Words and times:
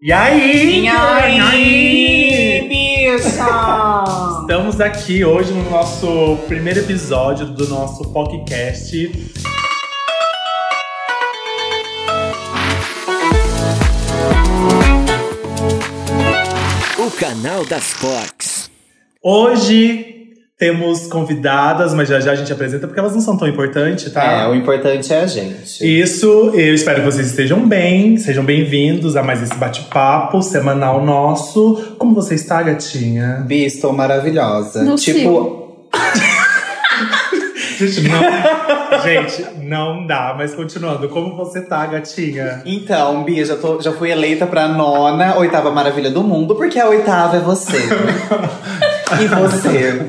E 0.00 0.12
aí? 0.12 0.84
E 0.84 0.88
aí, 0.88 2.68
bicha? 2.68 4.38
Estamos 4.42 4.80
aqui 4.80 5.24
hoje 5.24 5.52
no 5.52 5.68
nosso 5.68 6.36
primeiro 6.46 6.78
episódio 6.78 7.46
do 7.46 7.66
nosso 7.66 8.12
podcast. 8.12 9.10
O 16.96 17.10
canal 17.18 17.66
das 17.66 17.92
Fox. 17.94 18.70
Hoje 19.20 20.17
temos 20.58 21.06
convidadas, 21.06 21.94
mas 21.94 22.08
já 22.08 22.18
já 22.18 22.32
a 22.32 22.34
gente 22.34 22.52
apresenta 22.52 22.88
porque 22.88 22.98
elas 22.98 23.14
não 23.14 23.20
são 23.20 23.36
tão 23.38 23.46
importantes, 23.46 24.12
tá? 24.12 24.42
É, 24.42 24.48
o 24.48 24.56
importante 24.56 25.12
é 25.12 25.20
a 25.20 25.26
gente. 25.26 25.86
Isso, 25.86 26.50
eu 26.52 26.74
espero 26.74 27.00
que 27.00 27.06
vocês 27.06 27.28
estejam 27.28 27.66
bem, 27.66 28.16
sejam 28.16 28.44
bem-vindos 28.44 29.14
a 29.14 29.22
mais 29.22 29.40
esse 29.40 29.54
bate-papo 29.54 30.42
semanal 30.42 31.04
nosso. 31.04 31.94
Como 31.96 32.12
você 32.12 32.34
está, 32.34 32.60
gatinha? 32.60 33.44
Bi, 33.46 33.64
estou 33.64 33.92
maravilhosa. 33.92 34.82
Não 34.82 34.96
tipo, 34.96 35.78
Gente, 37.78 38.00
não, 38.08 38.20
gente, 39.04 39.46
não 39.62 40.04
dá, 40.04 40.34
mas 40.36 40.52
continuando, 40.52 41.08
como 41.08 41.36
você 41.36 41.60
tá, 41.60 41.86
gatinha? 41.86 42.60
então, 42.66 43.22
Bi, 43.22 43.44
já, 43.44 43.54
tô, 43.54 43.80
já 43.80 43.92
fui 43.92 44.10
eleita 44.10 44.44
pra 44.48 44.66
nona, 44.66 45.36
oitava 45.36 45.70
maravilha 45.70 46.10
do 46.10 46.24
mundo, 46.24 46.56
porque 46.56 46.80
a 46.80 46.88
oitava 46.88 47.36
é 47.36 47.40
você. 47.40 47.76
e 49.22 49.26
você? 49.28 50.08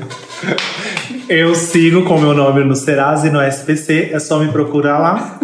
Eu 1.28 1.54
sigo 1.54 2.04
com 2.04 2.18
meu 2.18 2.34
nome 2.34 2.64
no 2.64 2.74
Serasa 2.74 3.28
e 3.28 3.30
no 3.30 3.40
SPC, 3.40 4.10
é 4.12 4.18
só 4.18 4.38
me 4.38 4.50
procurar 4.50 4.98
lá. 4.98 5.38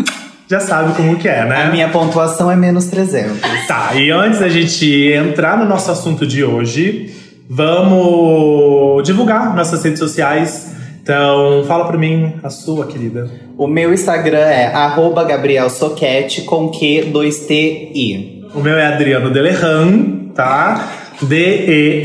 Já 0.48 0.60
sabe 0.60 0.94
como 0.94 1.16
que 1.16 1.28
é, 1.28 1.44
né? 1.44 1.64
A 1.64 1.70
minha 1.70 1.88
pontuação 1.88 2.50
é 2.50 2.56
menos 2.56 2.86
300. 2.86 3.40
Tá, 3.66 3.94
e 3.94 4.10
antes 4.10 4.40
da 4.40 4.48
gente 4.48 4.86
entrar 5.12 5.58
no 5.58 5.64
nosso 5.64 5.90
assunto 5.90 6.26
de 6.26 6.44
hoje, 6.44 7.12
vamos 7.48 9.04
divulgar 9.04 9.54
nossas 9.56 9.82
redes 9.82 9.98
sociais. 9.98 10.72
Então, 11.02 11.64
fala 11.66 11.86
pra 11.86 11.96
mim 11.96 12.34
a 12.42 12.50
sua, 12.50 12.86
querida. 12.86 13.30
O 13.56 13.66
meu 13.66 13.92
Instagram 13.92 14.38
é 14.38 14.66
arroba 14.74 15.24
Gabriel 15.24 15.70
Soquete 15.70 16.42
com 16.42 16.68
Q 16.68 17.10
2TI. 17.12 18.46
O 18.54 18.60
meu 18.60 18.76
é 18.76 18.86
Adriano 18.86 19.30
Delehan, 19.30 20.30
tá? 20.34 21.05
D-E-L-H-A-N. 21.22 22.02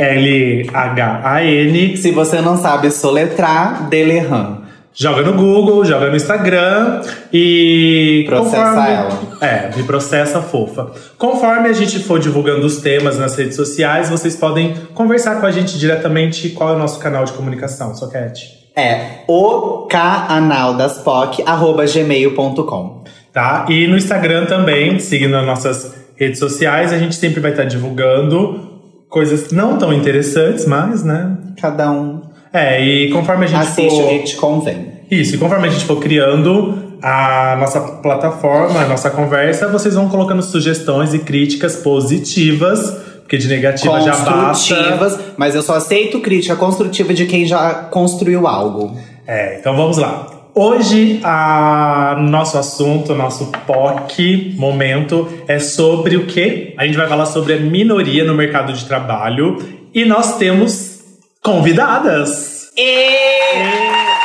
Se 1.98 2.12
você 2.12 2.42
não 2.42 2.58
sabe 2.58 2.92
soletrar, 2.92 3.90
Delehan. 3.90 4.62
Joga 4.94 5.22
no 5.22 5.34
Google, 5.34 5.86
joga 5.86 6.10
no 6.10 6.18
Instagram 6.18 7.02
e. 7.32 8.26
Processa 8.28 8.88
ela. 8.90 9.20
É, 9.40 9.72
me 9.76 9.84
processa 9.84 10.42
fofa. 10.42 10.92
Conforme 11.18 11.70
a 11.70 11.74
gente 11.74 12.00
for 12.00 12.20
divulgando 12.20 12.66
os 12.66 12.78
temas 12.78 13.18
nas 13.18 13.36
redes 13.36 13.56
sociais, 13.56 14.10
vocês 14.10 14.36
podem 14.36 14.76
conversar 14.94 15.40
com 15.40 15.46
a 15.46 15.52
gente 15.52 15.80
diretamente 15.80 16.50
qual 16.50 16.72
é 16.72 16.74
o 16.74 16.78
nosso 16.80 17.00
canal 17.00 17.24
de 17.24 17.32
comunicação, 17.32 17.96
Soquete. 17.96 18.60
É 18.76 19.24
o 19.28 19.88
canal 19.90 20.74
das 20.74 20.98
POC, 20.98 21.44
arroba 21.46 21.86
gmail.com. 21.86 23.04
Tá? 23.32 23.66
E 23.70 23.88
no 23.88 23.96
Instagram 23.96 24.46
também, 24.46 25.00
seguindo 25.00 25.36
as 25.38 25.46
nossas 25.46 25.96
redes 26.18 26.38
sociais, 26.38 26.92
a 26.92 26.98
gente 26.98 27.16
sempre 27.16 27.40
vai 27.40 27.52
estar 27.52 27.64
divulgando 27.64 28.71
coisas 29.12 29.52
não 29.52 29.78
tão 29.78 29.94
interessantes, 29.94 30.66
mas, 30.66 31.04
né? 31.04 31.38
Cada 31.62 31.92
um 31.92 32.22
É, 32.52 32.84
e 32.84 33.12
conforme 33.12 33.46
a 33.46 33.48
gente 33.48 33.62
assiste 33.62 33.90
for. 33.90 34.06
o 34.06 34.08
que 34.08 34.20
te 34.24 34.36
convém. 34.38 34.88
Isso, 35.12 35.36
e 35.36 35.38
conforme 35.38 35.68
a 35.68 35.70
gente 35.70 35.86
for 35.86 36.00
criando 36.00 36.98
a 37.04 37.58
nossa 37.60 37.80
plataforma, 37.80 38.80
a 38.82 38.88
nossa 38.88 39.10
conversa, 39.10 39.68
vocês 39.68 39.94
vão 39.96 40.08
colocando 40.08 40.42
sugestões 40.42 41.14
e 41.14 41.20
críticas 41.20 41.76
positivas, 41.76 42.80
porque 43.20 43.38
de 43.38 43.48
negativa 43.48 44.00
já 44.02 44.16
basta. 44.16 44.32
construtivas, 44.32 45.20
mas 45.38 45.56
eu 45.56 45.62
só 45.62 45.76
aceito 45.76 46.20
crítica 46.22 46.56
construtiva 46.56 47.14
de 47.14 47.26
quem 47.26 47.46
já 47.46 47.74
construiu 47.74 48.48
algo. 48.48 48.96
É, 49.28 49.58
então 49.60 49.76
vamos 49.76 49.98
lá. 49.98 50.41
Hoje, 50.54 51.22
a 51.24 52.18
nosso 52.20 52.58
assunto, 52.58 53.16
nosso 53.16 53.52
POC 53.66 54.54
momento 54.58 55.28
é 55.48 55.60
sobre 55.60 56.18
o 56.18 56.28
quê? 56.28 56.74
A 56.78 56.86
gente 56.86 56.98
vai 56.98 57.08
falar 57.08 57.26
sobre 57.26 57.54
a 57.54 57.58
minoria 57.58 58.26
no 58.26 58.34
mercado 58.34 58.74
de 58.74 58.84
trabalho 58.86 59.58
e 59.94 60.04
nós 60.04 60.38
temos 60.38 61.00
convidadas. 61.42 62.70
Socorro! 62.76 64.21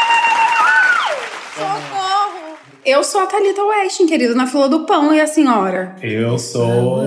Eu 2.86 3.02
sou 3.02 3.20
a 3.20 3.26
Thalita 3.26 3.64
Westin, 3.64 4.06
querido, 4.06 4.36
na 4.36 4.46
fila 4.46 4.68
do 4.68 4.86
pão 4.86 5.12
e 5.12 5.20
a 5.20 5.26
senhora. 5.26 5.96
Eu 6.00 6.38
sou 6.38 7.02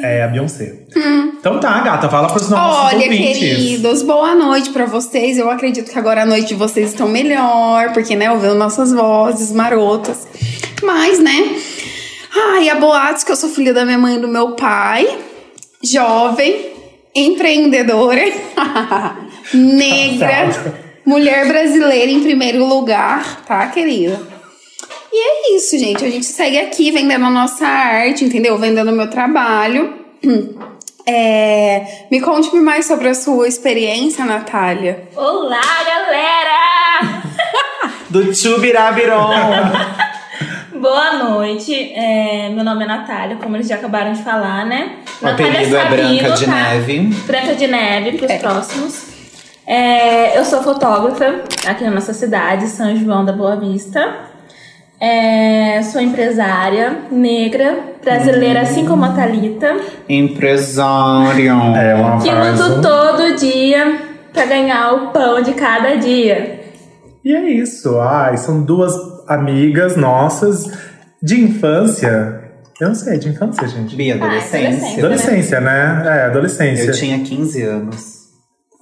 é 0.00 0.22
a 0.22 0.28
Beyoncé. 0.28 0.84
Então 1.40 1.58
tá, 1.58 1.80
gata, 1.80 2.08
fala 2.08 2.28
pros 2.28 2.48
nossos 2.48 2.94
Olha, 2.94 3.04
ouvintes. 3.04 3.38
queridos, 3.38 4.02
boa 4.02 4.32
noite 4.36 4.70
pra 4.70 4.86
vocês. 4.86 5.36
Eu 5.38 5.50
acredito 5.50 5.90
que 5.90 5.98
agora 5.98 6.22
a 6.22 6.26
noite 6.26 6.48
de 6.48 6.54
vocês 6.54 6.90
estão 6.90 7.08
melhor, 7.08 7.92
porque, 7.92 8.14
né, 8.14 8.30
ouvindo 8.30 8.54
nossas 8.54 8.92
vozes 8.92 9.50
marotas. 9.50 10.28
Mas, 10.84 11.18
né, 11.18 11.56
ai, 12.52 12.68
há 12.68 12.76
boatos 12.76 13.24
que 13.24 13.32
eu 13.32 13.36
sou 13.36 13.50
filha 13.50 13.74
da 13.74 13.84
minha 13.84 13.98
mãe 13.98 14.14
e 14.14 14.20
do 14.20 14.28
meu 14.28 14.52
pai, 14.52 15.18
jovem, 15.82 16.70
empreendedora, 17.12 18.22
negra. 19.52 20.89
Mulher 21.04 21.46
brasileira 21.46 22.10
em 22.10 22.22
primeiro 22.22 22.64
lugar, 22.64 23.42
tá, 23.46 23.66
querida? 23.68 24.20
E 25.12 25.16
é 25.16 25.56
isso, 25.56 25.76
gente. 25.78 26.04
A 26.04 26.10
gente 26.10 26.26
segue 26.26 26.58
aqui 26.58 26.90
vendendo 26.92 27.24
a 27.24 27.30
nossa 27.30 27.66
arte, 27.66 28.24
entendeu? 28.24 28.56
Vendendo 28.58 28.90
o 28.90 28.94
meu 28.94 29.08
trabalho. 29.08 29.94
É, 31.06 32.06
Me 32.10 32.20
conte 32.20 32.54
mais 32.54 32.86
sobre 32.86 33.08
a 33.08 33.14
sua 33.14 33.48
experiência, 33.48 34.24
Natália. 34.24 35.08
Olá, 35.16 35.60
galera! 35.84 37.22
Do 38.08 38.32
Chubirabiron. 38.32 39.30
Boa 40.78 41.12
noite. 41.14 41.74
É, 41.94 42.50
meu 42.50 42.62
nome 42.62 42.84
é 42.84 42.86
Natália, 42.86 43.36
como 43.36 43.56
eles 43.56 43.66
já 43.66 43.74
acabaram 43.76 44.12
de 44.12 44.22
falar, 44.22 44.66
né? 44.66 44.98
O 45.20 45.26
apelido 45.26 45.76
é 45.76 45.88
Branca 45.88 46.30
de 46.30 46.46
Neve. 46.48 46.98
Branca 47.26 47.54
de 47.54 47.66
Neve, 47.66 48.18
pros 48.18 48.32
próximos. 48.34 49.04
É, 49.66 50.38
eu 50.38 50.44
sou 50.44 50.62
fotógrafa 50.62 51.42
aqui 51.66 51.84
na 51.84 51.90
nossa 51.90 52.12
cidade, 52.12 52.66
São 52.66 52.94
João 52.96 53.24
da 53.24 53.32
Boa 53.32 53.56
Vista. 53.56 54.00
É, 55.00 55.80
sou 55.82 56.00
empresária, 56.00 56.98
negra, 57.10 57.78
brasileira, 58.04 58.60
assim 58.62 58.84
como 58.84 59.04
a 59.04 59.10
Thalita. 59.12 59.76
Empresário. 60.08 61.52
É 61.76 61.94
uma 61.94 62.20
Que 62.20 62.30
frase. 62.30 62.62
luto 62.62 62.82
todo 62.82 63.36
dia 63.36 63.98
pra 64.32 64.44
ganhar 64.44 64.92
o 64.92 65.08
pão 65.08 65.40
de 65.40 65.52
cada 65.54 65.96
dia. 65.96 66.60
E 67.24 67.34
é 67.34 67.50
isso. 67.50 67.98
Ai, 67.98 68.36
são 68.36 68.62
duas 68.62 68.92
amigas 69.26 69.96
nossas 69.96 70.66
de 71.22 71.40
infância. 71.40 72.40
Eu 72.78 72.88
não 72.88 72.94
sei, 72.94 73.14
é 73.14 73.18
de 73.18 73.28
infância, 73.28 73.68
gente. 73.68 73.94
Bia, 73.96 74.14
adolescência. 74.16 74.58
adolescência. 74.68 74.98
Adolescência, 74.98 75.60
né? 75.60 76.02
É, 76.06 76.22
adolescência. 76.26 76.84
Eu 76.84 76.92
tinha 76.92 77.18
15 77.20 77.62
anos. 77.62 78.19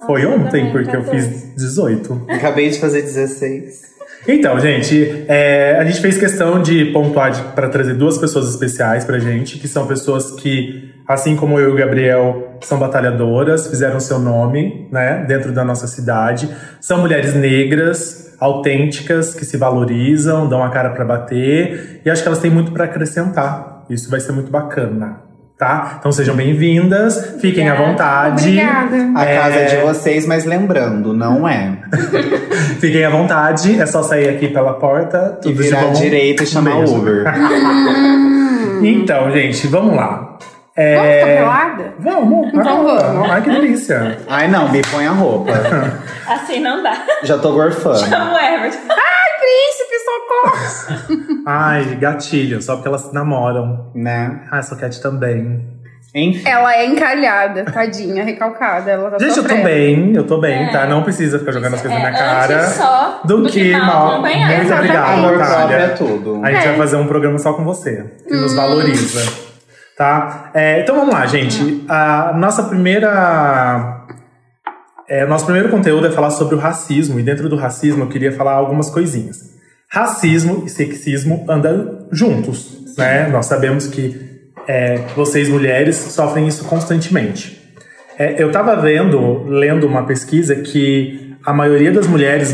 Foi 0.05 0.23
Eu 0.23 0.31
ontem, 0.33 0.45
também, 0.45 0.71
porque 0.71 0.95
eu 0.95 1.03
14. 1.03 1.29
fiz 1.29 1.55
18. 1.55 2.25
Acabei 2.29 2.69
de 2.69 2.79
fazer 2.79 3.01
16. 3.01 3.89
Então, 4.27 4.59
gente, 4.59 5.25
é, 5.27 5.77
a 5.79 5.85
gente 5.85 6.01
fez 6.01 6.17
questão 6.17 6.61
de 6.61 6.85
pontuar 6.85 7.53
para 7.53 7.69
trazer 7.69 7.93
duas 7.93 8.17
pessoas 8.17 8.49
especiais 8.49 9.05
pra 9.05 9.17
gente, 9.17 9.57
que 9.57 9.67
são 9.67 9.87
pessoas 9.87 10.31
que, 10.31 10.93
assim 11.07 11.35
como 11.35 11.57
eu 11.59 11.69
e 11.69 11.71
o 11.71 11.75
Gabriel, 11.75 12.57
são 12.61 12.77
batalhadoras, 12.77 13.67
fizeram 13.67 13.99
seu 13.99 14.19
nome, 14.19 14.87
né, 14.91 15.23
dentro 15.27 15.53
da 15.53 15.63
nossa 15.63 15.87
cidade. 15.87 16.49
São 16.81 16.99
mulheres 16.99 17.33
negras, 17.33 18.35
autênticas, 18.39 19.33
que 19.33 19.45
se 19.45 19.57
valorizam, 19.57 20.47
dão 20.47 20.63
a 20.63 20.69
cara 20.69 20.89
pra 20.89 21.05
bater, 21.05 22.01
e 22.05 22.09
acho 22.09 22.21
que 22.21 22.27
elas 22.27 22.39
têm 22.39 22.51
muito 22.51 22.71
pra 22.71 22.85
acrescentar. 22.85 23.85
Isso 23.89 24.09
vai 24.09 24.19
ser 24.19 24.33
muito 24.33 24.51
bacana, 24.51 25.21
tá? 25.59 25.97
Então 25.99 26.09
sejam 26.11 26.35
bem-vindas, 26.35 27.35
fiquem 27.41 27.67
à 27.69 27.73
Obrigada. 27.73 27.91
vontade. 27.91 28.43
Obrigada. 28.43 29.11
A 29.13 29.25
É. 29.25 29.37
casa 29.37 29.55
é 29.57 29.65
de 29.65 29.75
vocês, 29.85 30.25
mas 30.25 30.45
lembrando, 30.45 31.13
não 31.13 31.45
é. 31.47 31.73
Fiquem 32.79 33.03
à 33.03 33.09
vontade, 33.09 33.77
é 33.79 33.85
só 33.85 34.01
sair 34.01 34.29
aqui 34.29 34.47
pela 34.47 34.73
porta, 34.75 35.37
E 35.39 35.41
tudo 35.41 35.53
de 35.55 35.63
virar 35.63 35.81
bom. 35.81 35.89
à 35.89 35.93
direita 35.93 36.43
e 36.43 36.47
chamar 36.47 36.75
beijo. 36.77 36.95
Uber. 36.95 37.25
Então, 38.81 39.29
gente, 39.31 39.67
vamos 39.67 39.93
lá. 39.93 40.37
É... 40.73 40.95
Vamos 40.95 41.13
ficar 41.13 41.25
pelada? 41.25 41.93
Vamos, 41.99 42.47
Então 42.53 42.87
ah, 42.89 43.01
vamos. 43.01 43.29
Ai, 43.29 43.41
que 43.41 43.49
delícia. 43.49 44.17
Ai, 44.29 44.47
não, 44.47 44.69
Bi, 44.69 44.81
põe 44.89 45.05
a 45.05 45.11
roupa. 45.11 45.51
Assim 46.25 46.61
não 46.61 46.81
dá. 46.81 46.93
Já 47.23 47.37
tô 47.37 47.51
gorfando. 47.51 47.99
Chama 47.99 48.33
o 48.35 48.37
Everton. 48.39 48.77
Socorro! 50.09 51.43
Ai, 51.45 51.95
gatilho, 51.95 52.61
só 52.61 52.75
porque 52.75 52.87
elas 52.87 53.11
namoram. 53.13 53.91
Né? 53.95 54.41
Ai, 54.51 54.63
Soquete 54.63 55.01
também. 55.01 55.67
Enfim. 56.15 56.41
Ela 56.47 56.75
é 56.75 56.85
encalhada, 56.87 57.63
tadinha, 57.65 58.23
recalcada. 58.23 58.89
Ela 58.89 59.11
tá 59.11 59.19
Gente, 59.19 59.29
eu 59.29 59.35
tô 59.35 59.41
sofrendo. 59.43 59.63
bem, 59.63 60.15
eu 60.15 60.25
tô 60.25 60.39
bem, 60.39 60.63
É. 60.65 60.71
tá? 60.71 60.87
Não 60.87 61.03
precisa 61.03 61.37
ficar 61.37 61.51
jogando 61.51 61.75
as 61.75 61.81
coisas 61.81 61.99
É, 61.99 62.01
na 62.03 62.09
minha 62.09 62.19
cara. 62.19 62.63
só 62.69 63.21
do, 63.23 63.43
que 63.43 63.71
mal. 63.73 64.13
acompanhar. 64.13 64.47
Muito 64.47 64.61
Exatamente. 64.63 64.91
obrigado, 64.91 65.13
Amor 65.19 65.33
próprio 65.37 65.55
é 65.55 65.59
Natália. 65.59 65.89
tudo. 65.95 66.41
A 66.43 66.51
gente 66.51 66.63
É. 66.63 66.67
vai 66.69 66.77
fazer 66.77 66.95
um 66.95 67.05
programa 67.07 67.37
só 67.37 67.53
com 67.53 67.63
você, 67.63 68.05
que 68.27 68.33
nos 68.35 68.55
valoriza. 68.55 69.31
Tá? 69.95 70.49
É, 70.53 70.79
então 70.81 70.95
vamos 70.95 71.13
lá, 71.13 71.25
gente. 71.27 71.85
A 71.87 72.33
nossa 72.35 72.63
primeira. 72.63 73.97
É, 75.07 75.25
nosso 75.27 75.45
primeiro 75.45 75.69
conteúdo 75.69 76.07
é 76.07 76.11
falar 76.11 76.31
sobre 76.31 76.55
o 76.55 76.57
racismo, 76.57 77.19
e 77.19 77.23
dentro 77.23 77.49
do 77.49 77.55
racismo 77.55 78.03
eu 78.03 78.07
queria 78.09 78.31
falar 78.31 78.53
algumas 78.53 78.89
coisinhas. 78.89 79.58
Racismo 79.91 80.63
e 80.65 80.69
sexismo 80.69 81.45
andam 81.49 82.07
juntos, 82.11 82.95
né? 82.97 83.27
Nós 83.27 83.47
sabemos 83.47 83.87
que 83.87 84.29
é, 84.67 84.97
vocês 85.15 85.49
mulheres 85.49 85.95
sofrem 85.95 86.47
isso 86.47 86.65
constantemente. 86.65 87.59
É, 88.17 88.41
eu 88.41 88.47
estava 88.47 88.75
vendo, 88.75 89.45
lendo 89.45 89.87
uma 89.87 90.05
pesquisa 90.05 90.55
que 90.57 91.35
a 91.43 91.51
maioria 91.51 91.91
das 91.91 92.05
mulheres 92.05 92.53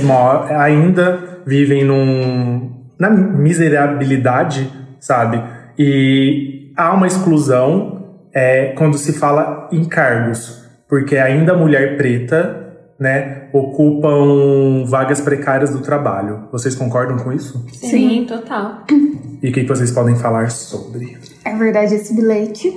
ainda 0.49 1.41
vivem 1.45 1.83
num, 1.83 2.71
na 2.97 3.09
miserabilidade, 3.09 4.71
sabe? 4.99 5.43
E 5.77 6.71
há 6.77 6.93
uma 6.93 7.07
exclusão 7.07 8.21
é, 8.33 8.67
quando 8.77 8.97
se 8.97 9.11
fala 9.11 9.67
em 9.71 9.83
cargos, 9.85 10.63
porque 10.87 11.17
ainda 11.17 11.53
a 11.53 11.57
mulher 11.57 11.97
preta, 11.97 12.64
né, 12.99 13.49
ocupam 13.51 14.85
vagas 14.85 15.19
precárias 15.21 15.69
do 15.71 15.81
trabalho. 15.81 16.47
Vocês 16.51 16.75
concordam 16.75 17.17
com 17.17 17.31
isso? 17.31 17.65
Sim, 17.73 18.25
total. 18.27 18.83
E 19.41 19.49
o 19.49 19.51
que 19.51 19.63
vocês 19.63 19.91
podem 19.91 20.15
falar 20.15 20.49
sobre? 20.49 21.17
É 21.43 21.53
verdade 21.53 21.95
esse 21.95 22.13
bilhete. 22.13 22.73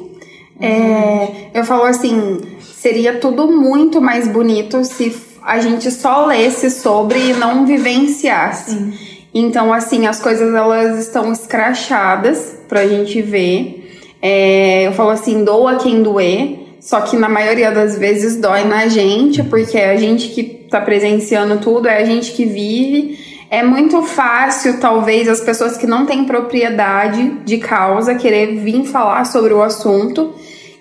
É, 0.60 1.50
eu 1.54 1.64
falo 1.64 1.84
assim, 1.84 2.40
seria 2.60 3.18
tudo 3.18 3.46
muito 3.46 4.00
mais 4.00 4.26
bonito 4.26 4.84
se 4.84 5.14
a 5.44 5.60
gente 5.60 5.90
só 5.90 6.26
lesse 6.26 6.70
sobre 6.70 7.30
e 7.30 7.32
não 7.34 7.64
vivenciasse. 7.64 9.18
Então, 9.32 9.72
assim, 9.72 10.06
as 10.06 10.20
coisas 10.20 10.52
elas 10.54 10.98
estão 10.98 11.32
escrachadas 11.32 12.56
pra 12.68 12.86
gente 12.86 13.22
ver. 13.22 13.88
É, 14.20 14.86
eu 14.86 14.92
falo 14.92 15.10
assim, 15.10 15.44
doa 15.44 15.76
quem 15.76 16.02
doer. 16.02 16.67
Só 16.88 17.02
que 17.02 17.18
na 17.18 17.28
maioria 17.28 17.70
das 17.70 17.98
vezes 17.98 18.36
dói 18.36 18.64
na 18.64 18.88
gente, 18.88 19.42
porque 19.42 19.76
é 19.76 19.90
a 19.90 19.96
gente 19.96 20.28
que 20.28 20.42
tá 20.42 20.80
presenciando 20.80 21.58
tudo, 21.58 21.86
é 21.86 21.98
a 21.98 22.04
gente 22.06 22.32
que 22.32 22.46
vive. 22.46 23.44
É 23.50 23.62
muito 23.62 24.00
fácil, 24.00 24.80
talvez, 24.80 25.28
as 25.28 25.38
pessoas 25.38 25.76
que 25.76 25.86
não 25.86 26.06
têm 26.06 26.24
propriedade 26.24 27.40
de 27.44 27.58
causa 27.58 28.14
querer 28.14 28.56
vir 28.56 28.86
falar 28.86 29.26
sobre 29.26 29.52
o 29.52 29.60
assunto. 29.60 30.32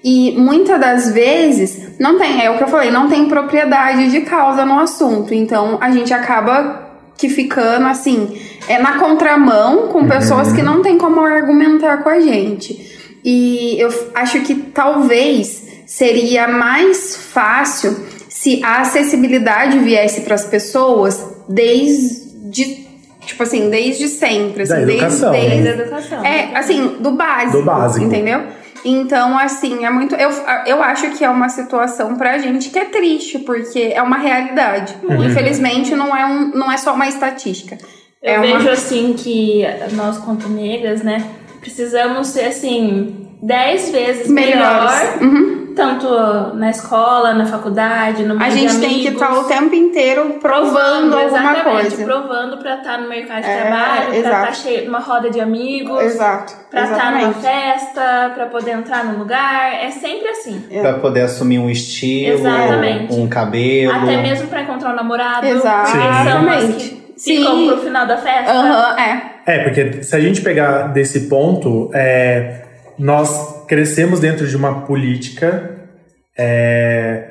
E 0.02 0.34
muitas 0.38 0.80
das 0.80 1.12
vezes 1.12 2.00
não 2.00 2.18
tem, 2.18 2.42
é 2.42 2.50
o 2.50 2.58
que 2.58 2.64
eu 2.64 2.70
falei, 2.70 2.90
não 2.90 3.10
tem 3.10 3.26
propriedade 3.26 4.10
de 4.10 4.22
causa 4.22 4.64
no 4.64 4.80
assunto. 4.80 5.34
Então 5.34 5.78
a 5.82 5.92
gente 5.92 6.14
acaba 6.14 6.88
que 7.18 7.28
ficando 7.28 7.86
assim, 7.86 8.40
é 8.70 8.80
na 8.80 8.98
contramão 8.98 9.90
com 9.90 10.08
pessoas 10.08 10.54
que 10.54 10.64
não 10.64 10.82
tem 10.82 10.98
como 10.98 11.20
argumentar 11.20 11.98
com 11.98 12.08
a 12.08 12.22
gente. 12.22 13.20
E 13.26 13.76
eu 13.78 13.90
acho 14.16 14.40
que 14.44 14.56
talvez 14.56 15.67
seria 15.88 16.48
mais 16.48 17.16
fácil 17.16 18.06
se 18.30 18.62
a 18.64 18.82
acessibilidade 18.82 19.80
viesse 19.80 20.22
para 20.22 20.36
as 20.36 20.46
pessoas 20.46 21.26
desde 21.50 22.86
tipo 23.26 23.44
assim, 23.44 23.70
desde 23.70 24.08
sempre, 24.08 24.64
assim, 24.64 24.74
Da 24.74 24.80
desde, 24.86 24.94
educação, 25.04 25.32
né? 25.32 25.40
desde 25.40 25.64
Da 25.64 25.70
educação. 25.84 26.26
é, 26.26 26.56
assim, 26.56 26.98
do 27.00 27.12
básico. 27.12 27.58
Do 27.58 27.64
básico. 27.64 28.06
Entendeu? 28.06 28.44
Então, 28.86 29.38
assim, 29.38 29.84
é 29.84 29.90
muito. 29.90 30.16
Eu, 30.16 30.30
eu 30.66 30.82
acho 30.84 31.10
que 31.12 31.26
é 31.26 31.30
uma 31.30 31.50
situação 31.50 32.16
pra 32.16 32.38
gente 32.38 32.70
que 32.70 32.80
é 32.80 32.86
triste, 32.86 33.40
porque 33.40 33.92
é 33.94 34.02
uma 34.02 34.18
realidade. 34.18 34.96
Uhum. 35.04 35.26
Infelizmente, 35.26 35.94
não 35.94 36.16
é, 36.16 36.26
um, 36.26 36.52
não 36.52 36.72
é 36.72 36.78
só 36.78 36.94
uma 36.94 37.08
estatística. 37.08 37.78
Eu 38.24 38.36
é 38.36 38.40
vejo 38.40 38.60
uma. 38.60 38.72
assim 38.72 39.14
que 39.18 39.64
nós, 39.94 40.18
quanto 40.20 40.48
negras, 40.48 41.02
né, 41.02 41.26
precisamos 41.60 42.28
ser 42.28 42.46
assim, 42.46 43.28
dez 43.44 43.90
vezes 43.90 44.30
Melhores. 44.30 45.20
melhor, 45.20 45.22
Uhum. 45.22 45.57
Tanto 45.78 46.10
na 46.56 46.70
escola, 46.70 47.34
na 47.34 47.46
faculdade, 47.46 48.24
no 48.26 48.34
A 48.34 48.38
meio 48.38 48.52
de 48.52 48.58
gente 48.60 48.80
tem 48.80 49.00
que 49.00 49.08
estar 49.10 49.32
o 49.40 49.44
tempo 49.46 49.74
inteiro 49.74 50.38
provando 50.42 51.18
alguma 51.18 51.24
exatamente, 51.54 51.96
coisa. 51.96 52.04
provando 52.04 52.58
pra 52.58 52.76
estar 52.76 52.98
no 52.98 53.08
mercado 53.08 53.44
de 53.44 53.50
É, 53.50 53.62
trabalho, 53.62 54.06
pra 54.08 54.16
exato. 54.18 54.36
estar 54.52 54.56
cheio 54.56 54.86
numa 54.86 55.00
roda 55.00 55.30
de 55.30 55.40
amigos, 55.40 56.02
Exato. 56.04 56.54
pra 56.70 56.84
estar 56.84 57.12
numa 57.12 57.30
exatamente. 57.30 57.40
festa, 57.42 58.32
pra 58.36 58.46
poder 58.48 58.72
entrar 58.72 59.06
no 59.06 59.20
lugar. 59.20 59.74
É 59.82 59.92
sempre 59.92 60.28
assim. 60.28 60.66
Pra 60.82 60.94
poder 60.96 61.22
assumir 61.22 61.60
um 61.60 61.70
estilo, 61.70 62.40
Exatamente. 62.40 63.14
um 63.14 63.28
cabelo. 63.30 63.94
Até 63.94 64.18
mesmo 64.22 64.48
pra 64.48 64.64
encontrar 64.64 64.90
um 64.92 64.96
namorado. 64.96 65.46
Exato. 65.48 65.92
Exatamente. 65.96 66.98
Sim. 67.18 67.38
ficam 67.38 67.68
pro 67.68 67.78
final 67.78 68.06
da 68.06 68.18
festa. 68.18 68.52
Aham, 68.52 68.96
é. 69.00 69.22
É, 69.48 69.60
porque 69.64 70.04
se 70.04 70.16
a 70.16 70.20
gente 70.20 70.42
pegar 70.42 70.90
desse 70.90 71.22
ponto, 71.22 71.90
é, 71.94 72.62
nós 73.00 73.57
crescemos 73.68 74.20
dentro 74.20 74.48
de 74.48 74.56
uma 74.56 74.82
política 74.82 75.72
é, 76.38 77.24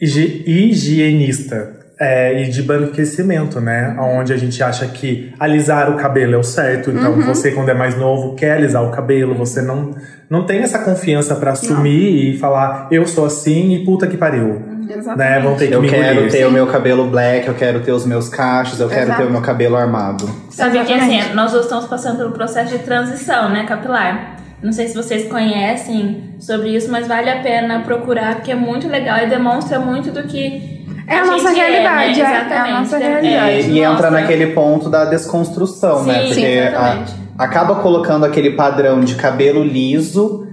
higi- 0.00 0.42
higienista 0.46 1.78
é, 2.00 2.42
e 2.42 2.48
de 2.48 2.62
banquecimento, 2.62 3.60
né? 3.60 3.94
Onde 4.00 4.32
a 4.32 4.36
gente 4.36 4.62
acha 4.62 4.86
que 4.86 5.34
alisar 5.38 5.90
o 5.90 5.96
cabelo 5.96 6.34
é 6.34 6.38
o 6.38 6.42
certo. 6.42 6.90
Então, 6.90 7.12
Uhum. 7.12 7.20
você, 7.22 7.50
quando 7.50 7.68
é 7.68 7.74
mais 7.74 7.94
novo, 7.98 8.34
quer 8.34 8.52
alisar 8.52 8.82
o 8.82 8.90
cabelo, 8.90 9.34
você 9.34 9.60
não, 9.60 9.94
não 10.30 10.46
tem 10.46 10.60
essa 10.60 10.78
confiança 10.78 11.34
pra 11.36 11.50
assumir 11.52 12.34
e 12.34 12.38
falar, 12.38 12.88
eu 12.90 13.06
sou 13.06 13.26
assim 13.26 13.74
e 13.74 13.84
puta 13.84 14.06
que 14.06 14.16
pariu. 14.16 14.62
Exatamente. 14.88 15.18
Né? 15.18 15.40
Vão 15.40 15.54
ter 15.56 15.68
que 15.68 15.74
Eu 15.74 15.82
me 15.82 15.88
quero 15.90 16.12
engolir. 16.12 16.30
ter 16.32 16.46
o 16.46 16.50
meu 16.50 16.66
cabelo 16.66 17.06
black, 17.06 17.46
eu 17.46 17.54
quero 17.54 17.80
ter 17.80 17.92
os 17.92 18.06
meus 18.06 18.28
cachos, 18.30 18.80
eu 18.80 18.88
quero 18.88 19.02
Exato. 19.04 19.20
ter 19.22 19.28
o 19.28 19.30
meu 19.30 19.42
cabelo 19.42 19.76
armado. 19.76 20.28
Sabe 20.50 20.82
que 20.84 20.92
assim, 20.94 21.20
nós 21.34 21.52
estamos 21.52 21.84
passando 21.84 22.16
pelo 22.16 22.32
processo 22.32 22.76
de 22.76 22.82
transição, 22.82 23.50
né, 23.50 23.64
capilar. 23.68 24.39
Não 24.62 24.72
sei 24.72 24.88
se 24.88 24.94
vocês 24.94 25.26
conhecem 25.28 26.34
sobre 26.38 26.68
isso, 26.70 26.90
mas 26.90 27.06
vale 27.08 27.30
a 27.30 27.40
pena 27.40 27.80
procurar, 27.80 28.36
porque 28.36 28.52
é 28.52 28.54
muito 28.54 28.88
legal 28.88 29.18
e 29.18 29.26
demonstra 29.26 29.78
muito 29.78 30.10
do 30.10 30.24
que 30.24 30.84
É 31.08 31.18
a 31.18 31.24
nossa 31.24 31.48
gente 31.48 31.58
realidade, 31.60 32.22
né? 32.22 32.28
é, 32.28 32.32
é 32.32 32.36
a 32.36 32.40
Exatamente. 32.44 32.72
nossa 32.78 32.96
É, 32.96 33.08
realidade. 33.08 33.50
É, 33.52 33.60
e 33.62 33.78
entra 33.80 34.10
naquele 34.10 34.48
ponto 34.48 34.90
da 34.90 35.06
desconstrução, 35.06 36.04
né? 36.04 36.14
Sim, 36.14 36.26
Porque 36.26 36.34
sim, 36.40 36.58
a- 36.58 36.68
exatamente. 36.68 37.12
acaba 37.38 37.74
colocando 37.76 38.26
aquele 38.26 38.50
padrão 38.50 39.00
de 39.00 39.14
cabelo 39.14 39.64
liso 39.64 40.46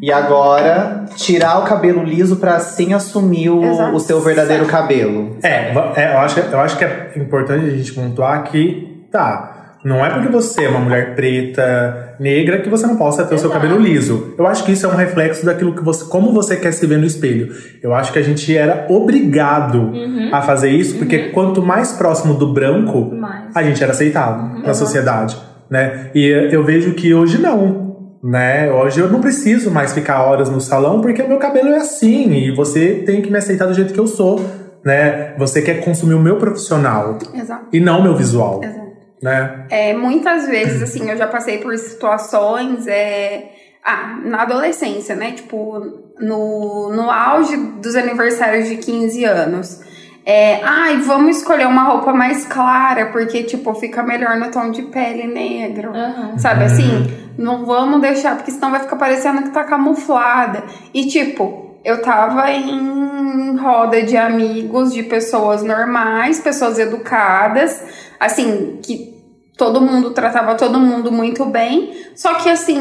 e 0.00 0.12
agora 0.12 1.06
tirar 1.16 1.58
o 1.58 1.62
cabelo 1.64 2.04
liso 2.04 2.36
pra 2.36 2.54
assim 2.54 2.94
assumir 2.94 3.50
o, 3.50 3.64
Exato. 3.64 3.96
o 3.96 3.98
seu 3.98 4.20
verdadeiro 4.20 4.66
cabelo. 4.66 5.36
É, 5.42 5.72
é, 5.96 6.14
eu, 6.14 6.18
acho, 6.20 6.38
eu 6.38 6.60
acho 6.60 6.78
que 6.78 6.84
é 6.84 7.12
importante 7.16 7.66
a 7.66 7.70
gente 7.70 7.92
pontuar 7.92 8.44
que, 8.44 9.04
tá, 9.10 9.57
não 9.84 10.04
é 10.04 10.10
porque 10.10 10.28
você 10.28 10.64
é 10.64 10.68
uma 10.68 10.80
mulher 10.80 11.14
preta, 11.14 12.16
negra, 12.18 12.58
que 12.60 12.68
você 12.68 12.86
não 12.86 12.96
possa 12.96 13.24
ter 13.24 13.34
o 13.34 13.38
seu 13.38 13.48
Exato. 13.50 13.62
cabelo 13.62 13.80
liso. 13.80 14.34
Eu 14.38 14.46
acho 14.46 14.64
que 14.64 14.72
isso 14.72 14.86
é 14.86 14.88
um 14.88 14.96
reflexo 14.96 15.44
daquilo 15.46 15.74
que 15.74 15.82
você, 15.84 16.04
como 16.06 16.32
você 16.32 16.56
quer 16.56 16.72
se 16.72 16.86
ver 16.86 16.98
no 16.98 17.06
espelho. 17.06 17.48
Eu 17.82 17.94
acho 17.94 18.12
que 18.12 18.18
a 18.18 18.22
gente 18.22 18.56
era 18.56 18.86
obrigado 18.88 19.78
Uhum. 19.92 20.30
a 20.32 20.42
fazer 20.42 20.70
isso, 20.70 20.96
porque 20.98 21.30
quanto 21.30 21.62
mais 21.62 21.92
próximo 21.92 22.34
do 22.34 22.52
branco, 22.52 23.14
Mais. 23.14 23.54
a 23.54 23.62
gente 23.62 23.82
era 23.82 23.92
aceitado 23.92 24.62
na 24.64 24.74
sociedade, 24.74 25.36
né? 25.70 26.10
E 26.14 26.26
eu 26.52 26.64
vejo 26.64 26.94
que 26.94 27.14
hoje 27.14 27.38
não. 27.40 27.88
Né? 28.22 28.68
Hoje 28.72 28.98
eu 28.98 29.08
não 29.08 29.20
preciso 29.20 29.70
mais 29.70 29.92
ficar 29.92 30.22
horas 30.24 30.50
no 30.50 30.60
salão 30.60 31.00
porque 31.00 31.22
o 31.22 31.28
meu 31.28 31.38
cabelo 31.38 31.68
é 31.68 31.76
assim 31.76 32.32
e 32.32 32.50
você 32.52 33.04
tem 33.06 33.22
que 33.22 33.30
me 33.30 33.38
aceitar 33.38 33.66
do 33.66 33.74
jeito 33.74 33.92
que 33.94 34.00
eu 34.00 34.08
sou, 34.08 34.44
né? 34.84 35.34
Você 35.38 35.62
quer 35.62 35.84
consumir 35.84 36.14
o 36.14 36.18
meu 36.20 36.34
profissional 36.36 37.16
Exato. 37.32 37.66
e 37.72 37.78
não 37.78 38.00
o 38.00 38.02
meu 38.02 38.16
visual, 38.16 38.60
Exato. 38.64 38.87
Né? 39.22 39.66
É, 39.70 39.94
muitas 39.94 40.46
vezes, 40.46 40.82
assim, 40.82 41.10
eu 41.10 41.16
já 41.16 41.26
passei 41.26 41.58
por 41.58 41.76
situações. 41.76 42.86
É... 42.86 43.52
Ah, 43.84 44.18
na 44.22 44.42
adolescência, 44.42 45.14
né? 45.14 45.32
Tipo, 45.32 45.80
no, 46.20 46.90
no 46.90 47.10
auge 47.10 47.56
dos 47.56 47.96
aniversários 47.96 48.68
de 48.68 48.76
15 48.76 49.24
anos. 49.24 49.80
É, 50.26 50.60
ai, 50.62 50.98
vamos 50.98 51.38
escolher 51.38 51.66
uma 51.66 51.84
roupa 51.84 52.12
mais 52.12 52.44
clara, 52.44 53.06
porque, 53.06 53.44
tipo, 53.44 53.72
fica 53.74 54.02
melhor 54.02 54.36
no 54.36 54.50
tom 54.50 54.70
de 54.70 54.82
pele 54.82 55.26
negro. 55.26 55.90
Aham. 55.94 56.36
Sabe 56.36 56.64
assim? 56.64 57.06
Não 57.38 57.64
vamos 57.64 58.02
deixar, 58.02 58.36
porque 58.36 58.50
senão 58.50 58.70
vai 58.70 58.80
ficar 58.80 58.96
parecendo 58.96 59.44
que 59.44 59.50
tá 59.50 59.64
camuflada. 59.64 60.64
E, 60.92 61.06
tipo, 61.06 61.78
eu 61.82 62.02
tava 62.02 62.50
em 62.50 63.56
roda 63.56 64.02
de 64.02 64.18
amigos, 64.18 64.92
de 64.92 65.02
pessoas 65.02 65.62
normais, 65.62 66.40
pessoas 66.40 66.78
educadas, 66.78 67.82
assim, 68.18 68.78
que 68.82 69.16
todo 69.56 69.80
mundo 69.80 70.10
tratava 70.10 70.54
todo 70.54 70.78
mundo 70.78 71.10
muito 71.10 71.44
bem. 71.46 71.92
Só 72.14 72.34
que, 72.34 72.48
assim, 72.48 72.78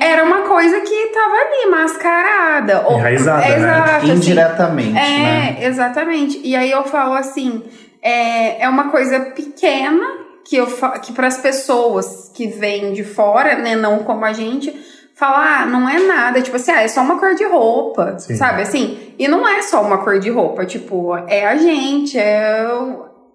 era 0.00 0.24
uma 0.24 0.42
coisa 0.42 0.80
que 0.80 1.06
tava 1.08 1.34
ali, 1.34 1.70
mascarada. 1.70 2.84
Ou- 2.88 2.98
Enraizada, 2.98 3.40
né? 3.46 3.56
Exato, 3.56 3.90
assim. 3.96 4.10
Indiretamente, 4.12 4.98
É, 4.98 5.18
né? 5.18 5.56
exatamente. 5.60 6.40
E 6.44 6.56
aí 6.56 6.70
eu 6.70 6.84
falo 6.84 7.14
assim, 7.14 7.62
é, 8.02 8.62
é 8.64 8.68
uma 8.68 8.88
coisa 8.90 9.20
pequena 9.20 10.04
que 10.44 10.56
eu 10.56 10.66
que 11.00 11.12
para 11.12 11.28
as 11.28 11.38
pessoas 11.38 12.30
que 12.34 12.48
vêm 12.48 12.92
de 12.92 13.04
fora, 13.04 13.54
né, 13.58 13.76
não 13.76 14.00
como 14.00 14.24
a 14.24 14.32
gente, 14.32 14.74
falar, 15.14 15.62
ah, 15.62 15.66
não 15.66 15.88
é 15.88 16.00
nada, 16.00 16.40
tipo 16.42 16.56
assim, 16.56 16.72
ah, 16.72 16.82
é 16.82 16.88
só 16.88 17.00
uma 17.00 17.16
cor 17.16 17.36
de 17.36 17.44
roupa, 17.44 18.18
Sim. 18.18 18.34
sabe 18.34 18.62
assim? 18.62 18.98
E 19.16 19.28
não 19.28 19.46
é 19.46 19.62
só 19.62 19.80
uma 19.80 19.98
cor 19.98 20.18
de 20.18 20.30
roupa, 20.30 20.66
tipo, 20.66 21.16
é 21.28 21.46
a 21.46 21.54
gente, 21.56 22.18
é 22.18 22.66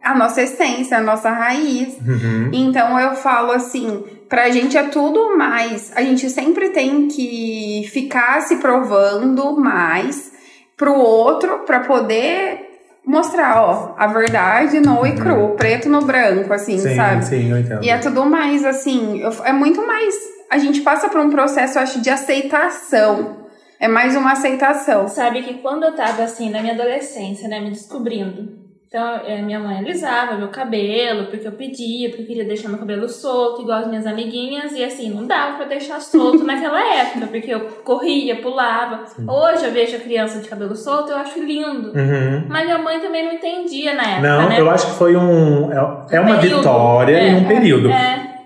a 0.03 0.15
nossa 0.15 0.41
essência, 0.41 0.97
a 0.97 1.01
nossa 1.01 1.29
raiz. 1.29 1.97
Uhum. 2.05 2.49
Então 2.53 2.99
eu 2.99 3.15
falo 3.15 3.51
assim, 3.51 4.03
pra 4.29 4.49
gente 4.49 4.77
é 4.77 4.83
tudo 4.83 5.37
mais. 5.37 5.91
A 5.95 6.01
gente 6.01 6.29
sempre 6.29 6.69
tem 6.69 7.07
que 7.07 7.87
ficar 7.91 8.41
se 8.41 8.57
provando 8.57 9.59
mais 9.59 10.31
pro 10.77 10.93
outro 10.93 11.59
pra 11.65 11.81
poder 11.81 12.65
mostrar, 13.05 13.61
ó, 13.61 13.95
a 13.97 14.05
verdade 14.07 14.79
no 14.81 15.05
e 15.07 15.13
cru, 15.15 15.55
preto 15.55 15.87
no 15.89 16.01
branco, 16.01 16.51
assim, 16.53 16.73
Uhum. 16.73 16.79
Sim, 16.79 16.95
sabe? 16.95 17.25
sim, 17.25 17.49
eu 17.51 17.57
entendo. 17.57 17.83
E 17.83 17.89
é 17.89 17.97
tudo 17.97 18.25
mais 18.25 18.65
assim, 18.65 19.21
eu- 19.21 19.31
é 19.45 19.53
muito 19.53 19.85
mais. 19.87 20.13
A 20.49 20.57
gente 20.57 20.81
passa 20.81 21.07
por 21.09 21.19
um 21.21 21.29
processo, 21.29 21.77
eu 21.77 21.83
acho, 21.83 22.01
de 22.01 22.09
aceitação. 22.09 23.45
É 23.79 23.87
mais 23.87 24.15
uma 24.15 24.31
aceitação. 24.33 25.07
Sabe 25.07 25.41
que 25.43 25.55
quando 25.55 25.83
eu 25.83 25.95
tava 25.95 26.23
assim, 26.23 26.49
na 26.49 26.61
minha 26.61 26.73
adolescência, 26.73 27.47
né, 27.47 27.59
me 27.59 27.69
descobrindo. 27.71 28.66
Então, 28.87 29.19
eh, 29.27 29.41
minha 29.41 29.59
mãe 29.59 29.79
alisava 29.79 30.37
meu 30.37 30.47
cabelo, 30.47 31.25
porque 31.25 31.45
eu 31.45 31.51
pedia, 31.51 32.07
porque 32.07 32.21
eu 32.23 32.25
queria 32.27 32.45
deixar 32.45 32.69
meu 32.69 32.77
cabelo 32.77 33.09
solto, 33.09 33.61
igual 33.61 33.79
as 33.79 33.87
minhas 33.87 34.07
amiguinhas, 34.07 34.71
e 34.71 34.81
assim, 34.81 35.09
não 35.13 35.27
dava 35.27 35.57
pra 35.57 35.65
deixar 35.65 35.99
solto 35.99 36.41
naquela 36.45 36.79
época, 36.95 37.27
porque 37.27 37.53
eu 37.53 37.59
corria, 37.83 38.37
pulava. 38.41 39.03
Hoje 39.27 39.65
eu 39.65 39.71
vejo 39.73 39.97
a 39.97 39.99
criança 39.99 40.39
de 40.39 40.47
cabelo 40.47 40.73
solto, 40.73 41.11
eu 41.11 41.17
acho 41.17 41.37
lindo. 41.43 41.89
Uhum. 41.89 42.45
Mas 42.47 42.63
minha 42.63 42.77
mãe 42.77 42.99
também 43.01 43.25
não 43.25 43.33
entendia 43.33 43.93
na 43.93 44.03
época, 44.03 44.21
Não, 44.21 44.49
né? 44.49 44.59
eu 44.61 44.69
acho 44.69 44.85
que 44.87 44.93
foi 44.93 45.17
um. 45.17 45.69
é- 45.69 46.15
É 46.15 46.19
uma 46.21 46.37
Período. 46.37 46.57
vitória 46.59 47.17
É, 47.17 47.27
em 47.27 47.35
um 47.35 47.45
é, 47.45 47.47
período. 47.47 47.89
É, 47.89 48.37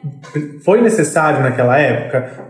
Foi 0.66 0.82
necessário 0.82 1.42
naquela 1.42 1.78
época? 1.78 2.50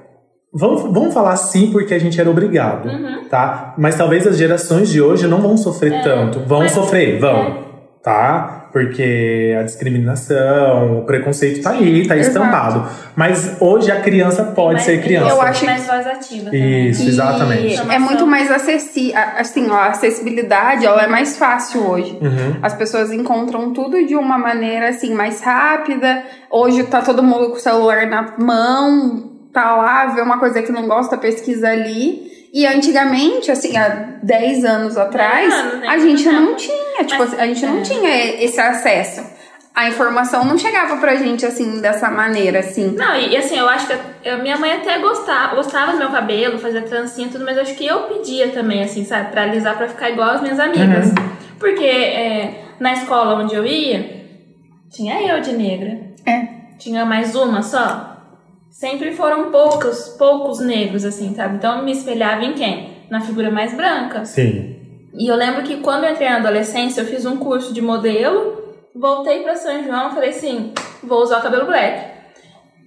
Vamos, 0.54 0.84
vamos 0.84 1.14
falar 1.14 1.36
sim 1.36 1.72
porque 1.72 1.94
a 1.94 2.00
gente 2.00 2.20
era 2.20 2.30
obrigado, 2.30 2.88
Uhum. 2.88 3.26
tá? 3.30 3.74
Mas 3.78 3.96
talvez 3.98 4.26
as 4.26 4.38
gerações 4.38 4.90
de 4.90 5.02
hoje 5.02 5.28
não 5.28 5.42
vão 5.42 5.58
sofrer 5.58 6.02
tanto. 6.02 6.40
Vão 6.42 6.60
É. 6.60 6.64
mas- 6.64 6.72
sofrer, 6.72 7.20
vão, 7.20 7.38
é. 7.38 7.71
Tá? 8.04 8.70
Porque 8.72 9.56
a 9.60 9.64
discriminação, 9.64 11.00
o 11.00 11.06
preconceito 11.06 11.62
tá 11.62 11.72
aí, 11.72 12.08
tá 12.08 12.16
Exato. 12.18 12.38
estampado. 12.38 12.90
Mas 13.16 13.58
hoje 13.60 13.92
a 13.92 14.00
criança 14.02 14.44
pode 14.44 14.76
mas 14.76 14.84
ser 14.84 15.04
criança. 15.04 15.30
Eu 15.30 15.42
acho 15.42 15.66
mais 15.66 15.86
voz 15.86 16.08
ativa 16.08 16.46
também. 16.46 16.90
Isso, 16.90 17.04
E 17.04 17.08
exatamente. 17.10 17.82
é 17.92 18.00
muito 18.00 18.26
mais 18.26 18.50
acessível. 18.50 19.20
Assim, 19.38 19.70
ó, 19.70 19.76
a 19.76 19.88
acessibilidade 19.88 20.86
ela 20.86 21.04
é 21.04 21.08
mais 21.08 21.38
fácil 21.38 21.86
hoje. 21.88 22.18
Uhum. 22.22 22.56
As 22.62 22.74
pessoas 22.74 23.12
encontram 23.12 23.72
tudo 23.74 24.04
de 24.06 24.16
uma 24.16 24.38
maneira 24.38 24.90
assim 24.90 25.14
mais 25.14 25.42
rápida. 25.42 26.24
Hoje 26.50 26.84
tá 26.84 27.02
todo 27.02 27.22
mundo 27.22 27.50
com 27.50 27.58
o 27.58 27.60
celular 27.60 28.08
na 28.08 28.34
mão, 28.40 29.32
tá 29.54 29.76
lá, 29.76 30.08
vê 30.08 30.22
uma 30.22 30.40
coisa 30.40 30.62
que 30.62 30.72
não 30.72 30.88
gosta, 30.88 31.18
pesquisa 31.18 31.68
ali. 31.68 32.32
E 32.54 32.66
antigamente, 32.66 33.50
assim, 33.52 33.78
há 33.78 34.18
10 34.22 34.66
anos 34.66 34.98
atrás, 34.98 35.54
anos, 35.54 35.80
né? 35.80 35.88
a 35.88 35.98
gente 36.00 36.26
Não. 36.26 36.42
não 36.42 36.56
tinha, 36.56 37.04
tipo, 37.06 37.20
Mas- 37.20 37.40
a 37.40 37.46
gente 37.48 37.66
não 37.66 37.78
é. 37.80 37.82
tinha 37.82 38.44
esse 38.44 38.60
acesso. 38.60 39.24
A 39.74 39.88
informação 39.88 40.44
não 40.44 40.58
chegava 40.58 40.98
pra 40.98 41.16
gente 41.16 41.46
assim, 41.46 41.80
dessa 41.80 42.12
maneira, 42.12 42.60
assim. 42.60 42.94
Não, 42.98 43.16
e, 43.16 43.38
assim, 43.38 43.58
eu 43.58 43.70
acho 43.70 43.88
que 43.88 43.96
eu- 44.26 44.40
minha 44.40 44.58
mãe 44.58 44.74
até 44.74 45.00
gostava, 45.00 45.56
gostava 45.56 45.94
do 45.94 45.98
meu 45.98 46.10
cabelo, 46.10 46.60
fazia 46.60 46.82
trancinha 46.82 47.28
e 47.28 47.30
tudo, 47.32 47.46
mas 47.46 47.56
eu 47.56 47.64
acho 47.64 47.74
que 47.76 47.86
eu 47.88 48.02
pedia 48.02 48.50
também, 48.50 48.84
assim, 48.84 49.06
sabe, 49.06 49.32
pra 49.32 49.44
alisar 49.44 49.78
pra 49.78 49.88
ficar 49.88 50.10
igual 50.10 50.32
as 50.32 50.42
minhas 50.42 50.60
amigas. 50.60 51.08
Uhum. 51.08 51.30
Porque 51.58 51.86
é, 51.86 52.64
na 52.82 52.92
escola 52.92 53.42
onde 53.42 53.56
eu 53.56 53.66
ia, 53.66 54.26
tinha 54.92 55.22
eu 55.22 55.40
de 55.40 55.54
negra. 55.54 56.00
É. 56.26 56.48
Tinha 56.78 57.06
mais 57.06 57.34
uma 57.34 57.62
só. 57.62 58.11
Sempre 58.72 59.12
foram 59.12 59.52
poucos, 59.52 60.16
poucos 60.18 60.60
negros, 60.60 61.04
assim, 61.04 61.36
sabe? 61.36 61.58
Então 61.58 61.80
eu 61.80 61.84
me 61.84 61.92
espelhava 61.92 62.46
em 62.46 62.54
quem? 62.54 63.06
Na 63.10 63.20
figura 63.20 63.52
mais 63.52 63.74
branca. 63.76 64.24
Sim. 64.24 64.78
E 65.14 65.30
eu 65.30 65.36
lembro 65.36 65.64
que 65.64 65.82
quando 65.82 66.06
eu 66.06 66.12
entrei 66.12 66.30
na 66.30 66.38
adolescência, 66.38 67.02
eu 67.02 67.06
fiz 67.06 67.26
um 67.26 67.36
curso 67.36 67.74
de 67.74 67.82
modelo, 67.82 68.64
voltei 68.96 69.44
pra 69.44 69.58
São 69.58 69.84
João 69.84 70.10
e 70.10 70.14
falei 70.14 70.30
assim, 70.30 70.74
vou 71.04 71.22
usar 71.22 71.40
o 71.40 71.44
cabelo 71.44 71.66
black. 71.66 72.12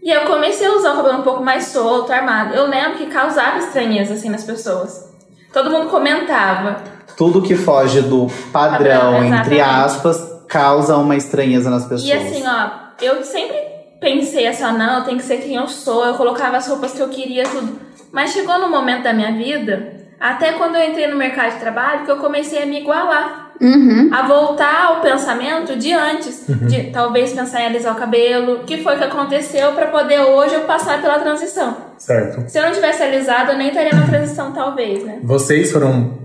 E 0.03 0.11
eu 0.11 0.23
comecei 0.23 0.67
a 0.67 0.75
usar 0.75 0.95
o 0.95 0.97
cabelo 0.97 1.19
um 1.19 1.23
pouco 1.23 1.45
mais 1.45 1.65
solto, 1.65 2.11
armado. 2.11 2.55
Eu 2.55 2.67
lembro 2.67 2.97
que 2.97 3.07
causava 3.07 3.59
estranheza, 3.59 4.15
assim, 4.15 4.31
nas 4.31 4.45
pessoas. 4.45 5.13
Todo 5.53 5.71
mundo 5.71 5.91
comentava. 5.91 6.83
Tudo 7.17 7.43
que 7.43 7.55
foge 7.55 8.01
do 8.01 8.27
padrão, 8.51 9.13
Padrão, 9.13 9.25
entre 9.25 9.61
aspas, 9.61 10.43
causa 10.49 10.97
uma 10.97 11.15
estranheza 11.15 11.69
nas 11.69 11.85
pessoas. 11.85 12.09
E 12.09 12.13
assim, 12.13 12.43
ó, 12.47 12.71
eu 13.01 13.23
sempre 13.23 13.74
pensei 14.05 14.47
assim, 14.47 14.63
não, 14.63 14.99
eu 14.99 15.05
tenho 15.05 15.17
que 15.17 15.25
ser 15.25 15.39
quem 15.39 15.55
eu 15.57 15.67
sou, 15.67 16.05
eu 16.05 16.15
colocava 16.15 16.59
as 16.59 16.69
roupas 16.69 16.93
que 16.93 17.01
eu 17.01 17.09
queria, 17.09 17.45
tudo. 17.45 17.81
Mas 18.13 18.33
chegou 18.33 18.59
no 18.59 18.69
momento 18.69 19.03
da 19.03 19.15
minha 19.15 19.33
vida, 19.33 19.95
até 20.21 20.53
quando 20.53 20.77
eu 20.77 20.91
entrei 20.91 21.07
no 21.07 21.17
mercado 21.17 21.55
de 21.55 21.61
trabalho, 21.61 22.05
que 22.05 22.11
eu 22.11 22.19
comecei 22.19 22.63
a 22.63 22.67
me 22.67 22.81
igualar. 22.81 23.43
Uhum. 23.61 24.11
a 24.13 24.27
voltar 24.27 24.87
ao 24.87 25.01
pensamento 25.01 25.77
de 25.77 25.93
antes, 25.93 26.45
de 26.69 26.91
talvez 26.91 27.33
pensar 27.33 27.63
em 27.63 27.67
alisar 27.67 27.95
o 27.95 27.99
cabelo, 27.99 28.65
que 28.65 28.83
foi 28.83 28.97
o 28.97 28.99
que 28.99 29.05
aconteceu 29.05 29.71
para 29.75 29.87
poder 29.87 30.19
hoje 30.23 30.57
eu 30.57 30.63
passar 30.63 31.01
pela 31.01 31.21
transição. 31.21 31.77
Certo. 31.97 32.51
Se 32.51 32.59
eu 32.59 32.65
não 32.65 32.73
tivesse 32.73 33.05
alisado, 33.05 33.53
eu 33.53 33.57
nem 33.57 33.69
estaria 33.69 33.95
na 33.95 34.09
transição, 34.09 34.53
talvez, 34.53 35.05
né? 35.05 35.21
Vocês 35.23 35.71
foram 35.71 36.19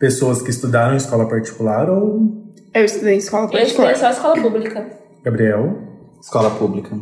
pessoas 0.00 0.40
que 0.40 0.48
estudaram 0.48 0.94
em 0.94 0.96
escola 0.96 1.28
particular 1.28 1.90
ou 1.90 2.32
Eu 2.72 2.84
estudei 2.86 3.14
em 3.14 3.18
escola 3.18 3.50
Eu 3.52 3.60
estudei 3.60 3.90
particular. 3.90 3.96
só 3.96 4.10
escola 4.10 4.40
pública. 4.42 4.86
Gabriel? 5.22 5.83
Escola 6.24 6.50
pública. 6.52 6.96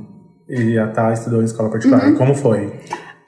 E 0.49 0.77
a 0.77 0.89
Tá 0.89 1.13
estudou 1.13 1.41
em 1.43 1.45
escola 1.45 1.71
particular. 1.71 2.07
Uhum. 2.07 2.17
Como 2.17 2.35
foi? 2.35 2.73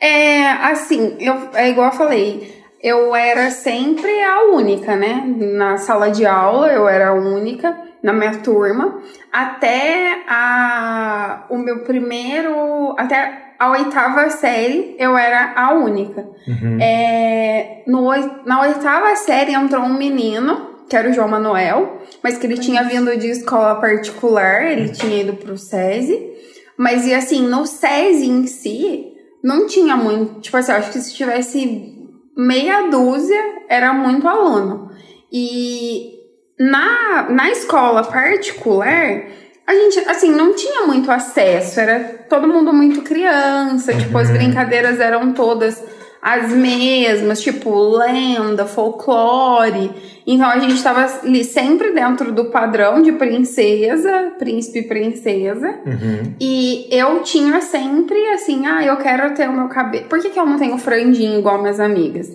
É, 0.00 0.44
assim, 0.50 1.16
eu, 1.20 1.50
é 1.54 1.70
igual 1.70 1.86
eu 1.86 1.96
falei, 1.96 2.64
eu 2.82 3.14
era 3.14 3.48
sempre 3.52 4.10
a 4.24 4.42
única, 4.52 4.96
né? 4.96 5.22
Na 5.24 5.76
sala 5.76 6.10
de 6.10 6.26
aula 6.26 6.66
eu 6.66 6.88
era 6.88 7.10
a 7.10 7.14
única, 7.14 7.78
na 8.02 8.12
minha 8.12 8.38
turma, 8.38 8.98
até 9.32 10.24
a, 10.28 11.46
o 11.48 11.56
meu 11.58 11.84
primeiro, 11.84 12.96
até 12.98 13.54
a 13.56 13.70
oitava 13.70 14.28
série 14.30 14.96
eu 14.98 15.16
era 15.16 15.52
a 15.54 15.74
única. 15.74 16.26
Uhum. 16.48 16.76
É, 16.80 17.84
no, 17.86 18.10
na 18.44 18.62
oitava 18.62 19.14
série 19.14 19.54
entrou 19.54 19.84
um 19.84 19.96
menino, 19.96 20.73
que 20.88 20.96
era 20.96 21.08
o 21.08 21.12
João 21.12 21.28
Manuel, 21.28 22.00
mas 22.22 22.38
que 22.38 22.46
ele 22.46 22.58
tinha 22.58 22.82
vindo 22.82 23.16
de 23.16 23.28
escola 23.28 23.76
particular, 23.76 24.70
ele 24.70 24.90
tinha 24.90 25.22
ido 25.22 25.34
pro 25.34 25.56
SESI. 25.56 26.32
Mas 26.76 27.06
e 27.06 27.14
assim, 27.14 27.46
no 27.46 27.66
SESI 27.66 28.28
em 28.28 28.46
si, 28.46 29.12
não 29.42 29.66
tinha 29.66 29.96
muito. 29.96 30.40
Tipo 30.40 30.56
assim, 30.56 30.72
eu 30.72 30.78
acho 30.78 30.92
que 30.92 31.00
se 31.00 31.14
tivesse 31.14 31.94
meia 32.36 32.88
dúzia, 32.88 33.40
era 33.68 33.92
muito 33.92 34.26
aluno. 34.26 34.90
E 35.32 36.14
na, 36.58 37.28
na 37.30 37.50
escola 37.50 38.02
particular, 38.04 39.24
a 39.66 39.74
gente, 39.74 39.98
assim, 40.08 40.30
não 40.30 40.54
tinha 40.54 40.86
muito 40.86 41.10
acesso. 41.10 41.80
Era 41.80 42.00
todo 42.28 42.48
mundo 42.48 42.72
muito 42.72 43.02
criança. 43.02 43.94
Tipo, 43.94 44.18
as 44.18 44.30
brincadeiras 44.30 45.00
eram 45.00 45.32
todas 45.32 45.82
as 46.24 46.50
mesmas, 46.54 47.42
tipo, 47.42 47.98
lenda, 47.98 48.64
folclore. 48.64 49.90
Então 50.26 50.48
a 50.48 50.58
gente 50.58 50.82
tava 50.82 51.04
ali 51.22 51.44
sempre 51.44 51.92
dentro 51.92 52.32
do 52.32 52.46
padrão 52.46 53.02
de 53.02 53.12
princesa, 53.12 54.32
príncipe 54.38 54.78
e 54.78 54.88
princesa. 54.88 55.68
Uhum. 55.84 56.34
E 56.40 56.88
eu 56.90 57.22
tinha 57.22 57.60
sempre 57.60 58.16
assim, 58.30 58.64
ah, 58.66 58.82
eu 58.82 58.96
quero 58.96 59.34
ter 59.34 59.50
o 59.50 59.52
meu 59.52 59.68
cabelo. 59.68 60.06
Por 60.06 60.18
que, 60.18 60.30
que 60.30 60.40
eu 60.40 60.46
não 60.46 60.58
tenho 60.58 60.78
franjinho 60.78 61.40
igual 61.40 61.60
minhas 61.60 61.78
amigas? 61.78 62.30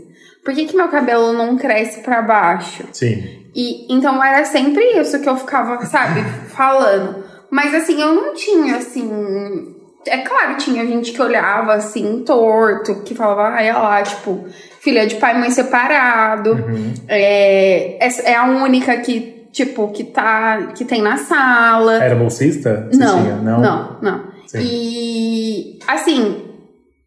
Por 0.45 0.53
que, 0.53 0.65
que 0.65 0.75
meu 0.75 0.89
cabelo 0.89 1.33
não 1.33 1.57
cresce 1.57 2.01
pra 2.01 2.21
baixo? 2.21 2.83
Sim. 2.91 3.47
E 3.55 3.91
então 3.91 4.23
era 4.23 4.45
sempre 4.45 4.83
isso 4.99 5.19
que 5.19 5.27
eu 5.27 5.35
ficava, 5.35 5.83
sabe, 5.87 6.21
falando. 6.53 7.23
Mas 7.49 7.73
assim, 7.73 7.99
eu 7.99 8.13
não 8.13 8.35
tinha 8.35 8.75
assim. 8.75 9.78
É 10.05 10.17
claro, 10.19 10.57
tinha 10.57 10.85
gente 10.85 11.11
que 11.11 11.21
olhava 11.21 11.73
assim, 11.73 12.23
torto, 12.25 13.01
que 13.03 13.13
falava, 13.13 13.49
ah, 13.49 13.59
olha 13.59 13.77
lá, 13.77 14.01
tipo, 14.01 14.45
filha 14.79 15.05
de 15.05 15.15
pai 15.15 15.35
e 15.35 15.39
mãe 15.39 15.51
separado. 15.51 16.53
Uhum. 16.53 16.93
É, 17.07 17.97
é 18.05 18.31
é 18.31 18.35
a 18.35 18.45
única 18.45 18.97
que, 18.97 19.47
tipo, 19.51 19.89
que 19.89 20.05
tá. 20.05 20.71
que 20.75 20.85
tem 20.85 21.01
na 21.01 21.17
sala. 21.17 22.03
Era 22.03 22.15
bolsista? 22.15 22.89
Não, 22.93 23.21
tinha? 23.21 23.35
não, 23.35 23.61
não, 23.61 23.97
não. 24.01 24.23
Sim. 24.47 24.59
E 24.61 25.79
assim, 25.87 26.45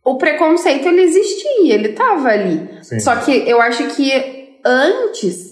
o 0.04 0.16
preconceito 0.16 0.86
ele 0.86 1.02
existia, 1.02 1.74
ele 1.74 1.88
tava 1.90 2.28
ali. 2.28 2.68
Sim. 2.82 3.00
Só 3.00 3.16
que 3.16 3.48
eu 3.48 3.60
acho 3.60 3.84
que 3.88 4.58
antes, 4.64 5.51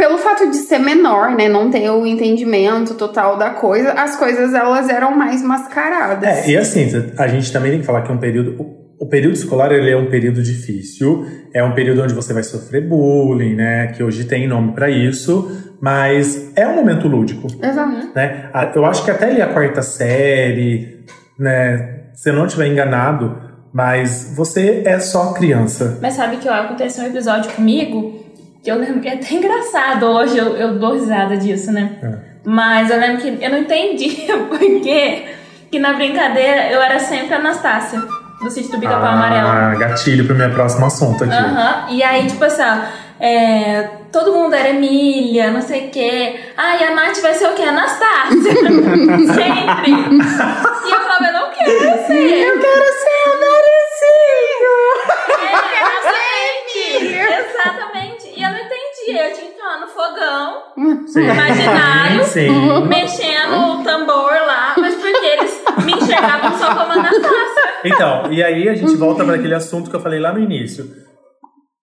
pelo 0.00 0.16
fato 0.16 0.48
de 0.50 0.56
ser 0.56 0.78
menor, 0.78 1.32
né, 1.36 1.46
não 1.46 1.68
ter 1.70 1.90
o 1.90 2.06
entendimento 2.06 2.94
total 2.94 3.36
da 3.36 3.50
coisa, 3.50 3.92
as 3.92 4.16
coisas 4.16 4.54
elas 4.54 4.88
eram 4.88 5.14
mais 5.14 5.42
mascaradas. 5.42 6.26
É, 6.26 6.50
e 6.52 6.56
assim, 6.56 6.88
a 7.18 7.26
gente 7.28 7.52
também 7.52 7.70
tem 7.72 7.80
que 7.80 7.86
falar 7.86 8.00
que 8.00 8.10
é 8.10 8.14
um 8.14 8.18
período. 8.18 8.56
o- 8.98 9.06
período 9.10 9.34
escolar 9.34 9.72
ele 9.72 9.90
é 9.90 9.96
um 9.96 10.08
período 10.08 10.42
difícil, 10.42 11.26
é 11.52 11.62
um 11.62 11.72
período 11.72 12.02
onde 12.02 12.14
você 12.14 12.32
vai 12.32 12.42
sofrer 12.42 12.80
bullying, 12.88 13.54
né? 13.56 13.88
Que 13.88 14.02
hoje 14.02 14.24
tem 14.24 14.46
nome 14.48 14.72
pra 14.72 14.88
isso, 14.88 15.74
mas 15.82 16.50
é 16.56 16.66
um 16.66 16.76
momento 16.76 17.06
lúdico, 17.08 17.46
Exato. 17.62 18.08
né? 18.14 18.48
Eu 18.74 18.86
acho 18.86 19.04
que 19.04 19.10
até 19.10 19.26
ali 19.26 19.42
a 19.42 19.48
quarta 19.48 19.82
série, 19.82 21.04
né? 21.38 22.04
Se 22.14 22.30
eu 22.30 22.34
não 22.34 22.46
estiver 22.46 22.68
enganado, 22.68 23.36
mas 23.72 24.32
você 24.34 24.82
é 24.86 24.98
só 24.98 25.32
criança. 25.34 25.98
Mas 26.00 26.14
sabe 26.14 26.36
que 26.38 26.48
ó, 26.48 26.54
aconteceu 26.54 27.04
um 27.04 27.08
episódio 27.08 27.50
comigo 27.52 28.29
que 28.62 28.70
eu 28.70 28.76
lembro 28.76 29.00
que 29.00 29.08
é 29.08 29.14
até 29.14 29.34
engraçado. 29.34 30.06
Hoje 30.06 30.36
eu, 30.36 30.56
eu 30.56 30.78
dou 30.78 30.94
risada 30.94 31.36
disso, 31.36 31.72
né? 31.72 31.98
É. 32.02 32.30
Mas 32.44 32.90
eu 32.90 32.98
lembro 32.98 33.20
que 33.20 33.44
eu 33.44 33.50
não 33.50 33.58
entendi 33.58 34.26
por 34.48 34.58
quê 34.58 35.26
que 35.70 35.78
na 35.78 35.92
brincadeira 35.92 36.70
eu 36.70 36.80
era 36.80 36.98
sempre 36.98 37.34
a 37.34 37.38
Anastácia, 37.38 38.00
do 38.42 38.50
sítio 38.50 38.72
do 38.72 38.78
Bica-Pau 38.78 39.06
Amarelo. 39.06 39.48
Ah, 39.48 39.74
gatilho 39.78 40.26
pro 40.26 40.34
meu 40.34 40.50
próximo 40.50 40.86
assunto 40.86 41.24
aqui. 41.24 41.32
Aham. 41.32 41.86
E 41.90 42.02
aí, 42.02 42.26
tipo 42.26 42.42
assim, 42.42 42.62
ó, 42.62 42.78
é, 43.22 43.88
todo 44.10 44.32
mundo 44.32 44.54
era 44.54 44.70
Emília, 44.70 45.50
não 45.50 45.60
sei 45.60 45.86
o 45.86 45.90
quê. 45.90 46.40
Ah, 46.56 46.76
e 46.76 46.84
a 46.84 46.94
Nath 46.94 47.20
vai 47.20 47.34
ser 47.34 47.46
o 47.46 47.54
quê? 47.54 47.62
Anastácia. 47.62 48.52
Sempre. 48.56 49.92
E 49.92 50.90
eu 50.90 51.00
falava, 51.00 51.26
eu 51.26 51.32
não 51.32 51.50
quero 51.52 52.06
ser. 52.06 52.46
Eu 52.48 52.58
quero 52.58 52.84
ser 52.84 53.20
Exatamente. 57.00 57.20
Exatamente. 57.20 57.30
E 57.30 57.30
eu 57.30 57.38
não 57.60 57.60
entendia. 57.60 57.90
Eu 57.92 57.98
tinha 57.98 58.09
que 59.14 59.44
entrar 59.46 59.80
no 59.80 59.86
fogão, 59.88 61.06
Sim. 61.06 61.22
imaginário, 61.24 62.24
Sim. 62.24 62.86
mexendo 62.86 63.54
o 63.80 63.84
tambor 63.84 64.30
lá, 64.32 64.74
mas 64.76 64.94
porque 64.94 65.26
eles 65.26 65.62
me 65.84 65.92
enxergavam 65.92 66.56
só 66.58 66.68
como 66.74 66.92
Anastácia. 66.92 67.70
Então, 67.84 68.32
e 68.32 68.42
aí 68.42 68.68
a 68.68 68.74
gente 68.74 68.96
volta 68.96 69.24
para 69.24 69.34
aquele 69.36 69.54
assunto 69.54 69.90
que 69.90 69.96
eu 69.96 70.00
falei 70.00 70.20
lá 70.20 70.32
no 70.32 70.38
início. 70.38 70.84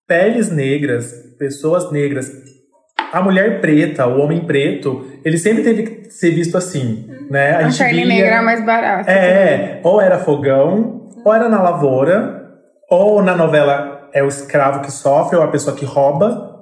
Peles 0.08 0.50
negras, 0.50 1.12
pessoas 1.38 1.92
negras, 1.92 2.32
a 3.12 3.22
mulher 3.22 3.60
preta, 3.62 4.08
o 4.08 4.20
homem 4.22 4.46
preto, 4.46 5.06
ele 5.26 5.38
sempre 5.38 5.64
teve 5.64 5.84
que 5.84 6.12
ser 6.12 6.32
visto 6.32 6.58
assim, 6.58 7.08
né? 7.30 7.56
A 7.56 7.70
carne 7.78 7.94
via- 7.94 8.06
negra 8.06 8.36
é 8.36 8.42
mais 8.42 8.66
barata. 8.66 9.12
É, 9.12 9.82
ou 9.84 10.00
era 10.02 10.18
fogão, 10.20 11.10
ou 11.26 11.34
era 11.34 11.50
na 11.50 11.62
lavoura, 11.62 12.48
ou 12.90 13.22
na 13.22 13.36
novela 13.36 14.08
é 14.14 14.24
o 14.24 14.28
escravo 14.28 14.82
que 14.82 14.92
sofre, 14.92 15.36
ou 15.38 15.44
a 15.44 15.48
pessoa 15.50 15.76
que 15.76 15.84
rouba, 15.86 16.57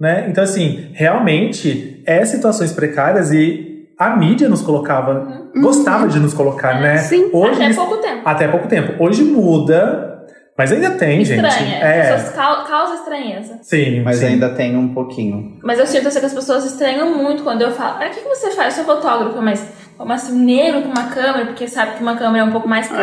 né? 0.00 0.26
Então, 0.28 0.42
assim, 0.42 0.90
realmente 0.94 2.02
é 2.06 2.24
situações 2.24 2.72
precárias 2.72 3.30
e 3.32 3.86
a 3.98 4.16
mídia 4.16 4.48
nos 4.48 4.62
colocava, 4.62 5.48
gostava 5.60 6.08
de 6.08 6.18
nos 6.18 6.32
colocar, 6.32 6.80
né? 6.80 6.96
Sim. 6.98 7.28
Hoje 7.32 7.52
Até 7.56 7.64
eles- 7.64 7.76
pouco 7.76 7.96
tempo. 7.98 8.22
até 8.24 8.48
pouco 8.48 8.66
tempo. 8.66 9.02
Hoje 9.04 9.22
muda, 9.22 10.24
mas 10.56 10.72
ainda 10.72 10.92
tem, 10.92 11.22
gente. 11.24 11.44
Estranha. 11.46 11.76
É, 11.80 12.00
As 12.00 12.22
pessoas 12.22 12.34
cau- 12.34 12.64
causam 12.64 12.94
estranheza. 12.94 13.58
sim, 13.62 14.00
Mas 14.02 14.16
sim. 14.16 14.26
ainda 14.26 14.48
tem 14.54 14.74
um 14.76 14.94
pouquinho. 14.94 15.58
Mas 15.62 15.78
eu 15.78 15.86
sinto 15.86 16.08
assim, 16.08 16.18
que 16.20 16.26
as 16.26 16.32
pessoas 16.34 16.64
estranham 16.64 17.14
muito 17.14 17.42
quando 17.42 17.60
eu 17.60 17.70
falo, 17.70 17.98
ah, 18.00 18.06
o 18.06 18.10
que, 18.10 18.20
que 18.20 18.28
você 18.28 18.50
faz? 18.52 18.78
Eu 18.78 18.84
sou 18.84 18.96
fotógrafo, 18.96 19.40
mas 19.42 19.66
como 19.98 20.10
assim, 20.14 20.32
negro 20.46 20.80
com 20.80 20.88
uma 20.88 21.08
câmera, 21.10 21.44
porque 21.44 21.68
sabe 21.68 21.96
que 21.96 22.02
uma 22.02 22.16
câmera 22.16 22.42
é 22.42 22.48
um 22.48 22.52
pouco 22.52 22.66
mais 22.66 22.88
cara. 22.88 23.02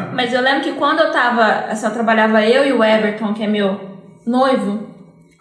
Aham. 0.00 0.10
Mas 0.14 0.32
eu 0.32 0.40
lembro 0.40 0.62
que 0.62 0.72
quando 0.72 0.98
eu 0.98 1.12
tava, 1.12 1.44
assim, 1.70 1.86
eu 1.86 1.92
trabalhava 1.92 2.42
eu 2.44 2.64
e 2.66 2.72
o 2.72 2.82
Everton, 2.82 3.32
que 3.32 3.44
é 3.44 3.46
meu 3.46 3.80
noivo. 4.26 4.89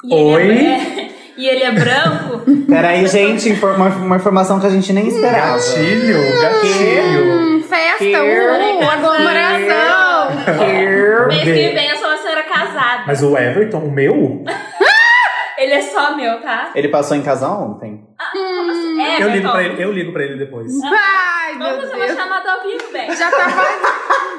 E 0.04 0.14
Oi? 0.14 0.42
Ele 0.42 0.66
é, 0.66 1.10
e 1.38 1.48
ele 1.48 1.64
é 1.64 1.72
branco. 1.72 2.44
Peraí, 2.68 3.08
gente, 3.08 3.52
uma, 3.52 3.88
uma 3.88 4.16
informação 4.16 4.60
que 4.60 4.68
a 4.68 4.70
gente 4.70 4.94
nem 4.94 5.08
esperava. 5.08 5.58
Gatilho, 5.58 6.42
gatilho. 6.42 7.42
Hum, 7.42 7.64
festa, 7.64 8.24
uh, 8.24 8.90
aglomeração. 8.90 10.30
mês 11.28 11.44
que 11.44 11.74
vem 11.74 11.90
eu 11.90 11.98
sou 11.98 12.08
uma 12.08 12.18
senhora 12.18 12.44
casada. 12.44 13.04
Mas 13.08 13.22
o 13.22 13.38
Everton, 13.38 13.80
o 13.80 13.92
meu, 13.92 14.44
Ele 15.60 15.74
é 15.74 15.82
só 15.82 16.16
meu, 16.16 16.42
tá? 16.42 16.72
Ele 16.74 16.88
passou 16.88 17.18
em 17.18 17.22
casa 17.22 17.50
ontem? 17.50 18.02
Assim? 18.34 19.02
É, 19.02 19.24
eu 19.24 19.30
ligo 19.30 19.50
pra 19.52 19.64
ele, 19.64 19.84
eu 19.84 19.92
ligo 19.92 20.12
pra 20.14 20.24
ele 20.24 20.36
depois. 20.38 20.72
Ai, 20.84 21.58
Vamos 21.58 21.90
fazer 21.90 21.96
uma 21.96 22.08
chamada 22.16 22.52
ao 22.52 22.62
vivo, 22.64 22.92
bem. 22.92 23.16
Já 23.16 23.30
tava, 23.32 23.64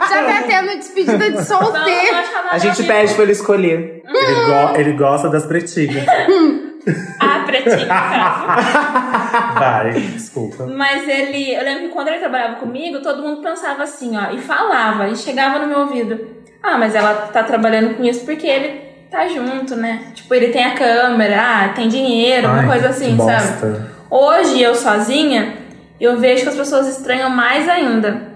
já 0.09 0.25
tá 0.25 0.43
tendo 0.47 0.79
despedida 0.79 1.31
de 1.31 1.45
solteiro. 1.45 2.17
A 2.51 2.59
gente 2.59 2.83
pede 2.85 3.15
pra 3.15 3.23
ele 3.25 3.33
escolher. 3.33 4.03
Ele, 4.07 4.35
go- 4.47 4.77
ele 4.77 4.93
gosta 4.93 5.29
das 5.29 5.45
pretinhas. 5.47 6.05
Ah, 7.21 7.45
caso. 7.45 7.87
Vai, 9.59 9.93
desculpa. 9.93 10.67
Mas 10.67 11.07
ele, 11.07 11.55
eu 11.55 11.63
lembro 11.63 11.83
que 11.85 11.89
quando 11.91 12.09
ele 12.09 12.19
trabalhava 12.19 12.57
comigo, 12.57 13.03
todo 13.03 13.23
mundo 13.23 13.43
pensava 13.43 13.83
assim, 13.83 14.17
ó, 14.17 14.31
e 14.33 14.39
falava, 14.39 15.09
e 15.09 15.17
chegava 15.17 15.59
no 15.59 15.67
meu 15.67 15.81
ouvido. 15.81 16.19
Ah, 16.63 16.79
mas 16.79 16.95
ela 16.95 17.15
tá 17.33 17.43
trabalhando 17.43 17.95
com 17.97 18.05
isso 18.05 18.25
porque 18.25 18.47
ele 18.47 18.90
tá 19.11 19.27
junto, 19.29 19.77
né? 19.77 20.05
Tipo, 20.15 20.35
ele 20.35 20.49
tem 20.49 20.65
a 20.65 20.75
câmera, 20.75 21.37
ah, 21.41 21.69
tem 21.71 21.89
dinheiro, 21.89 22.47
uma 22.49 22.61
Ai, 22.61 22.67
coisa 22.67 22.89
que 22.89 22.95
assim, 22.95 23.17
sabe? 23.17 23.81
Hoje, 24.11 24.61
eu 24.63 24.75
sozinha, 24.75 25.55
eu 26.01 26.19
vejo 26.19 26.43
que 26.45 26.49
as 26.49 26.57
pessoas 26.57 26.89
estranham 26.89 27.31
mais 27.31 27.69
ainda. 27.69 28.31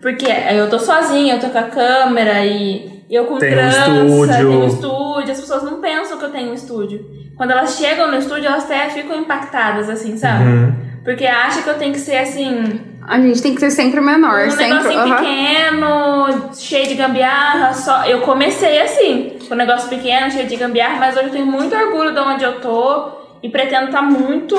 Porque 0.00 0.26
eu 0.26 0.68
tô 0.68 0.78
sozinha, 0.78 1.34
eu 1.34 1.40
tô 1.40 1.48
com 1.48 1.58
a 1.58 1.62
câmera 1.62 2.44
e 2.44 3.04
eu 3.08 3.24
com 3.24 3.38
Tem 3.38 3.50
um 3.50 3.52
trança, 3.52 3.78
estúdio. 3.78 4.36
tenho 4.36 4.66
estúdio, 4.66 5.32
as 5.32 5.40
pessoas 5.40 5.62
não 5.62 5.80
pensam 5.80 6.18
que 6.18 6.24
eu 6.24 6.30
tenho 6.30 6.50
um 6.50 6.54
estúdio. 6.54 7.06
Quando 7.36 7.52
elas 7.52 7.76
chegam 7.76 8.10
no 8.10 8.16
estúdio, 8.18 8.46
elas 8.46 8.64
até 8.64 8.88
ficam 8.90 9.16
impactadas, 9.18 9.88
assim, 9.88 10.16
sabe? 10.16 10.44
Uhum. 10.44 10.74
Porque 11.04 11.26
acha 11.26 11.62
que 11.62 11.68
eu 11.68 11.74
tenho 11.74 11.92
que 11.92 12.00
ser 12.00 12.16
assim, 12.16 12.80
A 13.06 13.18
gente 13.20 13.42
tem 13.42 13.54
que 13.54 13.60
ser 13.60 13.70
sempre 13.70 14.00
menor, 14.00 14.46
um 14.46 14.50
sempre. 14.50 14.72
negocinho 14.72 15.00
aham. 15.00 15.16
pequeno, 15.16 16.50
cheio 16.54 16.88
de 16.88 16.94
gambiarra, 16.94 17.74
só. 17.74 18.04
Eu 18.06 18.20
comecei 18.22 18.80
assim, 18.80 19.36
com 19.46 19.54
um 19.54 19.58
negócio 19.58 19.88
pequeno, 19.88 20.30
cheio 20.30 20.46
de 20.46 20.56
gambiarra, 20.56 20.96
mas 20.98 21.14
hoje 21.16 21.26
eu 21.26 21.32
tenho 21.32 21.46
muito 21.46 21.74
orgulho 21.76 22.12
de 22.12 22.20
onde 22.20 22.44
eu 22.44 22.60
tô 22.60 23.22
e 23.42 23.48
pretendo 23.50 23.86
estar 23.88 24.00
muito 24.00 24.56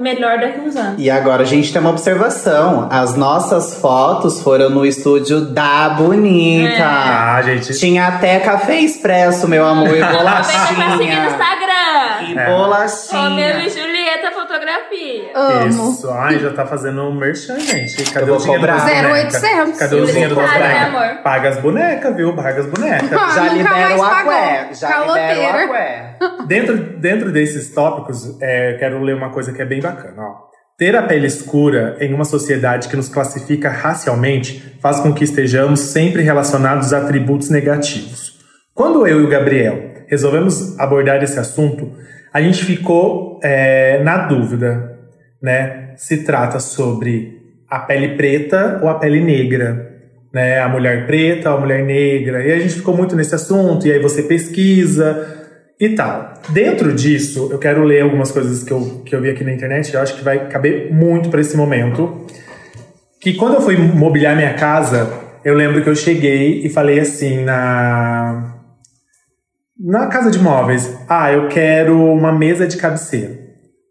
melhor 0.00 0.38
daqui 0.38 0.60
a 0.60 0.62
uns 0.62 0.76
anos. 0.76 0.94
E 0.96 1.10
agora 1.10 1.42
a 1.42 1.44
gente 1.44 1.72
tem 1.72 1.80
uma 1.80 1.90
observação. 1.90 2.86
As 2.88 3.16
nossas 3.16 3.80
fotos 3.80 4.40
foram 4.40 4.70
no 4.70 4.86
estúdio 4.86 5.40
da 5.46 5.88
Bonita. 5.88 6.84
Ah, 6.84 7.42
gente. 7.42 7.76
Tinha 7.76 8.06
até 8.06 8.38
café 8.38 8.78
expresso, 8.78 9.48
meu 9.48 9.66
amor, 9.66 9.88
e 9.88 9.92
Vem 9.94 9.98
pra 10.04 10.42
seguir 10.44 10.78
no 10.78 10.86
bolachinha. 10.86 11.26
Instagram. 11.26 12.28
E 12.28 12.38
É. 12.38 12.46
Bolachinha. 12.46 13.58
e 13.66 13.70
Julieta 13.70 13.87
Fotografia. 14.48 15.30
Amo. 15.34 15.90
Isso. 15.90 16.10
Ai, 16.10 16.38
já 16.38 16.50
tá 16.52 16.64
fazendo 16.64 17.02
um 17.02 17.14
merchan, 17.14 17.60
gente. 17.60 18.02
Cadê 18.10 18.30
Eu 18.30 18.34
o 18.34 18.38
vou 18.38 18.44
dinheiro 18.46 18.66
das 18.66 18.82
cobrar. 18.82 19.02
bonecas? 19.02 19.42
0800. 19.42 19.78
Cadê 19.78 19.96
o 19.96 20.06
dinheiro 20.06 20.34
das 20.34 20.50
né, 20.50 20.58
bonecas? 20.58 20.82
amor? 20.88 21.22
Paga 21.22 21.48
as 21.50 21.58
bonecas, 21.58 22.16
viu? 22.16 22.34
Paga 22.34 22.60
as 22.60 22.66
bonecas. 22.66 23.12
Ah, 23.12 23.28
Já 23.34 23.48
libera 23.52 23.96
pagou. 23.98 24.32
aqué. 24.32 24.68
Já 24.74 25.00
libera 25.00 25.58
o 25.58 25.72
aqué. 25.72 26.16
Dentro, 26.48 26.76
dentro 26.78 27.30
desses 27.30 27.70
tópicos, 27.74 28.40
é, 28.40 28.72
quero 28.78 29.02
ler 29.02 29.14
uma 29.14 29.28
coisa 29.30 29.52
que 29.52 29.60
é 29.60 29.66
bem 29.66 29.82
bacana. 29.82 30.22
Ó. 30.22 30.48
Ter 30.78 30.96
a 30.96 31.02
pele 31.02 31.26
escura 31.26 31.96
em 32.00 32.14
uma 32.14 32.24
sociedade 32.24 32.88
que 32.88 32.96
nos 32.96 33.08
classifica 33.08 33.68
racialmente 33.68 34.78
faz 34.80 34.98
com 35.00 35.12
que 35.12 35.24
estejamos 35.24 35.80
sempre 35.80 36.22
relacionados 36.22 36.92
a 36.94 36.98
atributos 36.98 37.50
negativos. 37.50 38.38
Quando 38.74 39.06
eu 39.06 39.20
e 39.20 39.24
o 39.24 39.28
Gabriel 39.28 39.90
resolvemos 40.06 40.78
abordar 40.78 41.22
esse 41.22 41.38
assunto, 41.38 41.92
a 42.38 42.42
gente 42.42 42.64
ficou 42.64 43.40
é, 43.42 44.00
na 44.04 44.28
dúvida, 44.28 44.96
né? 45.42 45.90
Se 45.96 46.18
trata 46.18 46.60
sobre 46.60 47.36
a 47.68 47.80
pele 47.80 48.16
preta 48.16 48.78
ou 48.80 48.88
a 48.88 48.94
pele 48.94 49.20
negra, 49.20 49.90
né? 50.32 50.60
A 50.60 50.68
mulher 50.68 51.04
preta 51.04 51.50
ou 51.50 51.56
a 51.56 51.60
mulher 51.60 51.84
negra. 51.84 52.46
E 52.46 52.52
a 52.52 52.58
gente 52.60 52.74
ficou 52.74 52.96
muito 52.96 53.16
nesse 53.16 53.34
assunto, 53.34 53.88
e 53.88 53.92
aí 53.92 53.98
você 53.98 54.22
pesquisa 54.22 55.36
e 55.80 55.88
tal. 55.90 56.34
Dentro 56.50 56.92
disso, 56.92 57.48
eu 57.50 57.58
quero 57.58 57.82
ler 57.82 58.02
algumas 58.02 58.30
coisas 58.30 58.62
que 58.62 58.72
eu, 58.72 59.02
que 59.04 59.16
eu 59.16 59.20
vi 59.20 59.30
aqui 59.30 59.42
na 59.42 59.52
internet, 59.52 59.92
eu 59.92 60.00
acho 60.00 60.14
que 60.14 60.22
vai 60.22 60.48
caber 60.48 60.92
muito 60.92 61.30
para 61.30 61.40
esse 61.40 61.56
momento. 61.56 62.24
Que 63.20 63.34
quando 63.34 63.54
eu 63.54 63.62
fui 63.62 63.76
mobiliar 63.76 64.36
minha 64.36 64.54
casa, 64.54 65.10
eu 65.44 65.54
lembro 65.54 65.82
que 65.82 65.90
eu 65.90 65.96
cheguei 65.96 66.64
e 66.64 66.68
falei 66.68 67.00
assim 67.00 67.42
na 67.42 68.57
na 69.78 70.06
casa 70.08 70.30
de 70.30 70.38
móveis, 70.38 70.98
ah, 71.08 71.32
eu 71.32 71.48
quero 71.48 72.02
uma 72.12 72.32
mesa 72.32 72.66
de 72.66 72.76
cabeceira. 72.76 73.38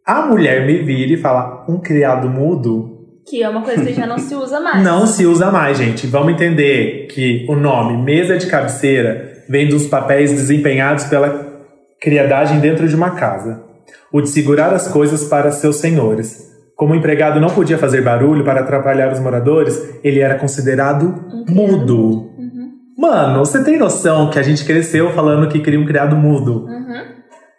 A 0.05 0.25
mulher 0.25 0.65
me 0.65 0.79
vira 0.83 1.13
e 1.13 1.17
fala, 1.17 1.65
um 1.67 1.79
criado 1.79 2.29
mudo 2.29 3.21
Que 3.29 3.43
é 3.43 3.49
uma 3.49 3.61
coisa 3.61 3.83
que 3.85 3.93
já 3.93 4.07
não 4.07 4.17
se 4.17 4.33
usa 4.35 4.59
mais. 4.59 4.83
não 4.83 5.05
se 5.05 5.25
usa 5.25 5.51
mais, 5.51 5.77
gente. 5.77 6.07
Vamos 6.07 6.33
entender 6.33 7.07
que 7.07 7.45
o 7.49 7.55
nome 7.55 8.01
mesa 8.01 8.37
de 8.37 8.47
cabeceira 8.47 9.43
vem 9.49 9.67
dos 9.67 9.87
papéis 9.87 10.31
desempenhados 10.31 11.05
pela 11.05 11.45
criadagem 12.01 12.59
dentro 12.59 12.87
de 12.87 12.95
uma 12.95 13.11
casa. 13.11 13.63
O 14.11 14.21
de 14.21 14.29
segurar 14.29 14.73
as 14.73 14.87
coisas 14.87 15.25
para 15.25 15.51
seus 15.51 15.77
senhores. 15.77 16.45
Como 16.75 16.93
o 16.93 16.95
empregado 16.95 17.39
não 17.39 17.49
podia 17.49 17.77
fazer 17.77 18.01
barulho 18.01 18.43
para 18.43 18.61
atrapalhar 18.61 19.11
os 19.11 19.19
moradores, 19.19 19.99
ele 20.03 20.19
era 20.19 20.35
considerado 20.35 21.25
mudo. 21.49 22.29
Mano, 22.97 23.45
você 23.45 23.63
tem 23.63 23.77
noção 23.77 24.29
que 24.31 24.39
a 24.39 24.41
gente 24.41 24.65
cresceu 24.65 25.11
falando 25.11 25.47
que 25.47 25.59
queria 25.59 25.79
um 25.79 25.85
criado 25.85 26.15
mudo? 26.15 26.65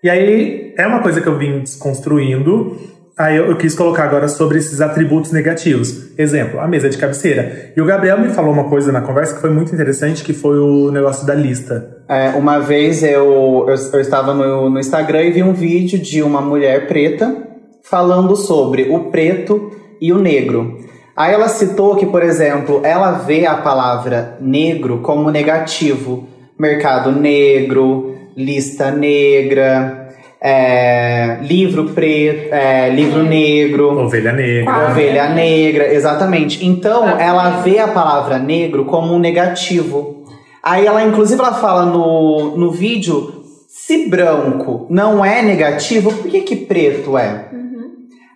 E 0.03 0.11
aí, 0.11 0.75
é 0.77 0.87
uma 0.87 1.01
coisa 1.01 1.21
que 1.21 1.29
eu 1.29 1.39
vim 1.39 1.61
desconstruindo. 1.61 2.77
Aí 3.17 3.37
eu, 3.37 3.47
eu 3.47 3.57
quis 3.57 3.75
colocar 3.75 4.05
agora 4.05 4.29
sobre 4.29 4.59
esses 4.59 4.81
atributos 4.81 5.33
negativos. 5.33 6.17
Exemplo, 6.19 6.61
a 6.61 6.69
mesa 6.69 6.89
de 6.89 6.99
cabeceira. 6.99 7.73
E 7.77 7.81
o 7.81 7.85
Gabriel 7.85 8.21
me 8.21 8.31
falou 8.31 8.53
uma 8.53 8.69
coisa 8.69 8.93
na 8.93 9.01
conversa 9.01 9.35
que 9.35 9.41
foi 9.41 9.51
muito 9.51 9.73
interessante, 9.73 10.25
que 10.25 10.33
foi 10.33 10.59
o 10.59 10.91
negócio 10.91 11.27
da 11.27 11.35
lista. 11.35 11.99
É, 12.09 12.31
uma 12.31 12.59
vez 12.59 13.03
eu, 13.03 13.67
eu, 13.69 13.75
eu 13.93 14.01
estava 14.01 14.35
no, 14.35 14.71
no 14.71 14.79
Instagram 14.79 15.23
e 15.23 15.31
vi 15.33 15.43
um 15.43 15.53
vídeo 15.53 15.99
de 15.99 16.23
uma 16.23 16.41
mulher 16.41 16.87
preta 16.87 17.49
falando 17.83 18.37
sobre 18.37 18.89
o 18.91 19.11
preto 19.11 19.71
e 20.01 20.13
o 20.13 20.19
negro. 20.19 20.79
Aí 21.19 21.35
ela 21.35 21.49
citou 21.49 21.97
que, 21.97 22.07
por 22.07 22.23
exemplo, 22.23 22.81
ela 22.85 23.11
vê 23.11 23.45
a 23.45 23.57
palavra 23.57 24.37
negro 24.41 24.99
como 24.99 25.33
negativo. 25.33 26.29
Mercado 26.57 27.11
negro, 27.11 28.15
lista 28.37 28.93
negra. 28.93 30.15
é, 30.41 31.39
livro 31.43 31.87
preto, 31.89 32.55
é, 32.55 32.89
livro 32.91 33.25
negro. 33.25 34.05
Ovelha 34.05 34.33
negra. 34.33 34.91
Ovelha 34.91 35.29
negra, 35.31 35.93
exatamente. 35.93 36.65
Então, 36.65 37.19
ela 37.19 37.63
vê 37.63 37.81
a 37.81 37.89
palavra 37.89 38.39
negro 38.39 38.85
como 38.85 39.13
um 39.13 39.19
negativo. 39.19 40.23
Aí 40.63 40.87
ela, 40.87 41.03
inclusive, 41.03 41.41
ela 41.41 41.55
fala 41.55 41.85
no, 41.87 42.57
no 42.57 42.71
vídeo: 42.71 43.43
se 43.67 44.09
branco 44.09 44.87
não 44.89 45.25
é 45.25 45.43
negativo, 45.43 46.13
por 46.13 46.31
que, 46.31 46.43
que 46.43 46.55
preto 46.55 47.19
é? 47.19 47.58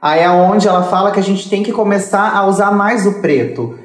Aí 0.03 0.21
é 0.21 0.29
onde 0.29 0.67
ela 0.67 0.83
fala 0.83 1.13
que 1.13 1.21
a 1.21 1.23
gente 1.23 1.49
tem 1.49 1.63
que 1.63 1.71
começar 1.71 2.37
a 2.37 2.45
usar 2.45 2.73
mais 2.73 3.07
o 3.07 3.21
preto. 3.21 3.79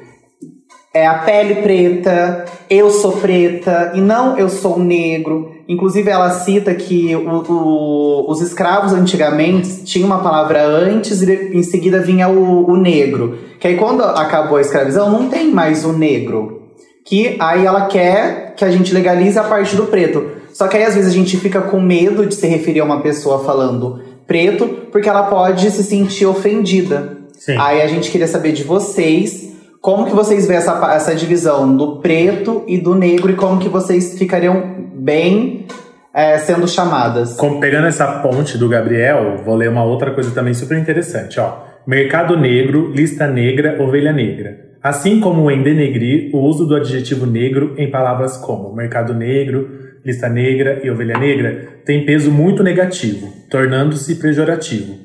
É 0.92 1.06
a 1.06 1.18
pele 1.18 1.56
preta, 1.62 2.44
eu 2.68 2.90
sou 2.90 3.12
preta, 3.12 3.92
e 3.94 4.00
não 4.00 4.36
eu 4.36 4.48
sou 4.48 4.78
negro. 4.78 5.52
Inclusive, 5.68 6.10
ela 6.10 6.30
cita 6.30 6.74
que 6.74 7.14
o- 7.14 7.44
o- 7.52 8.30
os 8.30 8.40
escravos 8.40 8.92
antigamente 8.92 9.84
tinham 9.84 10.06
uma 10.06 10.18
palavra 10.20 10.66
antes 10.66 11.22
e 11.22 11.50
em 11.56 11.62
seguida 11.62 12.00
vinha 12.00 12.28
o, 12.28 12.68
o 12.68 12.76
negro. 12.76 13.38
Que 13.60 13.68
aí, 13.68 13.76
quando 13.76 14.02
acabou 14.02 14.56
a 14.58 14.60
escravidão, 14.62 15.10
não 15.10 15.28
tem 15.28 15.52
mais 15.52 15.84
o 15.84 15.92
negro. 15.92 16.62
Que 17.04 17.36
aí 17.38 17.64
ela 17.64 17.82
quer 17.86 18.54
que 18.56 18.64
a 18.64 18.70
gente 18.70 18.92
legalize 18.92 19.38
a 19.38 19.44
parte 19.44 19.76
do 19.76 19.84
preto. 19.86 20.24
Só 20.52 20.66
que 20.66 20.76
aí, 20.76 20.84
às 20.84 20.94
vezes, 20.94 21.10
a 21.12 21.14
gente 21.14 21.36
fica 21.36 21.60
com 21.60 21.78
medo 21.80 22.26
de 22.26 22.34
se 22.34 22.46
referir 22.46 22.80
a 22.80 22.84
uma 22.84 23.00
pessoa 23.02 23.44
falando 23.44 24.00
preto, 24.28 24.68
porque 24.92 25.08
ela 25.08 25.24
pode 25.24 25.68
se 25.72 25.82
sentir 25.82 26.26
ofendida. 26.26 27.16
Sim. 27.32 27.56
Aí 27.58 27.82
a 27.82 27.88
gente 27.88 28.10
queria 28.10 28.28
saber 28.28 28.52
de 28.52 28.62
vocês 28.62 29.56
como 29.80 30.04
que 30.06 30.14
vocês 30.14 30.46
veem 30.46 30.58
essa, 30.58 30.92
essa 30.92 31.14
divisão 31.14 31.74
do 31.76 31.96
preto 31.96 32.62
e 32.66 32.78
do 32.78 32.94
negro 32.94 33.32
e 33.32 33.34
como 33.36 33.58
que 33.58 33.68
vocês 33.68 34.18
ficariam 34.18 34.86
bem 34.94 35.66
é, 36.12 36.36
sendo 36.38 36.68
chamadas. 36.68 37.36
Com- 37.36 37.58
pegando 37.58 37.86
essa 37.86 38.06
ponte 38.20 38.58
do 38.58 38.68
Gabriel, 38.68 39.40
vou 39.44 39.54
ler 39.56 39.70
uma 39.70 39.84
outra 39.84 40.10
coisa 40.12 40.30
também 40.32 40.52
super 40.52 40.76
interessante, 40.76 41.40
ó. 41.40 41.66
Mercado 41.86 42.36
negro, 42.36 42.90
lista 42.92 43.26
negra, 43.26 43.82
ovelha 43.82 44.12
negra. 44.12 44.68
Assim 44.82 45.20
como 45.20 45.50
em 45.50 45.62
denegrir, 45.62 46.30
o 46.34 46.38
uso 46.40 46.66
do 46.66 46.76
adjetivo 46.76 47.24
negro 47.24 47.74
em 47.78 47.90
palavras 47.90 48.36
como 48.36 48.74
mercado 48.74 49.14
negro, 49.14 49.77
lista 50.08 50.28
negra 50.28 50.80
e 50.82 50.90
ovelha 50.90 51.18
negra 51.18 51.80
tem 51.84 52.06
peso 52.06 52.30
muito 52.30 52.62
negativo, 52.62 53.32
tornando-se 53.50 54.14
pejorativo. 54.14 54.98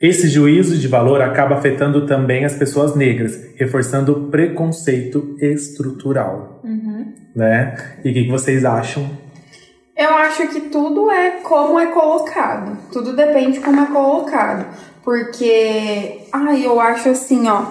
Esse 0.00 0.28
juízo 0.28 0.78
de 0.78 0.88
valor 0.88 1.20
acaba 1.20 1.56
afetando 1.56 2.06
também 2.06 2.44
as 2.44 2.54
pessoas 2.54 2.94
negras, 2.94 3.38
reforçando 3.56 4.12
o 4.12 4.30
preconceito 4.30 5.36
estrutural. 5.40 6.62
Né? 7.34 7.74
E 8.04 8.10
o 8.10 8.14
que 8.14 8.24
que 8.24 8.30
vocês 8.30 8.64
acham 8.64 9.10
Eu 9.96 10.10
acho 10.10 10.48
que 10.48 10.60
tudo 10.62 11.10
é 11.10 11.40
como 11.42 11.78
é 11.78 11.86
colocado. 11.86 12.78
Tudo 12.92 13.14
depende 13.14 13.58
de 13.58 13.60
como 13.60 13.80
é 13.80 13.86
colocado. 13.86 14.66
Porque, 15.04 16.26
ai, 16.32 16.64
eu 16.64 16.80
acho 16.80 17.10
assim, 17.10 17.48
ó. 17.48 17.66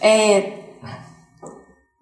É, 0.00 0.52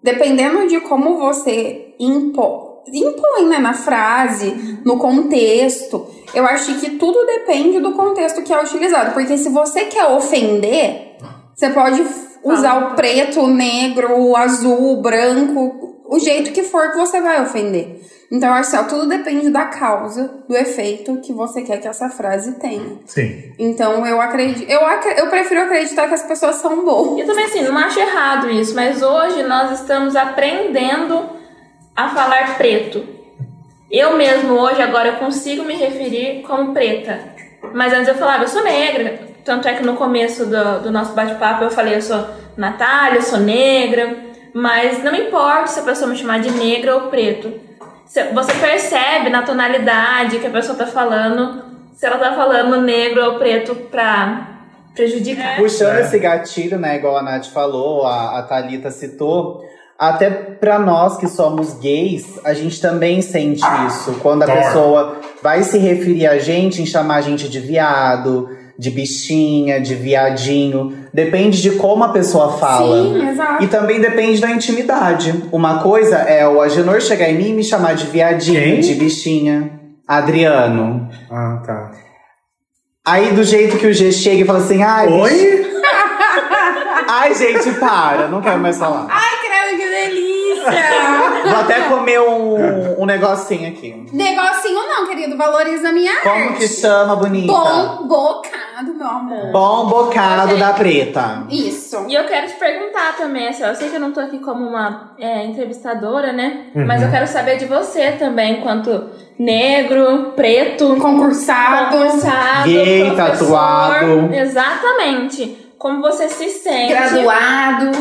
dependendo 0.03 0.67
de 0.67 0.79
como 0.81 1.17
você 1.17 1.95
impõe, 1.99 2.60
impõe 2.87 3.45
né, 3.47 3.57
na 3.59 3.73
frase, 3.73 4.79
no 4.83 4.97
contexto, 4.97 6.07
eu 6.33 6.45
acho 6.45 6.75
que 6.79 6.91
tudo 6.91 7.25
depende 7.25 7.79
do 7.79 7.91
contexto 7.93 8.41
que 8.41 8.53
é 8.53 8.61
utilizado. 8.61 9.13
Porque 9.13 9.37
se 9.37 9.49
você 9.49 9.85
quer 9.85 10.05
ofender, 10.05 11.17
você 11.55 11.69
pode 11.69 12.05
usar 12.43 12.75
o 12.91 12.95
preto, 12.95 13.41
o 13.41 13.47
negro, 13.47 14.17
o 14.19 14.35
azul, 14.35 14.93
o 14.97 15.01
branco, 15.01 16.01
o 16.07 16.19
jeito 16.19 16.51
que 16.51 16.63
for 16.63 16.91
que 16.91 16.97
você 16.97 17.21
vai 17.21 17.41
ofender. 17.41 18.01
Então, 18.33 18.47
eu 18.47 18.55
acho 18.55 18.71
que 18.71 18.77
ó, 18.77 18.83
tudo 18.83 19.07
depende 19.07 19.49
da 19.49 19.65
causa, 19.65 20.43
do 20.47 20.55
efeito 20.55 21.17
que 21.17 21.33
você 21.33 21.63
quer 21.63 21.81
que 21.81 21.87
essa 21.87 22.07
frase 22.09 22.53
tenha. 22.59 22.97
Sim. 23.05 23.51
Então, 23.59 24.05
eu 24.07 24.21
acredito. 24.21 24.69
Eu, 24.71 24.85
acre- 24.85 25.15
eu 25.19 25.27
prefiro 25.27 25.61
acreditar 25.63 26.07
que 26.07 26.13
as 26.13 26.23
pessoas 26.23 26.55
são 26.55 26.85
boas. 26.85 27.19
E 27.21 27.25
também 27.25 27.43
assim, 27.43 27.61
não 27.63 27.77
acho 27.77 27.99
errado 27.99 28.49
isso, 28.49 28.73
mas 28.73 29.01
hoje 29.01 29.43
nós 29.43 29.81
estamos 29.81 30.15
aprendendo 30.15 31.40
a 31.95 32.09
falar 32.09 32.57
preto. 32.57 33.05
Eu 33.89 34.15
mesmo 34.15 34.53
hoje, 34.53 34.81
agora, 34.81 35.09
eu 35.09 35.15
consigo 35.15 35.63
me 35.63 35.75
referir 35.75 36.43
como 36.43 36.73
preta. 36.73 37.19
Mas 37.73 37.93
antes 37.93 38.07
eu 38.07 38.15
falava, 38.15 38.43
eu 38.43 38.47
sou 38.47 38.63
negra. 38.63 39.19
Tanto 39.43 39.67
é 39.67 39.73
que 39.73 39.83
no 39.83 39.95
começo 39.95 40.45
do, 40.45 40.79
do 40.83 40.91
nosso 40.91 41.13
bate-papo 41.13 41.63
eu 41.63 41.71
falei, 41.71 41.95
eu 41.95 42.01
sou 42.01 42.25
Natália, 42.55 43.17
eu 43.17 43.21
sou 43.23 43.39
negra. 43.39 44.15
Mas 44.53 45.03
não 45.03 45.15
importa 45.15 45.67
se 45.67 45.79
a 45.79 45.83
pessoa 45.83 46.09
me 46.09 46.17
chamar 46.17 46.39
de 46.39 46.51
negra 46.51 46.95
ou 46.95 47.01
preto. 47.09 47.51
Você 48.05 48.25
você 48.33 48.53
percebe 48.53 49.29
na 49.29 49.41
tonalidade 49.43 50.39
que 50.39 50.47
a 50.47 50.51
pessoa 50.51 50.77
tá 50.77 50.85
falando, 50.85 51.63
se 51.93 52.05
ela 52.05 52.17
tá 52.17 52.33
falando 52.33 52.81
negro 52.81 53.23
ou 53.23 53.39
preto 53.39 53.73
pra 53.75 54.47
prejudicar. 54.93 55.55
Puxando 55.57 55.95
É. 55.97 56.01
esse 56.01 56.19
gatilho, 56.19 56.77
né, 56.77 56.97
igual 56.97 57.15
a 57.17 57.23
Nath 57.23 57.45
falou, 57.47 58.05
a, 58.05 58.39
a 58.39 58.43
Thalita 58.43 58.91
citou, 58.91 59.63
até 60.01 60.31
pra 60.31 60.79
nós 60.79 61.15
que 61.17 61.27
somos 61.27 61.75
gays, 61.75 62.39
a 62.43 62.55
gente 62.55 62.81
também 62.81 63.21
sente 63.21 63.61
isso. 63.85 64.15
Quando 64.19 64.41
a 64.41 64.47
pessoa 64.47 65.19
vai 65.43 65.61
se 65.61 65.77
referir 65.77 66.25
a 66.25 66.39
gente, 66.39 66.81
em 66.81 66.87
chamar 66.87 67.17
a 67.17 67.21
gente 67.21 67.47
de 67.47 67.59
viado, 67.59 68.49
de 68.79 68.89
bichinha, 68.89 69.79
de 69.79 69.93
viadinho. 69.93 71.05
Depende 71.13 71.61
de 71.61 71.71
como 71.77 72.03
a 72.03 72.09
pessoa 72.09 72.53
fala. 72.53 73.03
Sim, 73.03 73.29
exato. 73.29 73.63
E 73.63 73.67
também 73.67 74.01
depende 74.01 74.41
da 74.41 74.49
intimidade. 74.49 75.43
Uma 75.51 75.83
coisa 75.83 76.15
é 76.17 76.47
o 76.47 76.59
Agenor 76.59 76.99
chegar 76.99 77.29
em 77.29 77.37
mim 77.37 77.49
e 77.49 77.53
me 77.53 77.63
chamar 77.63 77.93
de 77.93 78.07
viadinho, 78.07 78.59
Quem? 78.59 78.79
de 78.79 78.95
bichinha. 78.95 79.79
Adriano. 80.07 81.07
Ah, 81.29 81.61
tá. 81.63 81.91
Aí 83.05 83.33
do 83.33 83.43
jeito 83.43 83.77
que 83.77 83.85
o 83.85 83.93
G 83.93 84.11
chega 84.11 84.41
e 84.41 84.45
fala 84.45 84.57
assim, 84.57 84.81
ai, 84.81 85.07
Oi? 85.09 85.61
Ai, 87.13 87.35
gente, 87.35 87.71
para, 87.73 88.29
não 88.29 88.41
quero 88.41 88.57
mais 88.59 88.77
falar. 88.77 89.07
Vou 90.63 91.59
até 91.59 91.81
comer 91.81 92.19
um, 92.21 93.01
um 93.01 93.05
negocinho 93.05 93.69
aqui. 93.69 94.05
Negocinho 94.13 94.87
não, 94.87 95.07
querido. 95.07 95.35
Valoriza 95.37 95.89
a 95.89 95.91
minha 95.91 96.15
Como 96.21 96.35
arte. 96.49 96.57
que 96.59 96.67
chama, 96.67 97.15
bonita? 97.15 97.51
Bom 97.51 98.07
bocado, 98.07 98.93
meu 98.95 99.07
amor. 99.07 99.51
Bom 99.51 99.85
bocado 99.87 100.57
da 100.57 100.73
preta. 100.73 101.43
Isso. 101.49 102.05
E 102.07 102.13
eu 102.13 102.23
quero 102.25 102.47
te 102.47 102.53
perguntar 102.55 103.15
também, 103.17 103.47
assim, 103.47 103.63
ó, 103.63 103.67
eu 103.67 103.75
sei 103.75 103.89
que 103.89 103.95
eu 103.95 103.99
não 103.99 104.11
tô 104.11 104.19
aqui 104.19 104.39
como 104.39 104.65
uma 104.67 105.13
é, 105.19 105.43
entrevistadora, 105.45 106.31
né? 106.31 106.67
Mas 106.75 107.01
eu 107.01 107.09
quero 107.09 107.27
saber 107.27 107.57
de 107.57 107.65
você 107.65 108.11
também, 108.11 108.59
enquanto 108.59 109.09
negro, 109.39 110.33
preto, 110.35 110.95
Concursado. 110.97 111.97
concursado, 111.97 112.65
Gay, 112.69 113.11
professor. 113.15 113.47
tatuado. 113.47 114.33
Exatamente. 114.35 115.57
Como 115.77 115.99
você 116.01 116.29
se 116.29 116.47
sente. 116.49 116.93
Graduado. 116.93 117.91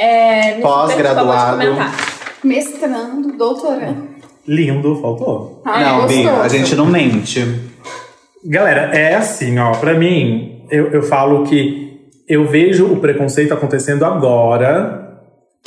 É, 0.00 0.60
Pós-graduado. 0.60 1.60
Mestrando. 2.42 3.36
Doutorando. 3.36 4.08
Lindo, 4.48 4.96
faltou. 5.02 5.60
Ai, 5.66 5.84
não, 5.84 6.06
Bi, 6.06 6.22
gostoso. 6.22 6.42
a 6.42 6.48
gente 6.48 6.74
não 6.74 6.86
mente. 6.86 7.44
Galera, 8.42 8.96
é 8.96 9.14
assim, 9.14 9.58
ó. 9.58 9.72
Pra 9.72 9.92
mim, 9.92 10.64
eu, 10.70 10.90
eu 10.90 11.02
falo 11.02 11.44
que 11.44 12.00
eu 12.26 12.46
vejo 12.46 12.86
o 12.86 12.96
preconceito 12.96 13.52
acontecendo 13.52 14.04
agora, 14.06 15.20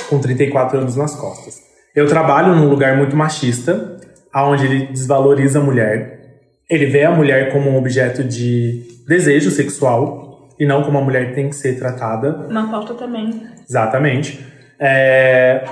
com 0.10 0.18
34 0.20 0.80
anos 0.80 0.96
nas 0.96 1.14
costas. 1.16 1.62
Eu 1.96 2.08
trabalho 2.08 2.56
num 2.56 2.68
lugar 2.68 2.98
muito 2.98 3.16
machista, 3.16 4.00
onde 4.36 4.66
ele 4.66 4.88
desvaloriza 4.88 5.60
a 5.60 5.64
mulher. 5.64 6.40
Ele 6.68 6.88
vê 6.88 7.04
a 7.04 7.12
mulher 7.12 7.54
como 7.54 7.70
um 7.70 7.78
objeto 7.78 8.24
de 8.24 8.82
desejo 9.08 9.52
sexual 9.52 10.33
e 10.60 10.66
não 10.66 10.84
como 10.84 10.98
a 10.98 11.02
mulher 11.02 11.34
tem 11.34 11.50
que 11.50 11.56
ser 11.56 11.78
tratada 11.80 12.48
Uma 12.50 12.70
pauta 12.70 12.94
também. 12.94 13.42
Exatamente. 13.68 14.46
É, 14.80 15.64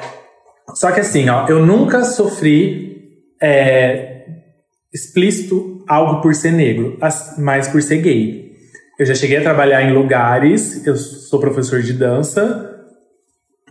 Só 0.73 0.91
que 0.91 0.99
assim, 1.01 1.27
ó, 1.29 1.47
eu 1.47 1.65
nunca 1.65 2.03
sofri 2.03 3.09
é, 3.41 4.25
explícito 4.93 5.83
algo 5.87 6.21
por 6.21 6.33
ser 6.35 6.51
negro, 6.51 6.97
as- 7.01 7.35
mas 7.37 7.67
por 7.67 7.81
ser 7.81 7.97
gay. 7.97 8.51
Eu 8.99 9.05
já 9.05 9.15
cheguei 9.15 9.37
a 9.37 9.41
trabalhar 9.41 9.81
em 9.81 9.91
lugares, 9.93 10.85
eu 10.85 10.95
sou 10.95 11.39
professor 11.39 11.81
de 11.81 11.91
dança, 11.93 12.67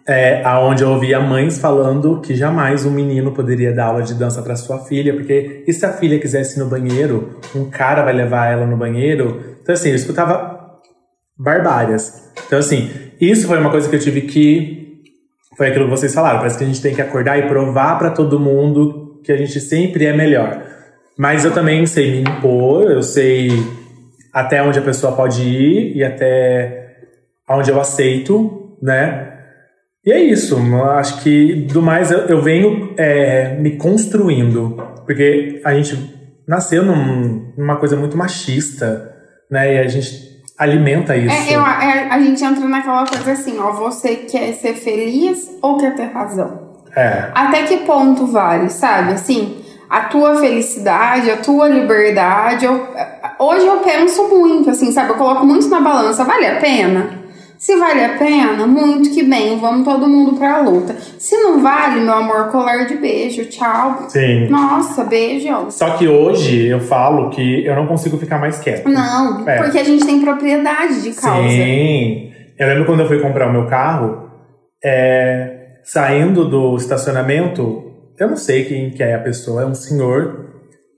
é, 0.08 0.42
aonde 0.44 0.82
eu 0.82 0.90
ouvia 0.90 1.20
mães 1.20 1.58
falando 1.58 2.20
que 2.20 2.34
jamais 2.34 2.84
um 2.84 2.90
menino 2.90 3.32
poderia 3.32 3.72
dar 3.72 3.86
aula 3.86 4.02
de 4.02 4.14
dança 4.14 4.42
para 4.42 4.56
sua 4.56 4.80
filha, 4.84 5.14
porque 5.14 5.62
e 5.66 5.72
se 5.72 5.86
a 5.86 5.92
filha 5.92 6.18
quisesse 6.18 6.58
ir 6.58 6.62
no 6.64 6.68
banheiro, 6.68 7.38
um 7.54 7.70
cara 7.70 8.02
vai 8.02 8.12
levar 8.12 8.46
ela 8.50 8.66
no 8.66 8.76
banheiro? 8.76 9.40
Então 9.62 9.72
assim, 9.74 9.90
eu 9.90 9.94
escutava 9.94 10.59
barbárias. 11.42 12.30
Então 12.46 12.58
assim, 12.58 12.90
isso 13.20 13.46
foi 13.46 13.58
uma 13.58 13.70
coisa 13.70 13.88
que 13.88 13.96
eu 13.96 14.00
tive 14.00 14.22
que 14.22 14.80
foi 15.56 15.68
aquilo 15.68 15.84
que 15.86 15.90
vocês 15.90 16.14
falaram, 16.14 16.38
parece 16.38 16.56
que 16.58 16.64
a 16.64 16.66
gente 16.66 16.80
tem 16.80 16.94
que 16.94 17.02
acordar 17.02 17.38
e 17.38 17.48
provar 17.48 17.98
para 17.98 18.10
todo 18.10 18.40
mundo 18.40 19.20
que 19.24 19.32
a 19.32 19.36
gente 19.36 19.60
sempre 19.60 20.06
é 20.06 20.12
melhor. 20.16 20.62
Mas 21.18 21.44
eu 21.44 21.52
também 21.52 21.84
sei 21.86 22.10
me 22.10 22.20
impor, 22.22 22.90
eu 22.90 23.02
sei 23.02 23.50
até 24.32 24.62
onde 24.62 24.78
a 24.78 24.82
pessoa 24.82 25.14
pode 25.14 25.42
ir 25.42 25.96
e 25.96 26.04
até 26.04 26.96
onde 27.48 27.70
eu 27.70 27.80
aceito, 27.80 28.78
né? 28.80 29.26
E 30.06 30.12
é 30.12 30.18
isso. 30.18 30.56
eu 30.56 30.84
Acho 30.84 31.22
que 31.22 31.66
do 31.70 31.82
mais 31.82 32.10
eu, 32.10 32.20
eu 32.20 32.40
venho 32.40 32.94
é, 32.96 33.54
me 33.58 33.76
construindo. 33.76 34.76
Porque 35.04 35.60
a 35.64 35.74
gente 35.74 36.14
nasceu 36.48 36.82
num- 36.84 37.52
numa 37.58 37.76
coisa 37.76 37.96
muito 37.96 38.16
machista, 38.16 39.14
né? 39.50 39.74
E 39.74 39.78
a 39.78 39.88
gente 39.88 40.29
alimenta 40.60 41.16
isso. 41.16 41.34
É, 41.34 41.56
eu- 41.56 41.66
é, 41.66 42.08
a 42.10 42.20
gente 42.20 42.44
entra 42.44 42.66
naquela 42.68 43.06
coisa 43.06 43.32
assim, 43.32 43.58
ó, 43.58 43.72
você 43.72 44.14
quer 44.16 44.52
ser 44.54 44.74
feliz 44.74 45.50
ou 45.62 45.76
quer 45.78 45.94
ter 45.94 46.12
razão? 46.12 46.68
É. 46.94 47.30
Até 47.34 47.62
que 47.64 47.78
ponto 47.78 48.26
vale, 48.26 48.68
sabe? 48.70 49.12
Assim, 49.12 49.56
a 49.88 50.00
tua 50.02 50.36
felicidade, 50.36 51.30
a 51.30 51.36
tua 51.38 51.68
liberdade. 51.68 52.64
eu- 52.66 52.86
hoje 53.38 53.66
eu 53.66 53.78
penso 53.78 54.28
muito, 54.28 54.70
assim, 54.70 54.92
sabe? 54.92 55.10
Eu 55.10 55.16
coloco 55.16 55.44
muito 55.46 55.68
na 55.68 55.80
balança. 55.80 56.24
Vale 56.24 56.46
a 56.46 56.56
pena? 56.56 57.19
Se 57.60 57.76
vale 57.76 58.02
a 58.02 58.16
pena, 58.16 58.66
muito 58.66 59.10
que 59.10 59.22
bem, 59.22 59.58
vamos 59.60 59.84
todo 59.84 60.08
mundo 60.08 60.38
pra 60.38 60.62
luta. 60.62 60.96
Se 61.18 61.36
não 61.36 61.60
vale, 61.62 62.00
meu 62.00 62.14
amor, 62.14 62.48
colar 62.48 62.86
de 62.86 62.94
beijo, 62.94 63.44
tchau. 63.50 64.06
Sim. 64.08 64.48
Nossa, 64.48 65.04
beijo. 65.04 65.70
Só 65.70 65.90
que 65.90 66.08
hoje 66.08 66.68
eu 66.68 66.80
falo 66.80 67.28
que 67.28 67.66
eu 67.66 67.76
não 67.76 67.86
consigo 67.86 68.16
ficar 68.16 68.38
mais 68.38 68.58
quieto. 68.60 68.88
Não, 68.88 69.46
É. 69.46 69.58
porque 69.62 69.78
a 69.78 69.84
gente 69.84 70.06
tem 70.06 70.22
propriedade 70.22 71.02
de 71.02 71.12
causa. 71.12 71.46
Sim. 71.50 72.32
Eu 72.58 72.66
lembro 72.66 72.86
quando 72.86 73.00
eu 73.00 73.06
fui 73.06 73.18
comprar 73.20 73.46
o 73.50 73.52
meu 73.52 73.66
carro, 73.66 74.30
é, 74.82 75.80
saindo 75.84 76.48
do 76.48 76.74
estacionamento, 76.76 77.84
eu 78.18 78.26
não 78.26 78.36
sei 78.38 78.64
quem 78.64 78.88
que 78.88 79.02
é 79.02 79.16
a 79.16 79.20
pessoa, 79.20 79.64
é 79.64 79.66
um 79.66 79.74
senhor, 79.74 80.46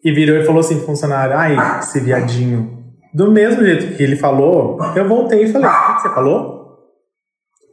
e 0.05 0.13
virou 0.13 0.37
e 0.37 0.45
falou 0.45 0.61
assim, 0.61 0.77
pro 0.77 0.87
funcionário, 0.87 1.37
ai, 1.37 1.57
esse 1.81 1.99
viadinho. 1.99 2.82
Do 3.15 3.31
mesmo 3.31 3.65
jeito 3.65 3.97
que 3.97 4.03
ele 4.03 4.17
falou, 4.17 4.79
eu 4.97 5.07
voltei 5.07 5.45
e 5.45 5.53
falei, 5.53 5.69
o 5.69 5.95
que 5.97 6.03
você 6.03 6.09
falou? 6.11 6.63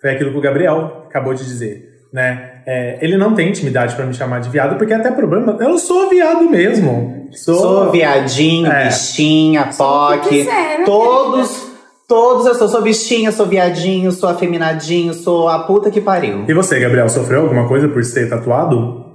Foi 0.02 0.12
aquilo 0.12 0.32
que 0.32 0.38
o 0.38 0.42
Gabriel 0.42 1.06
acabou 1.08 1.34
de 1.34 1.44
dizer, 1.44 1.84
né? 2.14 2.62
É, 2.68 2.98
ele 3.02 3.18
não 3.18 3.34
tem 3.34 3.50
intimidade 3.50 3.96
pra 3.96 4.06
me 4.06 4.14
chamar 4.14 4.40
de 4.42 4.50
viado, 4.50 4.78
porque 4.78 4.94
até 4.94 5.12
problema, 5.12 5.58
eu 5.60 5.78
sou 5.78 6.10
viado 6.10 6.50
mesmo. 6.50 7.28
Sou, 7.32 7.56
Sou 7.56 7.92
viadinho, 7.92 8.72
É. 8.72 8.86
bichinha, 8.86 9.64
que 9.66 9.78
POC. 9.78 10.30
quiser, 10.30 10.80
né, 10.80 10.86
Todos, 10.86 11.68
todos 12.08 12.46
eu 12.46 12.56
sou. 12.56 12.68
Sou 12.68 12.82
bichinha, 12.82 13.32
sou 13.32 13.46
viadinho, 13.46 14.12
sou 14.12 14.30
afeminadinho, 14.30 15.14
sou 15.14 15.48
a 15.48 15.60
puta 15.60 15.90
que 15.92 16.02
pariu. 16.02 16.46
E 16.48 16.54
você, 16.54 16.80
Gabriel, 16.80 17.08
sofreu 17.10 17.42
alguma 17.42 17.68
coisa 17.68 17.88
por 17.88 18.04
ser 18.04 18.30
tatuado? 18.30 19.06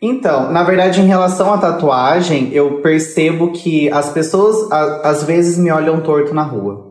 Então, 0.00 0.52
na 0.52 0.62
verdade, 0.62 1.00
em 1.00 1.06
relação 1.06 1.52
à 1.52 1.58
tatuagem, 1.58 2.50
eu 2.52 2.80
percebo 2.82 3.52
que 3.52 3.90
as 3.90 4.10
pessoas 4.10 4.70
a- 4.70 5.00
às 5.04 5.22
vezes 5.24 5.56
me 5.58 5.70
olham 5.70 6.00
torto 6.00 6.34
na 6.34 6.42
rua. 6.42 6.84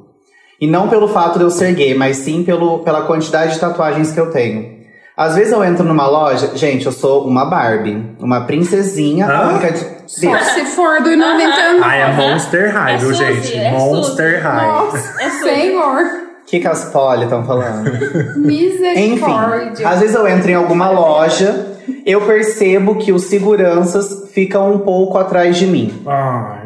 E 0.60 0.66
não 0.68 0.88
pelo 0.88 1.08
fato 1.08 1.38
de 1.38 1.44
eu 1.44 1.52
ser 1.52 1.74
gay, 1.74 1.94
mas 1.96 2.18
sim 2.18 2.44
pelo, 2.44 2.80
pela 2.80 3.02
quantidade 3.04 3.54
de 3.54 3.60
tatuagens 3.60 4.12
que 4.12 4.20
eu 4.20 4.32
tenho. 4.32 4.74
Às 5.16 5.36
vezes 5.36 5.54
eu 5.54 5.64
entro 5.64 5.84
numa 5.86 6.08
loja, 6.08 6.52
gente, 6.56 6.86
eu 6.86 6.92
sou 6.92 7.26
uma 7.26 7.46
Barbie, 7.46 8.16
uma 8.20 8.42
princesinha, 8.42 9.28
Ah? 9.28 9.50
única 9.50 9.72
de. 9.72 9.80
Só 10.08 10.38
se 10.40 10.66
for 10.66 11.02
do 11.02 11.16
99. 11.16 11.80
Ah, 11.84 11.96
é 11.96 12.14
Monster 12.14 12.74
High, 12.74 12.94
É 12.94 12.98
viu, 12.98 13.10
Suzy, 13.16 13.24
gente? 13.44 13.58
é 13.58 13.72
Monster 13.72 14.44
High. 14.44 14.68
Nossa, 14.68 15.22
É 15.24 15.30
senhor. 15.30 16.02
O 16.02 16.46
que, 16.48 16.60
que 16.60 16.68
as 16.68 16.86
poli 16.92 17.24
estão 17.24 17.44
falando? 17.46 17.88
Enfim, 18.38 18.40
Misericórdia. 18.40 19.88
às 19.90 20.00
vezes 20.00 20.16
eu 20.16 20.28
entro 20.28 20.52
em 20.52 20.54
alguma 20.54 20.90
loja, 20.90 21.75
eu 22.06 22.22
percebo 22.22 22.96
que 22.96 23.12
os 23.12 23.24
seguranças 23.24 24.30
ficam 24.34 24.74
um 24.74 24.80
pouco 24.80 25.18
atrás 25.18 25.58
de 25.58 25.68
mim. 25.68 26.02
Ai. 26.06 26.66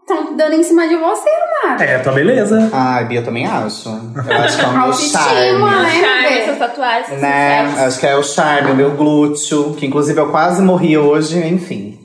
Estão 0.00 0.36
dando 0.36 0.54
em 0.54 0.62
cima 0.64 0.88
de 0.88 0.96
você, 0.96 1.30
Mara. 1.62 1.84
É, 1.84 1.98
tua 1.98 2.12
beleza. 2.12 2.68
Ai, 2.72 3.04
Bia, 3.04 3.20
eu 3.20 3.24
também 3.24 3.46
acho. 3.46 3.88
Eu 3.88 4.36
acho 4.36 4.58
que 4.58 4.64
é 4.64 4.68
o 4.68 4.72
meu 4.72 4.80
Autoestima, 4.82 5.20
charme. 5.22 5.82
né? 5.82 6.00
Charme, 6.00 6.38
essas 6.38 6.58
tatuagens, 6.58 7.08
esses 7.08 7.22
Né? 7.22 7.60
Acho 7.86 8.00
que 8.00 8.06
é 8.06 8.16
o 8.16 8.22
charme, 8.22 8.72
o 8.72 8.76
meu 8.76 8.90
glúteo, 8.96 9.74
que 9.74 9.86
inclusive 9.86 10.20
eu 10.20 10.30
quase 10.30 10.60
morri 10.60 10.98
hoje, 10.98 11.38
enfim. 11.46 11.98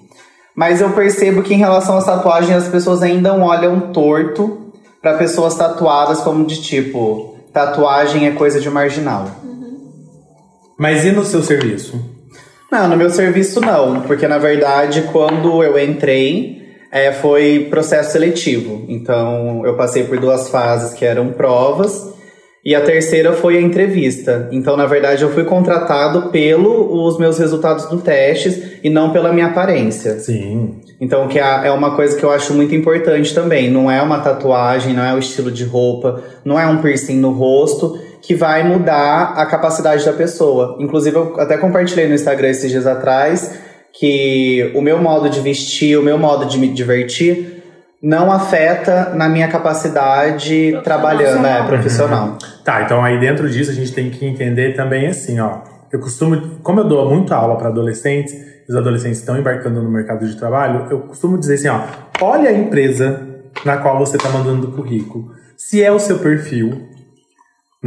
Mas 0.56 0.80
eu 0.80 0.92
percebo 0.92 1.42
que 1.42 1.54
em 1.54 1.58
relação 1.58 1.98
às 1.98 2.06
tatuagens, 2.06 2.56
as 2.56 2.68
pessoas 2.68 3.02
ainda 3.02 3.34
olham 3.34 3.92
torto 3.92 4.72
pra 5.02 5.16
pessoas 5.16 5.56
tatuadas 5.56 6.22
como 6.22 6.46
de 6.46 6.62
tipo, 6.62 7.36
tatuagem 7.52 8.28
é 8.28 8.32
coisa 8.32 8.60
de 8.60 8.70
marginal. 8.70 9.26
Mas 10.78 11.04
e 11.04 11.12
no 11.12 11.26
seu 11.26 11.42
serviço? 11.42 12.00
Não, 12.72 12.88
no 12.88 12.98
meu 12.98 13.10
serviço 13.10 13.62
não, 13.62 14.02
porque 14.02 14.28
na 14.28 14.38
verdade 14.38 15.04
quando 15.12 15.64
eu 15.64 15.80
entrei 15.80 16.58
é, 16.92 17.12
foi 17.12 17.68
processo 17.70 18.12
seletivo. 18.12 18.86
Então 18.88 19.66
eu 19.66 19.76
passei 19.76 20.04
por 20.04 20.20
duas 20.20 20.50
fases 20.50 20.94
que 20.94 21.06
eram 21.06 21.30
provas 21.30 22.14
e 22.66 22.76
a 22.76 22.82
terceira 22.82 23.32
foi 23.32 23.58
a 23.58 23.62
entrevista. 23.62 24.50
Então 24.52 24.76
na 24.76 24.86
verdade 24.86 25.24
eu 25.24 25.32
fui 25.32 25.46
contratado 25.46 26.30
pelos 26.30 27.18
meus 27.18 27.38
resultados 27.38 27.86
do 27.86 28.00
testes 28.00 28.80
e 28.84 28.90
não 28.90 29.12
pela 29.12 29.32
minha 29.32 29.48
aparência. 29.48 30.20
Sim. 30.20 30.82
Então 31.00 31.28
que 31.30 31.40
é 31.40 31.68
é 31.68 31.72
uma 31.72 31.96
coisa 31.96 32.18
que 32.18 32.24
eu 32.24 32.32
acho 32.32 32.54
muito 32.54 32.76
importante 32.76 33.34
também. 33.34 33.72
Não 33.72 33.90
é 33.90 34.02
uma 34.02 34.20
tatuagem, 34.20 34.94
não 34.94 35.06
é 35.06 35.14
o 35.14 35.20
estilo 35.20 35.52
de 35.52 35.64
roupa, 35.64 36.22
não 36.44 36.60
é 36.60 36.68
um 36.68 36.82
piercing 36.82 37.18
no 37.18 37.32
rosto 37.32 37.98
que 38.28 38.36
vai 38.36 38.62
mudar 38.62 39.36
a 39.38 39.46
capacidade 39.46 40.04
da 40.04 40.12
pessoa. 40.12 40.76
Inclusive, 40.82 41.16
eu 41.16 41.40
até 41.40 41.56
compartilhei 41.56 42.10
no 42.10 42.14
Instagram 42.14 42.50
esses 42.50 42.70
dias 42.70 42.86
atrás 42.86 43.58
que 43.98 44.70
o 44.76 44.82
meu 44.82 45.02
modo 45.02 45.30
de 45.30 45.40
vestir, 45.40 45.98
o 45.98 46.04
meu 46.04 46.18
modo 46.18 46.46
de 46.46 46.60
me 46.60 46.68
divertir 46.68 47.64
não 48.04 48.30
afeta 48.30 49.14
na 49.16 49.30
minha 49.30 49.48
capacidade 49.48 50.78
trabalhando, 50.84 51.42
né, 51.42 51.64
profissional. 51.66 52.38
Tá, 52.66 52.82
então 52.82 53.02
aí 53.02 53.18
dentro 53.18 53.50
disso 53.50 53.72
a 53.72 53.74
gente 53.74 53.94
tem 53.94 54.10
que 54.10 54.26
entender 54.26 54.76
também 54.76 55.08
assim, 55.08 55.40
ó. 55.40 55.60
Eu 55.90 56.02
costumo, 56.02 56.60
como 56.62 56.82
eu 56.82 56.84
dou 56.84 57.10
muita 57.10 57.34
aula 57.34 57.56
para 57.56 57.70
adolescentes, 57.70 58.36
os 58.68 58.76
adolescentes 58.76 59.20
estão 59.20 59.38
embarcando 59.38 59.82
no 59.82 59.90
mercado 59.90 60.28
de 60.28 60.36
trabalho, 60.36 60.88
eu 60.92 61.00
costumo 61.00 61.38
dizer 61.38 61.54
assim, 61.54 61.70
ó, 61.70 61.80
olha 62.22 62.50
a 62.50 62.54
empresa 62.54 63.26
na 63.64 63.78
qual 63.78 63.98
você 63.98 64.18
está 64.18 64.28
mandando 64.28 64.68
o 64.68 64.72
currículo. 64.74 65.32
Se 65.56 65.82
é 65.82 65.90
o 65.90 65.98
seu 65.98 66.20
perfil, 66.20 66.97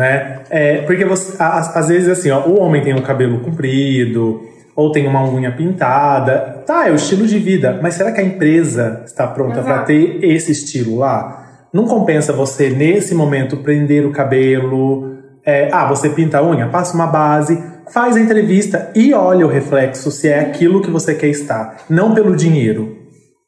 né? 0.00 0.40
É, 0.50 0.78
porque 0.82 1.04
você, 1.04 1.36
a- 1.38 1.58
às 1.78 1.88
vezes 1.88 2.08
assim, 2.08 2.30
ó, 2.30 2.40
o 2.46 2.58
homem 2.60 2.82
tem 2.82 2.94
um 2.94 3.02
cabelo 3.02 3.40
comprido, 3.40 4.40
ou 4.74 4.90
tem 4.92 5.06
uma 5.06 5.22
unha 5.28 5.52
pintada, 5.52 6.62
tá, 6.66 6.88
é 6.88 6.90
o 6.90 6.94
estilo 6.94 7.26
de 7.26 7.38
vida, 7.38 7.78
mas 7.82 7.94
será 7.94 8.10
que 8.12 8.20
a 8.20 8.24
empresa 8.24 9.02
está 9.04 9.26
pronta 9.26 9.60
para 9.62 9.82
ter 9.82 10.18
esse 10.24 10.52
estilo 10.52 10.96
lá? 10.98 11.66
Não 11.72 11.84
compensa 11.86 12.32
você, 12.32 12.70
nesse 12.70 13.14
momento, 13.14 13.58
prender 13.58 14.04
o 14.06 14.10
cabelo. 14.10 15.08
é, 15.44 15.68
ah, 15.72 15.86
você 15.88 16.08
pinta 16.10 16.38
a 16.38 16.42
unha, 16.46 16.66
passa 16.68 16.94
uma 16.94 17.06
base, 17.06 17.62
faz 17.92 18.16
a 18.16 18.20
entrevista 18.20 18.90
e 18.94 19.12
olha 19.14 19.46
o 19.46 19.48
reflexo 19.48 20.10
se 20.10 20.28
é 20.28 20.38
aquilo 20.40 20.80
que 20.82 20.90
você 20.90 21.14
quer 21.14 21.28
estar, 21.28 21.78
não 21.88 22.14
pelo 22.14 22.34
dinheiro. 22.36 22.96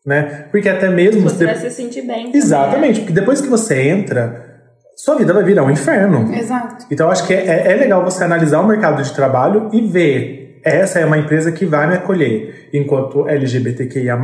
Né? 0.05 0.47
Porque 0.51 0.69
até 0.69 0.89
mesmo. 0.91 1.21
Você 1.23 1.39
de- 1.39 1.45
vai 1.45 1.57
se 1.57 1.71
sentir 1.71 2.03
bem. 2.03 2.25
também, 2.27 2.37
Exatamente, 2.37 3.01
porque 3.01 3.13
depois 3.13 3.41
que 3.41 3.49
você 3.49 3.83
entra, 3.89 4.52
sua 4.97 5.17
vida 5.17 5.33
vai 5.33 5.43
virar 5.43 5.65
um 5.65 5.71
inferno. 5.71 6.33
Exato. 6.35 6.87
Então, 6.91 7.07
eu 7.07 7.13
acho 7.13 7.27
que 7.27 7.35
é, 7.35 7.73
é 7.73 7.77
legal 7.77 8.05
você 8.05 8.23
analisar 8.25 8.61
o 8.61 8.67
mercado 8.67 9.03
de 9.03 9.13
trabalho 9.13 9.69
e 9.73 9.81
ver. 9.81 10.61
Essa 10.65 11.01
é 11.01 11.05
uma 11.05 11.19
empresa 11.19 11.51
que 11.51 11.67
vai 11.67 11.89
me 11.89 11.95
acolher. 11.95 12.69
Enquanto 12.73 13.29
LGBTQIA, 13.29 14.17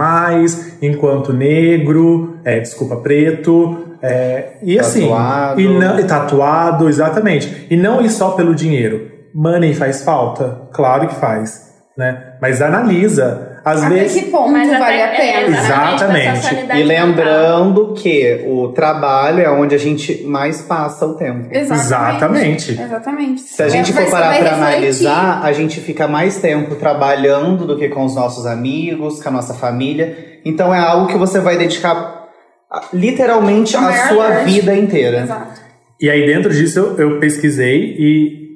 enquanto 0.80 1.32
negro, 1.32 2.38
é, 2.44 2.60
desculpa, 2.60 2.96
preto. 2.96 3.96
é, 4.00 4.52
e 4.62 4.78
assim. 4.78 5.08
Tatuado. 5.08 5.60
E, 5.60 5.68
não, 5.68 5.98
e 5.98 6.04
tatuado, 6.04 6.88
exatamente. 6.88 7.66
E 7.68 7.76
não 7.76 8.00
ir 8.00 8.10
só 8.10 8.30
pelo 8.30 8.54
dinheiro. 8.54 9.10
Money 9.34 9.74
faz 9.74 10.02
falta? 10.02 10.68
Claro 10.72 11.08
que 11.08 11.14
faz. 11.16 11.74
Né? 11.96 12.34
Mas 12.40 12.62
analisa. 12.62 13.47
Às 13.70 13.82
Até 13.82 13.94
vezes. 13.94 14.24
que 14.24 14.30
ponto 14.30 14.50
Mas 14.50 14.68
vale 14.70 15.02
a 15.02 15.08
pena? 15.08 15.22
é, 15.22 15.46
Exatamente. 15.48 16.54
E 16.54 16.84
mental. 16.84 16.86
lembrando 16.86 17.94
que 17.94 18.44
o 18.46 18.68
trabalho 18.68 19.40
é 19.40 19.50
onde 19.50 19.74
a 19.74 19.78
gente 19.78 20.22
mais 20.24 20.62
passa 20.62 21.06
o 21.06 21.14
tempo. 21.14 21.48
Exatamente. 21.50 22.72
Exatamente. 22.80 23.40
Se 23.42 23.62
a 23.62 23.68
gente 23.68 23.90
É, 23.90 23.94
for 23.94 24.10
parar 24.10 24.30
refletir. 24.32 24.54
analisar, 24.54 25.40
a 25.44 25.52
gente 25.52 25.80
fica 25.80 26.06
mais 26.08 26.38
tempo 26.38 26.74
trabalhando 26.76 27.66
do 27.66 27.76
que 27.76 27.88
com 27.88 28.04
os 28.04 28.14
nossos 28.14 28.46
amigos, 28.46 29.22
com 29.22 29.28
a 29.28 29.32
nossa 29.32 29.54
família. 29.54 30.38
Então 30.44 30.74
é 30.74 30.78
algo 30.78 31.06
que 31.08 31.16
você 31.18 31.40
vai 31.40 31.56
dedicar 31.58 32.26
ah, 32.70 32.82
literalmente 32.92 33.76
A 33.76 33.88
a 33.88 34.08
sua 34.08 34.28
parte. 34.28 34.44
vida 34.44 34.74
inteira. 34.74 35.22
Exato. 35.22 35.60
E 36.00 36.08
aí, 36.08 36.24
dentro 36.26 36.52
disso, 36.52 36.78
eu, 36.78 36.96
eu 37.12 37.18
pesquisei 37.20 37.96
e 37.98 38.48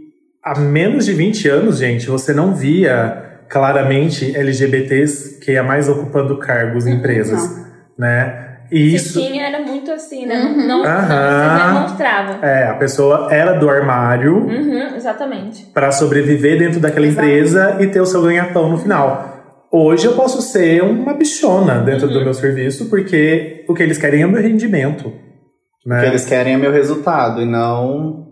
há 0.45 0.59
menos 0.59 1.07
de 1.07 1.13
20 1.13 1.49
anos, 1.49 1.79
gente, 1.79 2.07
você 2.07 2.33
não 2.33 2.55
via 2.55 3.22
claramente 3.53 4.35
LGBTs 4.35 5.39
que 5.39 5.53
é 5.55 5.61
mais 5.61 5.87
ocupando 5.87 6.39
cargos 6.39 6.87
em 6.87 6.95
empresas, 6.95 7.51
né? 7.99 8.49
E 8.71 8.95
isso, 8.95 9.21
era 9.21 9.61
muito 9.61 9.91
assim, 9.93 10.25
né? 10.25 10.41
Uhum. 10.41 10.67
Não, 10.67 10.79
não, 10.83 10.87
Aham. 10.87 11.59
não 11.59 11.59
se 11.59 11.75
demonstrava. 11.75 12.47
é, 12.47 12.69
a 12.69 12.75
pessoa 12.75 13.29
era 13.31 13.53
do 13.53 13.69
armário 13.69 14.35
Uhum, 14.39 14.97
exatamente. 14.97 15.67
para 15.75 15.93
sobreviver 15.93 16.59
dentro 16.59 16.81
daquela 16.81 17.05
Exato. 17.07 17.27
empresa 17.27 17.77
e 17.81 17.87
ter 17.89 18.01
o 18.01 18.07
seu 18.07 18.23
ganha-pão 18.23 18.71
no 18.71 18.79
final. 18.79 19.67
Hoje 19.71 20.07
eu 20.07 20.15
posso 20.15 20.41
ser 20.41 20.83
uma 20.83 21.13
bichona 21.13 21.81
dentro 21.83 22.09
do 22.09 22.23
meu 22.25 22.33
serviço, 22.33 22.89
porque 22.89 23.67
o 23.69 23.75
que 23.75 23.83
eles 23.83 23.99
querem 23.99 24.23
é 24.23 24.27
o 24.27 24.31
meu 24.31 24.41
rendimento. 24.41 25.09
O 25.85 25.89
Né? 25.91 26.01
que 26.01 26.07
eles 26.07 26.25
querem 26.25 26.55
é 26.55 26.57
meu 26.57 26.73
resultado 26.73 27.43
e 27.43 27.45
não 27.45 28.27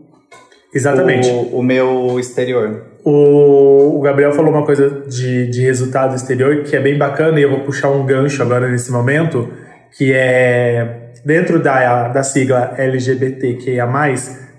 Exatamente. 0.74 1.28
o, 1.28 1.59
o 1.59 1.62
meu 1.62 2.18
exterior. 2.18 2.87
O, 3.05 3.99
o 3.99 4.01
Gabriel 4.01 4.33
falou 4.33 4.53
uma 4.53 4.65
coisa 4.65 5.03
de, 5.07 5.47
de 5.49 5.63
resultado 5.63 6.15
exterior 6.15 6.65
que 6.65 6.77
é 6.77 6.81
bem 6.81 6.99
bacana 6.99 7.39
e 7.39 7.43
eu 7.43 7.51
vou 7.51 7.61
puxar 7.61 7.91
um 7.91 8.05
gancho 8.05 8.43
agora 8.43 8.69
nesse 8.69 8.93
momento, 8.93 9.49
que 9.97 10.13
é 10.13 11.13
dentro 11.25 11.63
da, 11.63 12.09
da 12.09 12.23
sigla 12.23 12.75
LGBTQIA+, 12.77 13.89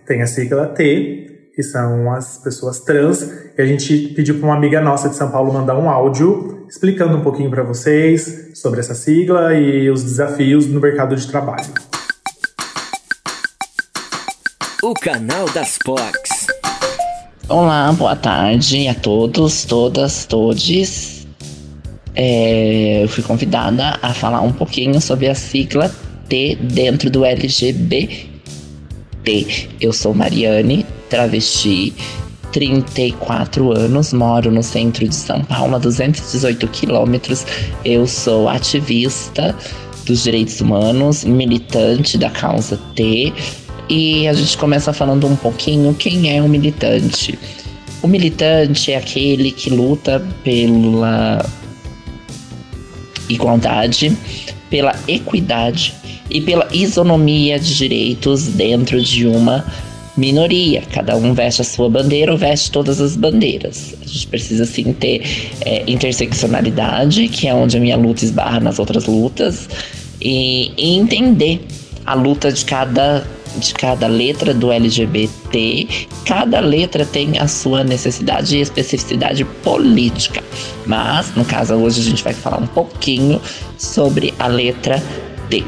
tem 0.05 0.21
a 0.21 0.27
sigla 0.27 0.67
T, 0.67 1.51
que 1.55 1.63
são 1.63 2.11
as 2.11 2.37
pessoas 2.37 2.79
trans, 2.79 3.21
e 3.57 3.61
a 3.61 3.65
gente 3.65 4.13
pediu 4.15 4.39
para 4.39 4.45
uma 4.45 4.55
amiga 4.55 4.81
nossa 4.81 5.09
de 5.09 5.15
São 5.15 5.29
Paulo 5.29 5.53
mandar 5.53 5.77
um 5.77 5.89
áudio 5.89 6.65
explicando 6.67 7.17
um 7.17 7.21
pouquinho 7.21 7.49
para 7.49 7.63
vocês 7.63 8.51
sobre 8.55 8.79
essa 8.79 8.95
sigla 8.95 9.53
e 9.53 9.89
os 9.89 10.03
desafios 10.03 10.65
no 10.65 10.79
mercado 10.79 11.15
de 11.15 11.27
trabalho. 11.27 11.67
O 14.81 14.93
canal 14.95 15.47
das 15.49 15.77
Fox. 15.85 16.40
Olá, 17.51 17.91
boa 17.91 18.15
tarde 18.15 18.87
a 18.87 18.93
todos, 18.93 19.65
todas, 19.65 20.25
todes. 20.25 21.27
É, 22.15 23.03
eu 23.03 23.09
fui 23.09 23.21
convidada 23.21 23.99
a 24.01 24.13
falar 24.13 24.39
um 24.39 24.53
pouquinho 24.53 25.01
sobre 25.01 25.27
a 25.27 25.35
sigla 25.35 25.93
T 26.29 26.55
dentro 26.55 27.09
do 27.09 27.25
LGBT. 27.25 28.29
Eu 29.81 29.91
sou 29.91 30.13
Mariane, 30.13 30.85
travesti, 31.09 31.93
34 32.53 33.73
anos, 33.73 34.13
moro 34.13 34.49
no 34.49 34.63
centro 34.63 35.05
de 35.05 35.13
São 35.13 35.43
Paulo, 35.43 35.75
a 35.75 35.79
218 35.79 36.65
quilômetros. 36.69 37.45
Eu 37.83 38.07
sou 38.07 38.47
ativista 38.47 39.53
dos 40.05 40.23
direitos 40.23 40.61
humanos, 40.61 41.25
militante 41.25 42.17
da 42.17 42.29
causa 42.29 42.79
T 42.95 43.33
e 43.91 44.25
a 44.25 44.31
gente 44.31 44.57
começa 44.57 44.93
falando 44.93 45.27
um 45.27 45.35
pouquinho 45.35 45.93
quem 45.93 46.33
é 46.33 46.41
o 46.41 46.47
militante. 46.47 47.37
O 48.01 48.07
militante 48.07 48.89
é 48.89 48.95
aquele 48.95 49.51
que 49.51 49.69
luta 49.69 50.25
pela 50.45 51.45
igualdade, 53.27 54.17
pela 54.69 54.95
equidade 55.09 55.93
e 56.29 56.39
pela 56.39 56.69
isonomia 56.71 57.59
de 57.59 57.75
direitos 57.75 58.47
dentro 58.47 59.01
de 59.01 59.27
uma 59.27 59.65
minoria. 60.15 60.83
Cada 60.93 61.17
um 61.17 61.33
veste 61.33 61.61
a 61.61 61.65
sua 61.65 61.89
bandeira 61.89 62.31
ou 62.31 62.37
veste 62.37 62.71
todas 62.71 63.01
as 63.01 63.17
bandeiras. 63.17 63.93
A 64.01 64.07
gente 64.07 64.27
precisa 64.27 64.65
sim 64.65 64.93
ter 64.93 65.21
é, 65.65 65.83
interseccionalidade, 65.85 67.27
que 67.27 67.45
é 67.45 67.53
onde 67.53 67.75
a 67.75 67.79
minha 67.81 67.97
luta 67.97 68.23
esbarra 68.23 68.61
nas 68.61 68.79
outras 68.79 69.05
lutas, 69.05 69.67
e, 70.21 70.71
e 70.77 70.95
entender 70.95 71.59
a 72.05 72.13
luta 72.13 72.53
de 72.53 72.63
cada 72.63 73.27
de 73.57 73.73
cada 73.73 74.07
letra 74.07 74.53
do 74.53 74.71
LGBT, 74.71 75.87
cada 76.25 76.59
letra 76.59 77.05
tem 77.05 77.37
a 77.37 77.47
sua 77.47 77.83
necessidade 77.83 78.57
e 78.57 78.61
especificidade 78.61 79.43
política. 79.45 80.43
Mas, 80.85 81.33
no 81.35 81.45
caso, 81.45 81.75
hoje 81.75 82.01
a 82.01 82.03
gente 82.03 82.23
vai 82.23 82.33
falar 82.33 82.57
um 82.57 82.67
pouquinho 82.67 83.41
sobre 83.77 84.33
a 84.39 84.47
letra 84.47 85.01
D. 85.49 85.63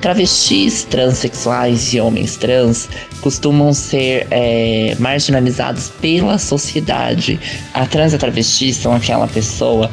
Travestis, 0.00 0.84
transexuais 0.84 1.92
e 1.92 2.00
homens 2.00 2.36
trans 2.36 2.88
costumam 3.20 3.72
ser 3.74 4.26
é, 4.30 4.96
marginalizados 4.98 5.90
pela 6.00 6.38
sociedade. 6.38 7.38
A 7.74 7.84
trans 7.84 8.12
e 8.12 8.16
a 8.16 8.18
travesti 8.18 8.72
são 8.72 8.94
aquela 8.94 9.26
pessoa 9.26 9.90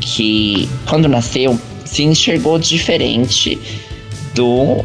que, 0.00 0.68
quando 0.88 1.06
nasceu, 1.06 1.58
se 1.84 2.02
enxergou 2.02 2.58
diferente 2.58 3.58
do 4.34 4.82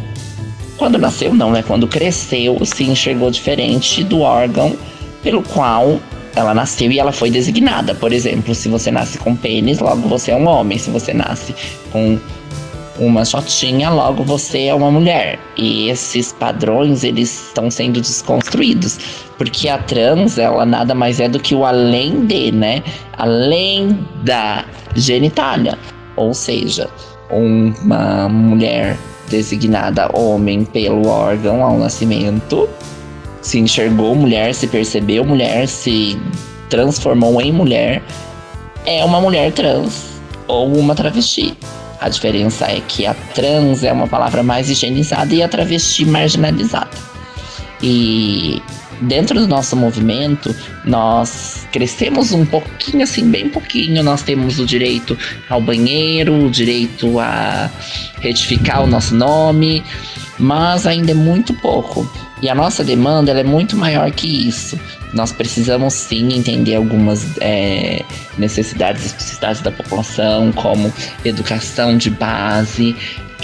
quando 0.77 0.97
nasceu, 0.97 1.33
não, 1.33 1.51
né? 1.51 1.63
Quando 1.65 1.87
cresceu, 1.87 2.57
se 2.63 2.83
enxergou 2.83 3.31
diferente 3.31 4.03
do 4.03 4.21
órgão 4.21 4.75
pelo 5.23 5.41
qual 5.41 5.99
ela 6.35 6.53
nasceu 6.53 6.91
e 6.91 6.99
ela 6.99 7.11
foi 7.11 7.31
designada. 7.31 7.95
Por 7.95 8.13
exemplo, 8.13 8.53
se 8.53 8.69
você 8.69 8.91
nasce 8.91 9.17
com 9.17 9.35
pênis, 9.35 9.79
logo 9.79 10.07
você 10.07 10.31
é 10.31 10.35
um 10.35 10.47
homem. 10.47 10.77
Se 10.77 10.89
você 10.91 11.13
nasce 11.13 11.55
com 11.91 12.19
uma 12.99 13.25
shotinha, 13.25 13.89
logo 13.89 14.23
você 14.23 14.65
é 14.65 14.73
uma 14.73 14.91
mulher. 14.91 15.39
E 15.57 15.89
esses 15.89 16.31
padrões, 16.31 17.03
eles 17.03 17.47
estão 17.47 17.71
sendo 17.71 17.99
desconstruídos. 17.99 18.99
Porque 19.37 19.67
a 19.67 19.79
trans, 19.79 20.37
ela 20.37 20.65
nada 20.65 20.93
mais 20.93 21.19
é 21.19 21.27
do 21.27 21.39
que 21.39 21.55
o 21.55 21.65
além 21.65 22.25
de, 22.25 22.51
né? 22.51 22.83
Além 23.17 23.99
da 24.23 24.63
genitália. 24.95 25.77
Ou 26.15 26.33
seja, 26.33 26.87
uma 27.31 28.29
mulher 28.29 28.97
designada 29.29 30.09
homem 30.17 30.65
pelo 30.65 31.07
órgão 31.07 31.63
ao 31.63 31.77
nascimento, 31.77 32.67
se 33.41 33.59
enxergou 33.59 34.15
mulher, 34.15 34.53
se 34.53 34.67
percebeu 34.67 35.23
mulher, 35.23 35.67
se 35.67 36.19
transformou 36.69 37.41
em 37.41 37.51
mulher, 37.51 38.01
é 38.85 39.03
uma 39.03 39.21
mulher 39.21 39.51
trans 39.51 40.19
ou 40.47 40.73
uma 40.75 40.95
travesti. 40.95 41.57
A 41.99 42.09
diferença 42.09 42.65
é 42.65 42.81
que 42.87 43.05
a 43.05 43.13
trans 43.33 43.83
é 43.83 43.91
uma 43.91 44.07
palavra 44.07 44.43
mais 44.43 44.69
higienizada 44.69 45.33
e 45.33 45.41
a 45.41 45.47
travesti 45.47 46.05
marginalizada. 46.05 46.89
E 47.81 48.61
dentro 49.01 49.39
do 49.39 49.47
nosso 49.47 49.75
movimento, 49.75 50.55
nós 50.86 51.67
crescemos 51.71 52.31
um 52.31 52.45
pouquinho, 52.45 53.03
assim, 53.03 53.29
bem 53.29 53.49
pouquinho. 53.49 54.03
Nós 54.03 54.21
temos 54.21 54.60
o 54.60 54.65
direito 54.65 55.17
ao 55.49 55.62
banheiro, 55.62 56.45
o 56.45 56.49
direito 56.49 57.19
a 57.19 57.69
retificar 58.19 58.83
o 58.83 58.88
nosso 58.88 59.15
nome, 59.15 59.83
mas 60.38 60.86
ainda 60.88 61.12
é 61.12 61.15
muito 61.15 61.53
pouco. 61.55 62.10
E 62.41 62.49
a 62.49 62.55
nossa 62.55 62.83
demanda 62.83 63.31
é 63.31 63.43
muito 63.43 63.75
maior 63.75 64.12
que 64.12 64.47
isso. 64.47 64.79
Nós 65.13 65.31
precisamos 65.31 65.93
sim 65.93 66.33
entender 66.33 66.75
algumas 66.75 67.25
é, 67.39 68.03
necessidades 68.38 69.05
especificidades 69.05 69.62
da 69.62 69.71
população, 69.71 70.51
como 70.51 70.93
educação 71.25 71.97
de 71.97 72.10
base, 72.10 72.95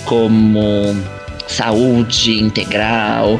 como 0.05 0.95
saúde 1.47 2.39
integral, 2.39 3.39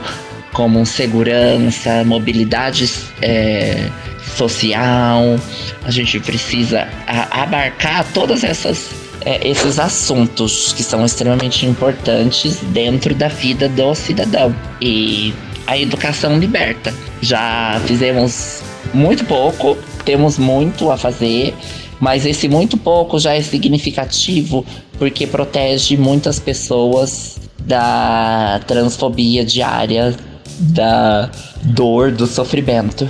como 0.53 0.85
segurança, 0.85 2.03
mobilidade 2.05 2.89
é, 3.21 3.89
social. 4.35 5.37
A 5.83 5.91
gente 5.91 6.19
precisa 6.19 6.87
abarcar 7.31 8.05
todas 8.13 8.43
essas 8.43 8.89
é, 9.25 9.47
esses 9.47 9.79
assuntos 9.79 10.73
que 10.73 10.83
são 10.83 11.05
extremamente 11.05 11.65
importantes 11.65 12.59
dentro 12.71 13.15
da 13.15 13.27
vida 13.27 13.69
do 13.69 13.95
cidadão. 13.95 14.55
E 14.81 15.33
a 15.67 15.77
educação 15.77 16.37
liberta. 16.39 16.93
Já 17.21 17.81
fizemos 17.85 18.61
muito 18.93 19.23
pouco, 19.25 19.77
temos 20.03 20.37
muito 20.37 20.91
a 20.91 20.97
fazer, 20.97 21.53
mas 21.99 22.25
esse 22.25 22.49
muito 22.49 22.75
pouco 22.77 23.17
já 23.17 23.33
é 23.33 23.41
significativo 23.41 24.65
porque 24.99 25.25
protege 25.25 25.95
muitas 25.95 26.39
pessoas 26.39 27.39
da 27.65 28.59
transfobia 28.67 29.45
diária 29.45 30.15
da 30.63 31.29
dor, 31.63 32.11
do 32.11 32.25
sofrimento. 32.25 33.07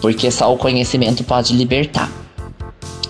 Porque 0.00 0.30
só 0.30 0.52
o 0.52 0.58
conhecimento 0.58 1.22
pode 1.22 1.54
libertar. 1.54 2.10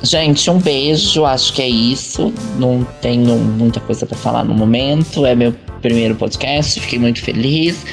Gente, 0.02 0.50
um 0.50 0.58
beijo, 0.58 1.24
acho 1.24 1.52
que 1.52 1.62
é 1.62 1.68
isso. 1.68 2.32
Não 2.58 2.86
tenho 3.00 3.36
muita 3.38 3.80
coisa 3.80 4.04
para 4.04 4.18
falar 4.18 4.44
no 4.44 4.52
momento. 4.52 5.24
É 5.24 5.34
meu 5.34 5.54
primeiro 5.80 6.14
podcast, 6.14 6.80
fiquei 6.80 6.98
muito 6.98 7.22
feliz. 7.22 7.84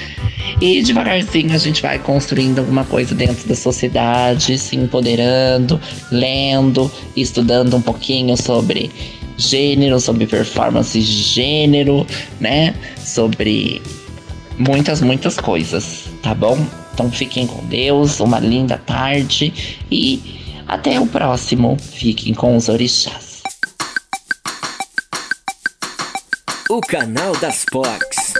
E 0.61 0.81
devagarzinho 0.81 1.53
a 1.53 1.57
gente 1.57 1.81
vai 1.81 1.99
construindo 1.99 2.59
alguma 2.59 2.83
coisa 2.83 3.15
dentro 3.15 3.47
da 3.47 3.55
sociedade, 3.55 4.57
se 4.57 4.75
empoderando, 4.75 5.79
lendo, 6.11 6.91
estudando 7.15 7.77
um 7.77 7.81
pouquinho 7.81 8.35
sobre 8.35 8.91
gênero, 9.37 9.99
sobre 9.99 10.27
performance 10.27 10.99
de 10.99 11.05
gênero, 11.05 12.05
né? 12.39 12.75
Sobre 12.97 13.81
muitas, 14.59 15.01
muitas 15.01 15.37
coisas, 15.37 16.09
tá 16.21 16.35
bom? 16.35 16.57
Então 16.93 17.09
fiquem 17.09 17.47
com 17.47 17.65
Deus, 17.65 18.19
uma 18.19 18.39
linda 18.39 18.77
tarde 18.77 19.81
e 19.89 20.61
até 20.67 20.99
o 20.99 21.07
próximo. 21.07 21.77
Fiquem 21.79 22.33
com 22.33 22.55
os 22.57 22.67
orixás. 22.67 23.41
O 26.69 26.81
canal 26.81 27.35
das 27.37 27.65
Fox. 27.71 28.33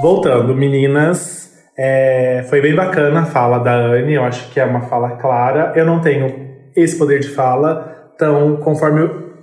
Voltando, 0.00 0.54
meninas, 0.54 1.50
é, 1.76 2.44
foi 2.48 2.60
bem 2.60 2.74
bacana 2.74 3.22
a 3.22 3.26
fala 3.26 3.58
da 3.58 3.74
Anne, 3.74 4.14
eu 4.14 4.22
acho 4.22 4.50
que 4.50 4.60
é 4.60 4.64
uma 4.64 4.82
fala 4.82 5.16
clara. 5.16 5.72
Eu 5.74 5.86
não 5.86 6.00
tenho 6.00 6.54
esse 6.76 6.96
poder 6.96 7.20
de 7.20 7.28
fala, 7.30 8.10
então 8.14 8.56
conforme 8.58 9.00
eu, 9.00 9.34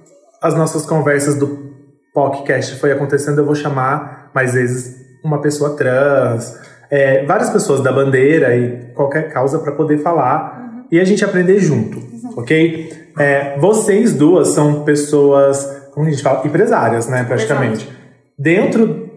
as 0.41 0.54
nossas 0.54 0.86
conversas 0.86 1.36
do 1.36 1.72
podcast 2.14 2.76
foi 2.80 2.91
acontecendo, 2.91 3.39
eu 3.39 3.46
vou 3.46 3.56
chamar 3.56 4.30
mais 4.34 4.54
vezes 4.54 5.02
uma 5.24 5.42
pessoa 5.42 5.76
trans, 5.76 6.58
é, 6.90 7.26
várias 7.26 7.50
pessoas 7.50 7.82
da 7.82 7.92
bandeira 7.92 8.56
e 8.56 8.92
qualquer 8.94 9.32
causa 9.32 9.60
para 9.60 9.72
poder 9.72 10.00
falar 10.00 10.74
uhum. 10.76 10.84
e 10.92 11.00
a 11.00 11.04
gente 11.04 11.24
aprender 11.24 11.60
junto, 11.60 12.02
ok? 12.36 12.92
É, 13.18 13.58
vocês 13.60 14.14
duas 14.14 14.50
são 14.50 14.84
pessoas, 14.84 15.90
como 15.94 16.08
a 16.08 16.10
gente 16.10 16.24
fala, 16.24 16.46
empresárias, 16.46 17.08
né, 17.08 17.24
praticamente. 17.24 17.86
Exato. 17.86 18.02
Dentro 18.38 19.11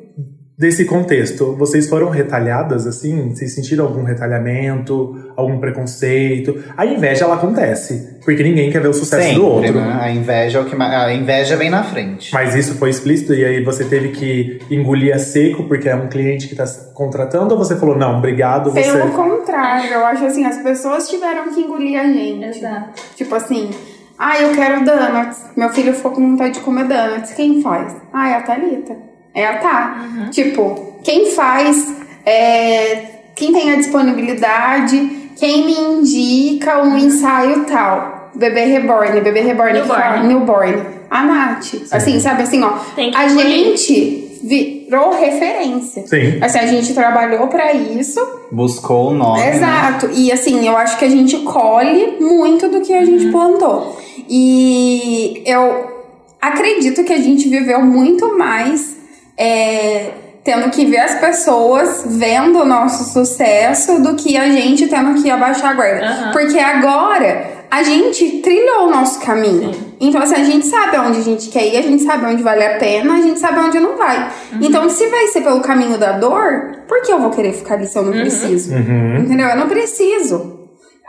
desse 0.57 0.85
contexto, 0.85 1.55
vocês 1.57 1.89
foram 1.89 2.09
retalhadas 2.09 2.87
assim? 2.87 3.31
Vocês 3.31 3.55
sentiram 3.55 3.85
algum 3.87 4.05
retalhamento, 4.05 5.33
algum 5.37 5.59
preconceito? 5.59 6.63
A 6.77 6.87
inveja 6.87 7.25
ela 7.25 7.35
acontece, 7.35 8.19
porque 8.25 8.43
ninguém 8.43 8.71
quer 8.71 8.81
ver 8.81 8.89
o 8.89 8.95
sucesso 8.95 9.23
Sempre, 9.23 9.41
do 9.41 9.47
outro. 9.47 9.75
né? 9.75 9.99
A 10.01 10.11
inveja 10.11 10.59
é 10.59 10.63
o 10.63 10.65
que 10.65 10.81
a 10.81 11.13
inveja 11.13 11.57
vem 11.57 11.71
na 11.71 11.83
frente. 11.83 12.33
Mas 12.33 12.55
isso 12.55 12.75
foi 12.75 12.91
explícito 12.91 13.35
e 13.35 13.45
aí 13.45 13.65
você 13.65 13.85
teve 13.85 14.11
que 14.11 14.61
engolir 14.71 15.15
a 15.15 15.19
seco 15.19 15.65
porque 15.65 15.89
é 15.89 15.97
um 15.97 16.09
cliente 16.09 16.49
que 16.49 16.55
tá 16.55 16.65
contratando 16.95 17.55
ou 17.55 17.59
você 17.59 17.77
falou 17.77 17.97
não, 17.97 18.19
obrigado, 18.19 18.71
você 18.71 18.93
Pelo 18.93 19.11
contrário, 19.11 19.91
eu 19.91 20.07
acho 20.07 20.25
assim, 20.25 20.45
as 20.45 20.59
pessoas 20.59 21.09
tiveram 21.09 21.53
que 21.53 21.61
engolir 21.61 21.99
a 21.99 22.05
gente. 22.05 22.59
Exato. 22.59 23.03
Tipo 23.17 23.35
assim, 23.35 23.71
ah, 24.19 24.41
eu 24.41 24.55
quero 24.55 24.85
donuts. 24.85 25.45
Meu 25.57 25.69
filho 25.71 25.93
ficou 25.93 26.13
com 26.13 26.31
vontade 26.31 26.55
de 26.55 26.61
comer 26.61 26.87
donuts. 26.87 27.33
Quem 27.33 27.61
faz? 27.61 27.97
Ah, 28.13 28.31
é 28.31 28.35
a 28.35 28.43
Thalita. 28.43 29.14
É 29.35 29.47
a 29.47 29.59
Tá. 29.59 30.29
Tipo, 30.31 30.95
quem 31.03 31.27
faz, 31.33 31.93
é, 32.25 33.07
quem 33.35 33.53
tem 33.53 33.73
a 33.73 33.77
disponibilidade, 33.77 35.31
quem 35.37 35.67
me 35.67 35.73
indica 35.73 36.83
um 36.83 36.97
ensaio 36.97 37.65
tal. 37.65 38.31
Bebê 38.35 38.65
reborn, 38.65 39.21
bebê 39.21 39.41
reborn. 39.41 39.73
que 39.73 39.79
Newborn. 39.81 40.03
fala, 40.03 40.23
Newborn. 40.23 40.83
A 41.11 41.23
Nath. 41.23 41.75
Assim, 41.93 42.19
sabe 42.19 42.43
assim, 42.43 42.63
ó. 42.63 42.73
Que 42.95 43.13
a 43.15 43.29
gente 43.29 44.39
virou 44.43 45.13
referência. 45.19 46.07
Sim. 46.07 46.39
Assim, 46.41 46.59
a 46.59 46.67
gente 46.67 46.93
trabalhou 46.93 47.47
pra 47.47 47.73
isso. 47.73 48.21
Buscou 48.51 49.11
o 49.11 49.15
nome. 49.15 49.41
né? 49.41 49.55
Exato. 49.57 50.11
E 50.13 50.33
assim, 50.33 50.67
eu 50.67 50.77
acho 50.77 50.99
que 50.99 51.05
a 51.05 51.09
gente 51.09 51.39
colhe 51.39 52.17
muito 52.21 52.69
do 52.69 52.81
que 52.81 52.93
a 52.93 53.05
gente 53.05 53.31
plantou. 53.31 53.97
E 54.29 55.43
eu 55.47 55.93
acredito 56.41 57.05
que 57.05 57.13
a 57.13 57.19
gente 57.19 57.49
viveu 57.49 57.81
muito 57.83 58.37
mais 58.37 58.94
é, 59.37 60.11
tendo 60.43 60.71
que 60.71 60.85
ver 60.85 60.99
as 60.99 61.15
pessoas 61.15 62.05
vendo 62.07 62.61
o 62.61 62.65
nosso 62.65 63.13
sucesso 63.13 64.03
do 64.03 64.15
que 64.15 64.37
a 64.37 64.49
gente 64.51 64.87
tendo 64.87 65.23
que 65.23 65.31
abaixar 65.31 65.71
a 65.71 65.75
guarda. 65.75 66.07
Aham. 66.07 66.33
Porque 66.33 66.59
agora 66.59 67.55
a 67.71 67.83
gente 67.83 68.41
trilhou 68.41 68.87
o 68.87 68.91
nosso 68.91 69.21
caminho. 69.21 69.73
Então, 69.99 70.23
assim, 70.23 70.35
a 70.35 70.45
gente 70.45 70.67
sabe 70.67 70.97
aonde 70.97 71.19
a 71.19 71.23
gente 71.23 71.49
quer 71.49 71.67
ir, 71.67 71.77
a 71.77 71.83
gente 71.83 72.05
sabe 72.05 72.27
onde 72.27 72.43
vale 72.43 72.65
a 72.65 72.79
pena, 72.79 73.15
a 73.15 73.21
gente 73.21 73.41
sabe 73.41 73.59
onde 73.59 73.81
não 73.81 73.97
vai. 73.97 74.31
Então, 74.61 74.89
se 74.89 75.07
vai 75.09 75.27
ser 75.29 75.41
pelo 75.41 75.61
caminho 75.61 75.99
da 75.99 76.13
dor, 76.13 76.77
por 76.87 77.03
que 77.03 77.13
eu 77.13 77.19
vou 77.19 77.31
querer 77.31 77.53
ficar 77.53 77.75
ali 77.75 77.87
se 77.87 77.99
eu 77.99 78.03
não 78.03 78.13
preciso? 78.13 78.73
Entendeu? 79.19 79.49
Eu 79.49 79.57
não 79.57 79.69
preciso. 79.69 80.54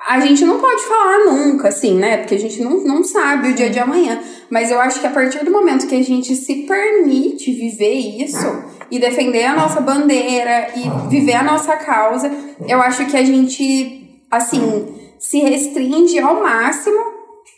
A 0.07 0.19
gente 0.19 0.45
não 0.45 0.59
pode 0.59 0.83
falar 0.83 1.25
nunca, 1.25 1.69
assim, 1.69 1.95
né? 1.95 2.17
Porque 2.17 2.35
a 2.35 2.39
gente 2.39 2.61
não, 2.61 2.83
não 2.83 3.03
sabe 3.03 3.49
o 3.49 3.53
dia 3.55 3.69
de 3.69 3.79
amanhã. 3.79 4.21
Mas 4.51 4.69
eu 4.69 4.79
acho 4.79 5.01
que 5.01 5.07
a 5.07 5.09
partir 5.09 5.43
do 5.43 5.51
momento 5.51 5.87
que 5.87 5.95
a 5.95 6.03
gente 6.03 6.35
se 6.35 6.67
permite 6.67 7.51
viver 7.51 7.93
isso 8.23 8.63
e 8.91 8.99
defender 8.99 9.45
a 9.45 9.55
nossa 9.55 9.81
bandeira 9.81 10.69
e 10.75 11.09
viver 11.09 11.33
a 11.33 11.43
nossa 11.43 11.75
causa, 11.77 12.31
eu 12.67 12.79
acho 12.81 13.07
que 13.07 13.17
a 13.17 13.23
gente, 13.23 14.21
assim, 14.29 14.95
se 15.17 15.39
restringe 15.39 16.19
ao 16.19 16.39
máximo 16.39 17.15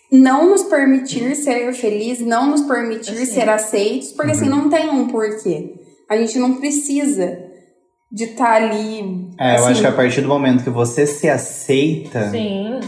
não 0.09 0.49
nos 0.49 0.63
permitir 0.63 1.35
ser 1.35 1.73
feliz, 1.73 2.21
não 2.21 2.49
nos 2.49 2.61
permitir 2.61 3.25
ser 3.25 3.49
aceitos, 3.49 4.13
porque 4.13 4.31
assim 4.31 4.47
não 4.47 4.69
tem 4.69 4.89
um 4.89 5.07
porquê. 5.07 5.75
A 6.09 6.15
gente 6.15 6.39
não 6.39 6.53
precisa 6.53 7.46
de 8.11 8.23
estar 8.25 8.53
ali. 8.61 9.29
É, 9.39 9.51
eu 9.51 9.55
assim, 9.59 9.71
acho 9.71 9.81
que 9.81 9.87
a 9.87 9.91
partir 9.91 10.21
do 10.21 10.27
momento 10.27 10.63
que 10.63 10.69
você 10.69 11.05
se 11.05 11.29
aceita, 11.29 12.29
Sim. 12.29 12.79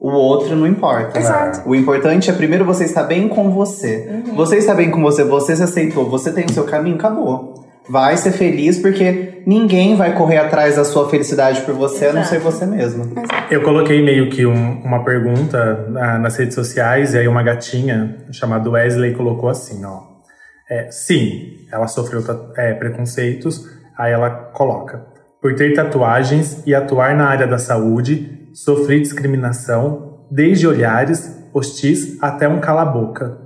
o 0.00 0.08
outro 0.10 0.56
não 0.56 0.66
importa. 0.66 1.18
Exato. 1.18 1.68
O 1.68 1.74
importante 1.74 2.30
é 2.30 2.32
primeiro 2.32 2.64
você 2.64 2.84
estar 2.84 3.04
bem 3.04 3.28
com 3.28 3.50
você. 3.50 4.08
Uhum. 4.28 4.34
Você 4.34 4.56
está 4.56 4.74
bem 4.74 4.90
com 4.90 5.00
você, 5.02 5.24
você 5.24 5.54
se 5.54 5.62
aceitou, 5.62 6.08
você 6.08 6.32
tem 6.32 6.44
o 6.46 6.50
seu 6.52 6.64
caminho, 6.64 6.96
acabou. 6.96 7.52
Vai 7.90 8.16
ser 8.16 8.30
feliz 8.30 8.78
porque 8.78 9.42
ninguém 9.44 9.96
vai 9.96 10.14
correr 10.16 10.38
atrás 10.38 10.76
da 10.76 10.84
sua 10.84 11.08
felicidade 11.10 11.62
por 11.62 11.74
você, 11.74 12.06
a 12.06 12.12
não 12.12 12.20
Exato. 12.20 12.36
ser 12.36 12.40
você 12.40 12.64
mesmo. 12.64 13.12
Eu 13.50 13.60
coloquei 13.62 14.00
meio 14.02 14.30
que 14.30 14.46
um- 14.46 14.80
uma 14.84 15.04
pergunta 15.04 15.88
na- 15.90 16.16
nas 16.18 16.36
redes 16.36 16.54
sociais 16.54 17.12
e 17.12 17.18
aí 17.18 17.26
uma 17.26 17.42
gatinha 17.42 18.18
chamada 18.30 18.70
Wesley 18.70 19.14
colocou 19.14 19.48
assim, 19.48 19.84
ó. 19.84 20.00
É, 20.70 20.90
sim, 20.92 21.56
ela 21.72 21.88
sofreu 21.88 22.22
é, 22.56 22.72
preconceitos, 22.74 23.64
aí 24.02 24.12
ela 24.12 24.30
coloca. 24.30 25.06
Por 25.40 25.54
ter 25.54 25.74
tatuagens 25.74 26.62
e 26.66 26.74
atuar 26.74 27.14
na 27.16 27.26
área 27.28 27.46
da 27.46 27.58
saúde, 27.58 28.48
sofri 28.54 29.00
discriminação, 29.00 30.26
desde 30.30 30.66
olhares 30.66 31.38
hostis 31.52 32.16
até 32.22 32.48
um 32.48 32.60
cala-boca. 32.60 33.38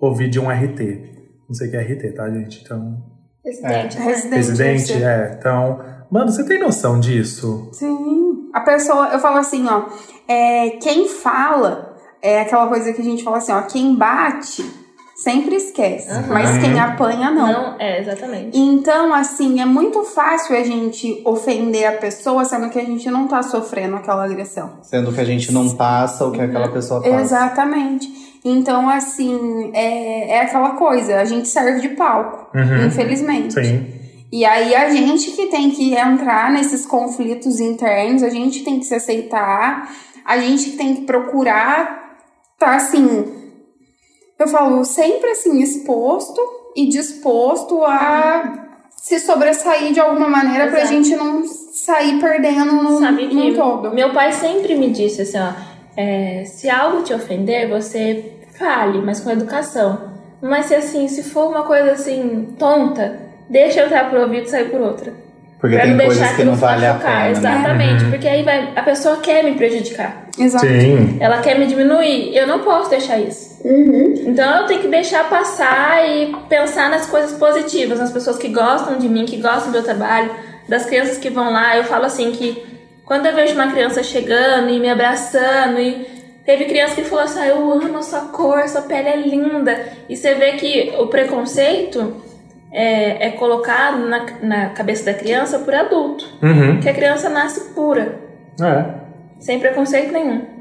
Ouvi 0.00 0.28
de 0.28 0.38
um 0.40 0.50
RT. 0.50 1.12
Não 1.48 1.54
sei 1.54 1.68
o 1.68 1.70
que 1.70 1.76
é 1.76 1.80
RT, 1.80 2.12
tá, 2.14 2.28
gente? 2.30 2.62
Então, 2.62 3.02
Residente. 3.44 3.98
né? 3.98 4.04
Residente. 4.04 4.34
presidente, 4.34 4.86
você- 4.92 5.02
é. 5.04 5.36
Então, 5.38 5.80
mano, 6.10 6.30
você 6.30 6.44
tem 6.44 6.60
noção 6.60 6.98
disso? 7.00 7.70
Sim. 7.72 8.50
A 8.52 8.60
pessoa, 8.60 9.08
eu 9.08 9.18
falo 9.18 9.38
assim, 9.38 9.66
ó, 9.68 9.86
é, 10.28 10.70
quem 10.82 11.08
fala 11.08 11.94
é 12.22 12.40
aquela 12.40 12.66
coisa 12.68 12.92
que 12.92 13.00
a 13.00 13.04
gente 13.04 13.22
fala 13.24 13.38
assim, 13.38 13.52
ó, 13.52 13.62
quem 13.62 13.96
bate 13.96 14.64
sempre 15.16 15.56
esquece, 15.56 16.08
mas 16.28 16.58
quem 16.58 16.78
apanha 16.78 17.30
não. 17.30 17.52
Não, 17.52 17.76
é, 17.78 18.00
exatamente. 18.00 18.58
Então, 18.58 19.12
assim, 19.14 19.60
é 19.60 19.64
muito 19.64 20.02
fácil 20.02 20.56
a 20.56 20.62
gente 20.62 21.22
ofender 21.24 21.86
a 21.86 21.92
pessoa, 21.92 22.44
sendo 22.44 22.68
que 22.70 22.78
a 22.78 22.84
gente 22.84 23.08
não 23.10 23.28
tá 23.28 23.42
sofrendo 23.42 23.96
aquela 23.96 24.24
agressão. 24.24 24.78
Sendo 24.82 25.12
que 25.12 25.20
a 25.20 25.24
gente 25.24 25.52
não 25.52 25.74
passa 25.76 26.24
o 26.26 26.32
que 26.32 26.40
aquela 26.40 26.68
pessoa 26.68 27.00
passa. 27.00 27.14
Exatamente. 27.20 28.08
Então, 28.44 28.88
assim, 28.90 29.70
é, 29.72 30.36
é 30.36 30.40
aquela 30.42 30.70
coisa, 30.72 31.20
a 31.20 31.24
gente 31.24 31.48
serve 31.48 31.80
de 31.80 31.90
palco, 31.90 32.56
Uhum. 32.56 32.86
infelizmente. 32.86 33.54
Sim. 33.54 33.86
E 34.30 34.44
aí 34.44 34.74
a 34.74 34.90
gente 34.90 35.30
que 35.30 35.46
tem 35.46 35.70
que 35.70 35.94
entrar 35.94 36.50
nesses 36.50 36.84
conflitos 36.84 37.60
internos, 37.60 38.22
a 38.22 38.28
gente 38.28 38.64
tem 38.64 38.80
que 38.80 38.84
se 38.84 38.94
aceitar, 38.94 39.88
a 40.24 40.38
gente 40.38 40.72
tem 40.72 40.96
que 40.96 41.02
procurar 41.02 42.02
tá 42.58 42.76
assim, 42.76 43.43
eu 44.38 44.48
falo 44.48 44.84
sempre 44.84 45.30
assim 45.30 45.60
exposto 45.60 46.40
e 46.76 46.88
disposto 46.88 47.82
a 47.84 48.66
se 48.96 49.18
sobressair 49.20 49.92
de 49.92 50.00
alguma 50.00 50.28
maneira 50.28 50.68
pra 50.68 50.80
Exato. 50.80 50.94
gente 50.94 51.16
não 51.16 51.44
sair 51.46 52.18
perdendo 52.20 52.72
no, 52.72 52.98
Sabe 52.98 53.28
que 53.28 53.34
no 53.50 53.54
todo. 53.54 53.92
meu 53.94 54.10
pai 54.12 54.32
sempre 54.32 54.74
me 54.76 54.90
disse 54.90 55.22
assim, 55.22 55.38
ó, 55.38 55.52
é, 55.96 56.44
se 56.46 56.68
algo 56.70 57.02
te 57.02 57.12
ofender, 57.12 57.68
você 57.68 58.32
fale, 58.58 58.98
mas 59.02 59.20
com 59.20 59.30
educação. 59.30 60.12
Mas 60.40 60.66
se 60.66 60.74
assim, 60.74 61.06
se 61.08 61.22
for 61.22 61.48
uma 61.50 61.62
coisa 61.62 61.92
assim, 61.92 62.54
tonta, 62.58 63.20
deixa 63.48 63.80
eu 63.80 63.86
entrar 63.86 64.10
por 64.10 64.18
ouvido 64.20 64.46
e 64.46 64.50
sair 64.50 64.70
por 64.70 64.80
outra. 64.80 65.12
Porque 65.60 65.76
pra 65.76 65.84
tem 65.86 65.94
não 65.94 66.04
coisas 66.04 66.18
deixar 66.20 66.36
que 66.36 66.44
não 66.44 66.54
vale 66.56 66.84
a 66.86 66.92
machucar. 66.94 67.12
pena. 67.12 67.24
né? 67.24 67.30
Exatamente, 67.30 68.04
porque 68.10 68.28
aí 68.28 68.42
vai, 68.42 68.72
a 68.76 68.82
pessoa 68.82 69.16
quer 69.18 69.42
me 69.44 69.54
prejudicar. 69.54 70.26
Exato. 70.38 70.66
Sim. 70.66 71.16
Ela 71.20 71.38
quer 71.40 71.58
me 71.58 71.66
diminuir. 71.66 72.36
Eu 72.36 72.46
não 72.46 72.58
posso 72.60 72.90
deixar 72.90 73.18
isso. 73.18 73.53
Então 73.64 74.60
eu 74.60 74.66
tenho 74.66 74.80
que 74.82 74.88
deixar 74.88 75.28
passar 75.28 76.06
e 76.08 76.34
pensar 76.48 76.90
nas 76.90 77.06
coisas 77.06 77.32
positivas, 77.38 77.98
nas 77.98 78.12
pessoas 78.12 78.36
que 78.36 78.48
gostam 78.48 78.98
de 78.98 79.08
mim, 79.08 79.24
que 79.24 79.38
gostam 79.38 79.66
do 79.66 79.72
meu 79.72 79.82
trabalho, 79.82 80.30
das 80.68 80.84
crianças 80.84 81.16
que 81.18 81.30
vão 81.30 81.50
lá. 81.52 81.76
Eu 81.76 81.84
falo 81.84 82.04
assim 82.04 82.30
que 82.32 82.62
quando 83.04 83.26
eu 83.26 83.34
vejo 83.34 83.54
uma 83.54 83.70
criança 83.70 84.02
chegando 84.02 84.68
e 84.68 84.78
me 84.78 84.88
abraçando 84.90 85.78
e 85.80 86.06
teve 86.44 86.66
criança 86.66 86.94
que 86.96 87.04
falou 87.04 87.24
assim: 87.24 87.40
ah, 87.40 87.48
"Eu 87.48 87.72
amo 87.72 87.98
a 87.98 88.02
sua 88.02 88.20
cor, 88.20 88.68
sua 88.68 88.82
pele 88.82 89.08
é 89.08 89.16
linda". 89.16 89.88
E 90.08 90.16
você 90.16 90.34
vê 90.34 90.52
que 90.52 90.92
o 90.98 91.06
preconceito 91.06 92.16
é, 92.70 93.28
é 93.28 93.30
colocado 93.30 93.98
na, 94.08 94.26
na 94.42 94.68
cabeça 94.70 95.04
da 95.04 95.14
criança 95.14 95.58
por 95.60 95.74
adulto, 95.74 96.26
Uhum. 96.42 96.80
que 96.80 96.88
a 96.88 96.92
criança 96.94 97.28
nasce 97.30 97.72
pura, 97.74 98.18
É. 98.60 98.84
sem 99.38 99.58
preconceito 99.58 100.12
nenhum. 100.12 100.53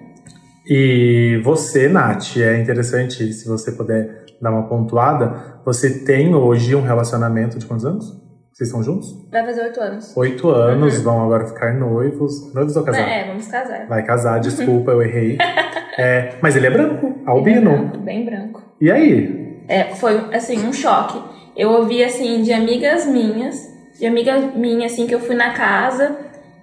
E 0.66 1.42
você, 1.44 1.88
Nath, 1.88 2.38
é 2.38 2.60
interessante 2.60 3.34
se 3.34 3.48
você 3.48 3.72
puder 3.72 4.26
dar 4.42 4.52
uma 4.52 4.68
pontuada. 4.68 5.60
Você 5.66 6.04
tem 6.04 6.34
hoje 6.34 6.76
um 6.76 6.82
relacionamento 6.82 7.60
de 7.60 7.66
quantos 7.66 7.86
anos? 7.86 8.24
Vocês 8.54 8.70
estão 8.70 8.84
juntos? 8.84 9.08
Vai 9.32 9.44
fazer 9.44 9.64
oito 9.64 9.82
anos. 9.82 10.16
Oito 10.16 10.50
anos, 10.50 11.02
vão 11.02 11.24
agora 11.24 11.48
ficar 11.48 11.74
noivos. 11.74 12.54
Noivos 12.54 12.76
ou 12.76 12.84
casados? 12.84 13.12
É, 13.12 13.28
vamos 13.28 13.48
casar. 13.48 13.88
Vai 13.88 14.04
casar, 14.06 14.40
desculpa, 14.40 14.92
eu 14.92 15.02
errei. 15.02 15.38
É, 15.96 16.38
mas 16.42 16.56
ele 16.56 16.66
é 16.66 16.72
branco, 16.72 17.22
albino. 17.24 17.70
Branco, 17.70 17.98
bem 18.00 18.26
branco. 18.26 18.64
E 18.82 18.90
aí? 18.90 19.64
É, 19.68 19.94
foi, 19.94 20.18
assim, 20.34 20.66
um 20.66 20.74
choque. 20.74 21.22
Eu 21.56 21.70
ouvi, 21.70 22.04
assim, 22.04 22.42
de 22.42 22.52
amigas 22.52 23.06
minhas, 23.06 23.56
de 24.00 24.08
amiga 24.08 24.36
minha, 24.56 24.88
assim, 24.88 25.06
que 25.06 25.14
eu 25.14 25.20
fui 25.20 25.36
na 25.36 25.54
casa, 25.54 26.18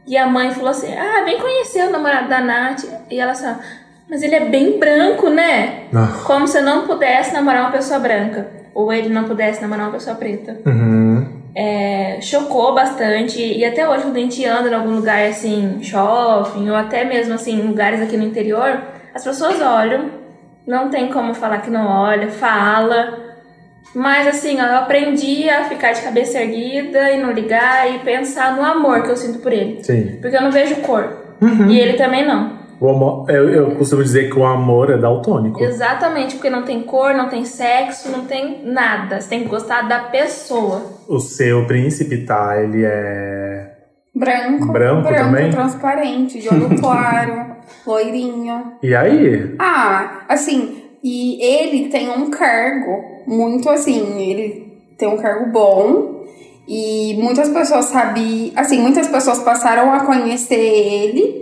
e 0.06 0.16
a 0.16 0.26
mãe 0.26 0.50
falou 0.50 0.70
assim, 0.70 0.92
ah, 0.92 1.22
vem 1.24 1.38
conhecer 1.38 1.86
o 1.86 1.92
namorado 1.92 2.28
da 2.28 2.40
Nath. 2.40 2.84
E 3.08 3.20
ela 3.20 3.30
assim, 3.30 3.54
mas 4.10 4.22
ele 4.22 4.34
é 4.34 4.44
bem 4.44 4.76
branco, 4.76 5.30
né? 5.30 5.84
Ah. 5.94 6.22
Como 6.24 6.48
se 6.48 6.58
eu 6.58 6.62
não 6.62 6.84
pudesse 6.84 7.32
namorar 7.32 7.62
uma 7.62 7.70
pessoa 7.70 8.00
branca. 8.00 8.48
Ou 8.74 8.92
ele 8.92 9.08
não 9.08 9.24
pudesse 9.24 9.62
namorar 9.62 9.86
uma 9.86 9.92
pessoa 9.92 10.16
preta. 10.16 10.58
Uhum. 10.66 11.26
É, 11.54 12.18
chocou 12.20 12.74
bastante. 12.74 13.40
E 13.40 13.64
até 13.64 13.88
hoje, 13.88 14.02
quando 14.02 14.16
a 14.16 14.20
gente 14.20 14.44
anda 14.44 14.68
em 14.68 14.74
algum 14.74 14.96
lugar, 14.96 15.22
assim, 15.28 15.78
shopping, 15.82 16.68
ou 16.68 16.76
até 16.76 17.04
mesmo, 17.04 17.34
assim, 17.34 17.60
em 17.60 17.66
lugares 17.66 18.00
aqui 18.00 18.16
no 18.16 18.24
interior, 18.24 18.80
as 19.14 19.22
pessoas 19.22 19.60
olham, 19.60 20.10
não 20.66 20.88
tem 20.88 21.08
como 21.08 21.32
falar 21.32 21.58
que 21.58 21.70
não 21.70 21.86
olha, 21.86 22.30
fala. 22.30 23.16
Mas 23.94 24.26
assim, 24.26 24.60
ó, 24.60 24.64
eu 24.64 24.76
aprendi 24.76 25.48
a 25.48 25.64
ficar 25.64 25.92
de 25.92 26.02
cabeça 26.02 26.40
erguida 26.40 27.10
e 27.10 27.20
não 27.20 27.32
ligar 27.32 27.92
e 27.92 28.00
pensar 28.00 28.56
no 28.56 28.64
amor 28.64 29.02
que 29.02 29.10
eu 29.10 29.16
sinto 29.16 29.38
por 29.40 29.52
ele. 29.52 29.82
Sim. 29.82 30.18
Porque 30.20 30.36
eu 30.36 30.42
não 30.42 30.52
vejo 30.52 30.76
cor. 30.76 31.36
Uhum. 31.40 31.68
E 31.68 31.80
ele 31.80 31.94
também 31.94 32.26
não. 32.26 32.59
O 32.80 32.88
amor, 32.88 33.28
eu, 33.28 33.50
eu 33.50 33.70
costumo 33.76 34.02
dizer 34.02 34.30
que 34.30 34.38
o 34.38 34.44
amor 34.44 34.90
é 34.90 34.96
daltônico. 34.96 35.62
Exatamente, 35.62 36.36
porque 36.36 36.48
não 36.48 36.62
tem 36.62 36.82
cor, 36.82 37.12
não 37.12 37.28
tem 37.28 37.44
sexo, 37.44 38.10
não 38.10 38.24
tem 38.24 38.62
nada. 38.64 39.20
Você 39.20 39.28
tem 39.28 39.42
que 39.42 39.48
gostar 39.48 39.86
da 39.86 40.04
pessoa. 40.04 40.82
O 41.06 41.20
seu 41.20 41.66
príncipe, 41.66 42.24
tá? 42.24 42.58
Ele 42.58 42.82
é. 42.82 43.76
Branco. 44.14 44.72
Branco 44.72 45.14
também? 45.14 45.50
transparente, 45.50 46.40
de 46.40 46.48
olho 46.48 46.70
claro, 46.80 47.56
loirinho. 47.86 48.72
E 48.82 48.94
aí? 48.94 49.54
Ah, 49.58 50.24
assim, 50.26 50.82
e 51.04 51.42
ele 51.44 51.90
tem 51.90 52.08
um 52.08 52.30
cargo 52.30 53.24
muito 53.26 53.68
assim, 53.68 54.20
ele 54.22 54.72
tem 54.96 55.06
um 55.06 55.18
cargo 55.18 55.50
bom 55.52 56.24
e 56.66 57.14
muitas 57.18 57.48
pessoas 57.48 57.86
sabiam, 57.86 58.52
assim, 58.56 58.80
muitas 58.80 59.06
pessoas 59.08 59.40
passaram 59.40 59.92
a 59.92 60.00
conhecer 60.00 60.54
ele 60.54 61.39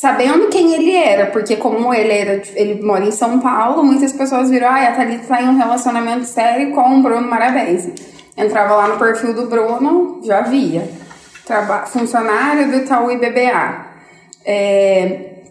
sabendo 0.00 0.48
quem 0.48 0.72
ele 0.72 0.96
era, 0.96 1.26
porque 1.26 1.56
como 1.56 1.92
ele 1.92 2.10
era, 2.10 2.42
ele 2.54 2.82
mora 2.82 3.04
em 3.04 3.10
São 3.10 3.38
Paulo, 3.38 3.84
muitas 3.84 4.14
pessoas 4.14 4.48
viram, 4.48 4.68
ah, 4.68 4.88
a 4.88 4.92
Thalita 4.92 5.26
tá 5.26 5.42
em 5.42 5.48
um 5.50 5.58
relacionamento 5.58 6.24
sério 6.24 6.72
com 6.72 6.98
o 6.98 7.02
Bruno 7.02 7.28
Maravese. 7.28 7.92
Entrava 8.34 8.76
lá 8.76 8.88
no 8.88 8.98
perfil 8.98 9.34
do 9.34 9.46
Bruno, 9.46 10.22
já 10.24 10.40
via. 10.40 10.88
Traba 11.44 11.84
funcionário 11.84 12.70
do 12.70 12.76
Itaú 12.78 13.10
IBBA. 13.10 13.86
É, 14.46 15.42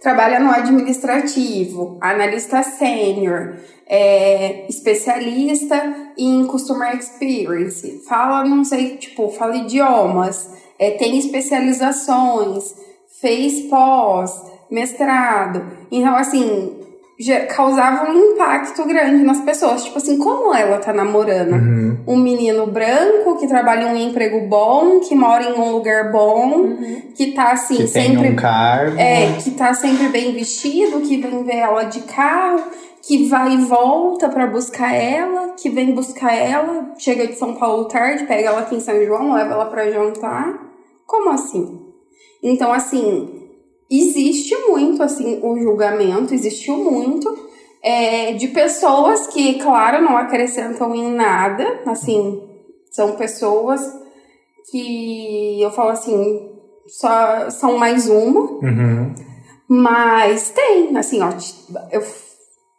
trabalha 0.00 0.38
no 0.38 0.52
administrativo, 0.52 1.98
analista 2.00 2.62
sênior, 2.62 3.56
é, 3.88 4.64
especialista 4.68 6.12
em 6.16 6.46
customer 6.46 6.96
experience, 6.96 8.00
fala, 8.08 8.44
não 8.44 8.64
sei, 8.64 8.96
tipo, 8.96 9.28
fala 9.30 9.56
idiomas, 9.56 10.48
é, 10.78 10.92
tem 10.92 11.18
especializações, 11.18 12.74
fez 13.22 13.62
pós, 13.70 14.42
mestrado. 14.70 15.62
Então, 15.90 16.14
assim, 16.16 16.76
já 17.18 17.46
causava 17.46 18.10
um 18.10 18.32
impacto 18.32 18.84
grande 18.84 19.22
nas 19.22 19.40
pessoas. 19.42 19.84
Tipo 19.84 19.98
assim, 19.98 20.18
como 20.18 20.52
ela 20.52 20.78
tá 20.78 20.92
namorando 20.92 21.52
Uhum. 21.52 21.98
um 22.08 22.16
menino 22.16 22.66
branco 22.66 23.36
que 23.38 23.46
trabalha 23.46 23.84
em 23.84 23.92
um 23.94 24.08
emprego 24.08 24.40
bom, 24.48 24.98
que 25.00 25.14
mora 25.14 25.44
em 25.44 25.52
um 25.54 25.70
lugar 25.72 26.10
bom, 26.10 26.76
que 27.14 27.32
tá 27.32 27.52
assim, 27.52 27.76
que 27.76 27.92
tem 27.92 28.08
sempre. 28.14 28.30
um 28.30 28.36
cargo. 28.36 28.98
É, 28.98 29.34
que 29.42 29.52
tá 29.52 29.72
sempre 29.72 30.08
bem 30.08 30.32
vestido, 30.32 31.00
que 31.02 31.16
vem 31.18 31.44
ver 31.44 31.56
ela 31.58 31.84
de 31.84 32.00
carro, 32.00 32.62
que 33.02 33.28
vai 33.28 33.52
e 33.54 33.56
volta 33.58 34.28
pra 34.28 34.46
buscar 34.48 34.92
ela, 34.94 35.54
que 35.56 35.68
vem 35.70 35.92
buscar 35.92 36.34
ela, 36.34 36.92
chega 36.98 37.26
de 37.26 37.34
São 37.34 37.54
Paulo 37.54 37.84
tarde, 37.84 38.24
pega 38.24 38.48
ela 38.48 38.60
aqui 38.60 38.74
em 38.76 38.80
São 38.80 39.00
João, 39.04 39.32
leva 39.34 39.52
ela 39.54 39.66
pra 39.66 39.90
jantar. 39.90 40.58
Como 41.06 41.30
assim? 41.30 41.91
Então, 42.42 42.72
assim, 42.72 43.28
existe 43.90 44.56
muito, 44.68 45.02
assim, 45.02 45.38
o 45.42 45.58
julgamento, 45.58 46.34
existiu 46.34 46.76
muito 46.76 47.32
é, 47.82 48.32
de 48.32 48.48
pessoas 48.48 49.26
que, 49.28 49.54
claro, 49.60 50.02
não 50.02 50.16
acrescentam 50.16 50.94
em 50.94 51.12
nada, 51.12 51.82
assim, 51.86 52.42
são 52.90 53.12
pessoas 53.12 53.80
que 54.70 55.60
eu 55.60 55.70
falo 55.70 55.90
assim, 55.90 56.50
só 56.86 57.50
são 57.50 57.76
mais 57.76 58.08
uma, 58.08 58.40
Uhum. 58.40 59.14
mas 59.68 60.50
tem, 60.50 60.96
assim, 60.96 61.20
ó, 61.20 61.30
eu, 61.90 62.02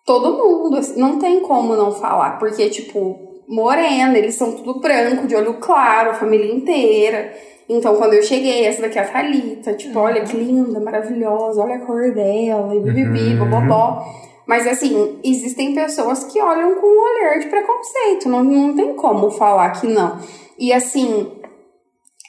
todo 0.06 0.38
mundo, 0.38 0.78
assim, 0.78 1.00
não 1.00 1.20
tem 1.20 1.42
como 1.42 1.76
não 1.76 1.92
falar, 1.92 2.40
porque, 2.40 2.70
tipo, 2.70 3.44
morena, 3.48 4.18
eles 4.18 4.36
são 4.36 4.54
tudo 4.54 4.80
branco, 4.80 5.28
de 5.28 5.36
olho 5.36 5.56
claro, 5.56 6.12
a 6.12 6.16
família 6.16 6.52
inteira. 6.54 7.34
Então, 7.78 7.96
quando 7.96 8.14
eu 8.14 8.24
cheguei, 8.24 8.66
essa 8.66 8.82
daqui 8.82 9.00
é 9.00 9.02
a 9.02 9.08
Thalita, 9.08 9.74
tipo, 9.74 9.98
olha 10.00 10.22
que 10.24 10.38
linda, 10.38 10.80
maravilhosa, 10.80 11.62
olha 11.62 11.76
a 11.76 11.80
cor 11.80 12.14
dela, 12.14 12.76
e 12.76 12.80
bibibi, 12.80 13.34
Uhum. 13.34 13.50
bobobó. 13.50 14.04
Mas, 14.46 14.68
assim, 14.68 15.20
existem 15.24 15.74
pessoas 15.74 16.26
que 16.26 16.40
olham 16.40 16.76
com 16.76 16.86
um 16.88 17.02
olhar 17.02 17.40
de 17.40 17.48
preconceito, 17.48 18.30
não, 18.30 18.44
não 18.44 18.76
tem 18.76 18.94
como 18.94 19.32
falar 19.32 19.72
que 19.72 19.88
não. 19.88 20.20
E, 20.60 20.72
assim, 20.72 21.32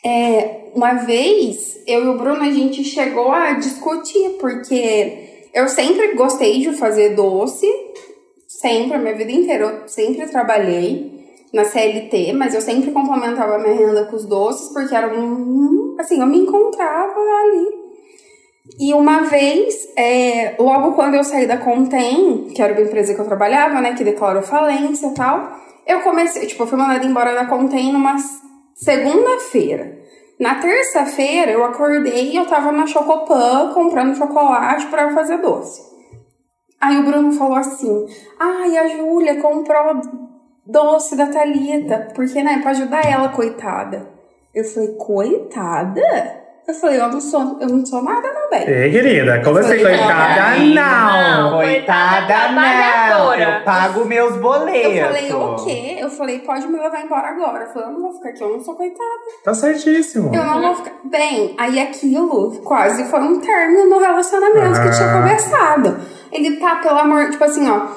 é, 0.05 0.71
uma 0.75 0.95
vez, 0.95 1.77
eu 1.87 2.05
e 2.05 2.09
o 2.09 2.19
Bruno, 2.19 2.43
a 2.43 2.51
gente 2.51 2.83
chegou 2.85 3.31
a 3.33 3.53
discutir, 3.53 4.37
porque 4.41 5.49
eu 5.53 5.69
sempre 5.69 6.15
gostei 6.15 6.61
de 6.61 6.73
fazer 6.73 7.15
doce, 7.15 7.67
sempre, 8.49 8.97
a 8.97 8.99
minha 8.99 9.15
vida 9.15 9.33
inteira, 9.33 9.65
eu 9.65 9.89
sempre 9.89 10.27
trabalhei 10.27 11.14
na 11.55 11.65
CLT, 11.65 12.33
mas 12.33 12.53
eu 12.53 12.61
sempre 12.61 12.91
complementava 12.91 13.59
minha 13.59 13.75
renda 13.75 14.05
com 14.07 14.17
os 14.17 14.27
doces, 14.27 14.73
porque 14.73 14.95
era 14.95 15.09
um. 15.09 15.95
Assim, 15.99 16.21
eu 16.21 16.27
me 16.27 16.39
encontrava 16.39 17.15
ali. 17.15 17.85
E 18.81 18.93
uma 18.93 19.21
vez, 19.21 19.89
é, 19.97 20.57
logo 20.59 20.93
quando 20.93 21.15
eu 21.15 21.23
saí 21.23 21.47
da 21.47 21.59
Contem, 21.59 22.49
que 22.55 22.61
era 22.61 22.73
uma 22.73 22.83
empresa 22.83 23.15
que 23.15 23.21
eu 23.21 23.25
trabalhava, 23.25 23.81
né, 23.81 23.95
que 23.95 24.03
declarou 24.03 24.43
falência 24.43 25.07
e 25.07 25.15
tal, 25.15 25.53
eu 25.87 26.01
comecei, 26.01 26.47
tipo, 26.47 26.63
eu 26.65 26.67
fui 26.67 26.79
mandada 26.79 27.05
embora 27.05 27.35
da 27.35 27.47
Contem 27.47 27.93
numa 27.93 28.17
segunda-feira. 28.75 30.03
Na 30.41 30.57
terça-feira, 30.57 31.53
eu 31.53 31.65
acordei 31.65 32.33
e 32.33 32.37
eu 32.37 32.47
tava 32.47 32.73
na 32.73 32.87
Chocopan 32.87 33.71
comprando 33.73 34.17
chocolate 34.17 34.87
pra 34.87 35.13
fazer 35.15 35.39
doce. 35.39 35.81
Aí 36.81 36.99
o 36.99 37.05
Bruno 37.05 37.33
falou 37.33 37.57
assim: 37.57 38.07
Ai, 38.41 38.77
a 38.77 38.89
Júlia 38.89 39.41
comprou 39.41 40.01
doce 40.67 41.17
da 41.17 41.27
Thalita, 41.27 42.09
porque, 42.15 42.43
né, 42.43 42.59
pra 42.63 42.71
ajudar 42.73 43.05
ela, 43.05 43.29
coitada. 43.29 44.07
Eu 44.55 44.65
falei, 44.65 44.89
coitada? 44.97 46.45
Eu 46.67 46.73
falei, 46.73 46.99
eu 46.99 47.09
não 47.09 47.21
sou, 47.21 47.59
eu 47.61 47.69
não 47.69 47.85
sou 47.85 48.03
nada, 48.03 48.27
não, 48.33 48.49
velho. 48.49 48.71
Ei, 48.71 48.91
querida, 48.91 49.43
como 49.45 49.59
assim, 49.59 49.83
coitada? 49.83 50.59
Não. 50.61 50.75
Não! 50.75 51.59
Coitada, 51.59 52.53
não! 52.53 53.35
Eu 53.35 53.65
pago 53.65 54.07
meus 54.07 54.37
boletos. 54.39 54.97
Eu 54.97 55.05
falei, 55.05 55.33
o 55.33 55.57
quê? 55.57 55.97
Eu 56.01 56.09
falei, 56.09 56.39
pode 56.39 56.67
me 56.67 56.79
levar 56.79 57.05
embora 57.05 57.29
agora. 57.29 57.65
Eu 57.65 57.69
falei, 57.69 57.89
eu 57.89 57.93
não 57.93 58.01
vou 58.01 58.13
ficar 58.13 58.31
aqui, 58.31 58.43
eu 58.43 58.49
não 58.49 58.61
sou 58.61 58.75
coitada. 58.77 59.21
Tá 59.45 59.53
certíssimo. 59.53 60.35
Eu 60.35 60.43
não 60.43 60.63
vou 60.63 60.75
ficar. 60.77 60.93
Bem, 61.05 61.55
aí 61.59 61.79
aquilo 61.79 62.59
quase 62.65 63.05
foi 63.11 63.21
um 63.21 63.41
término 63.41 63.91
no 63.91 63.99
relacionamento 63.99 64.81
que 64.81 64.97
tinha 64.97 65.13
começado. 65.13 66.01
Ele 66.33 66.57
tá, 66.57 66.77
pelo 66.77 66.99
amor, 66.99 67.29
tipo 67.29 67.45
assim, 67.45 67.69
ó. 67.69 67.89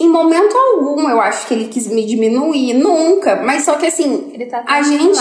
Em 0.00 0.08
momento 0.08 0.56
algum 0.56 1.08
eu 1.08 1.20
acho 1.20 1.46
que 1.46 1.54
ele 1.54 1.68
quis 1.68 1.86
me 1.88 2.04
diminuir, 2.04 2.74
nunca. 2.74 3.36
Mas 3.36 3.64
só 3.64 3.74
que 3.76 3.86
assim, 3.86 4.30
Ele 4.34 4.46
tá 4.46 4.62
a 4.66 4.82
gente, 4.82 5.18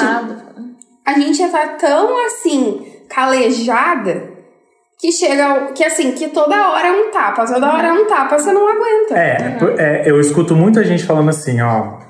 a 1.06 1.14
gente 1.20 1.38
já 1.38 1.50
tá 1.50 1.68
tão 1.80 2.26
assim, 2.26 2.86
calejada, 3.10 4.32
que 5.00 5.12
chega, 5.12 5.72
que 5.76 5.84
assim, 5.84 6.14
que 6.14 6.30
toda 6.30 6.72
hora 6.72 6.88
é 6.88 6.92
um 6.92 7.12
tapa, 7.12 7.46
toda 7.46 7.72
hora 7.74 7.88
é 7.90 7.94
um 7.94 8.06
tapa, 8.06 8.40
você 8.40 8.52
não 8.54 8.68
aguenta. 8.68 9.16
É, 9.18 9.50
por- 9.60 9.80
é, 9.80 10.04
eu 10.06 10.20
escuto 10.20 10.56
muita 10.56 10.84
gente 10.84 11.04
falando 11.04 11.30
assim, 11.30 11.62
ó. 11.62 12.03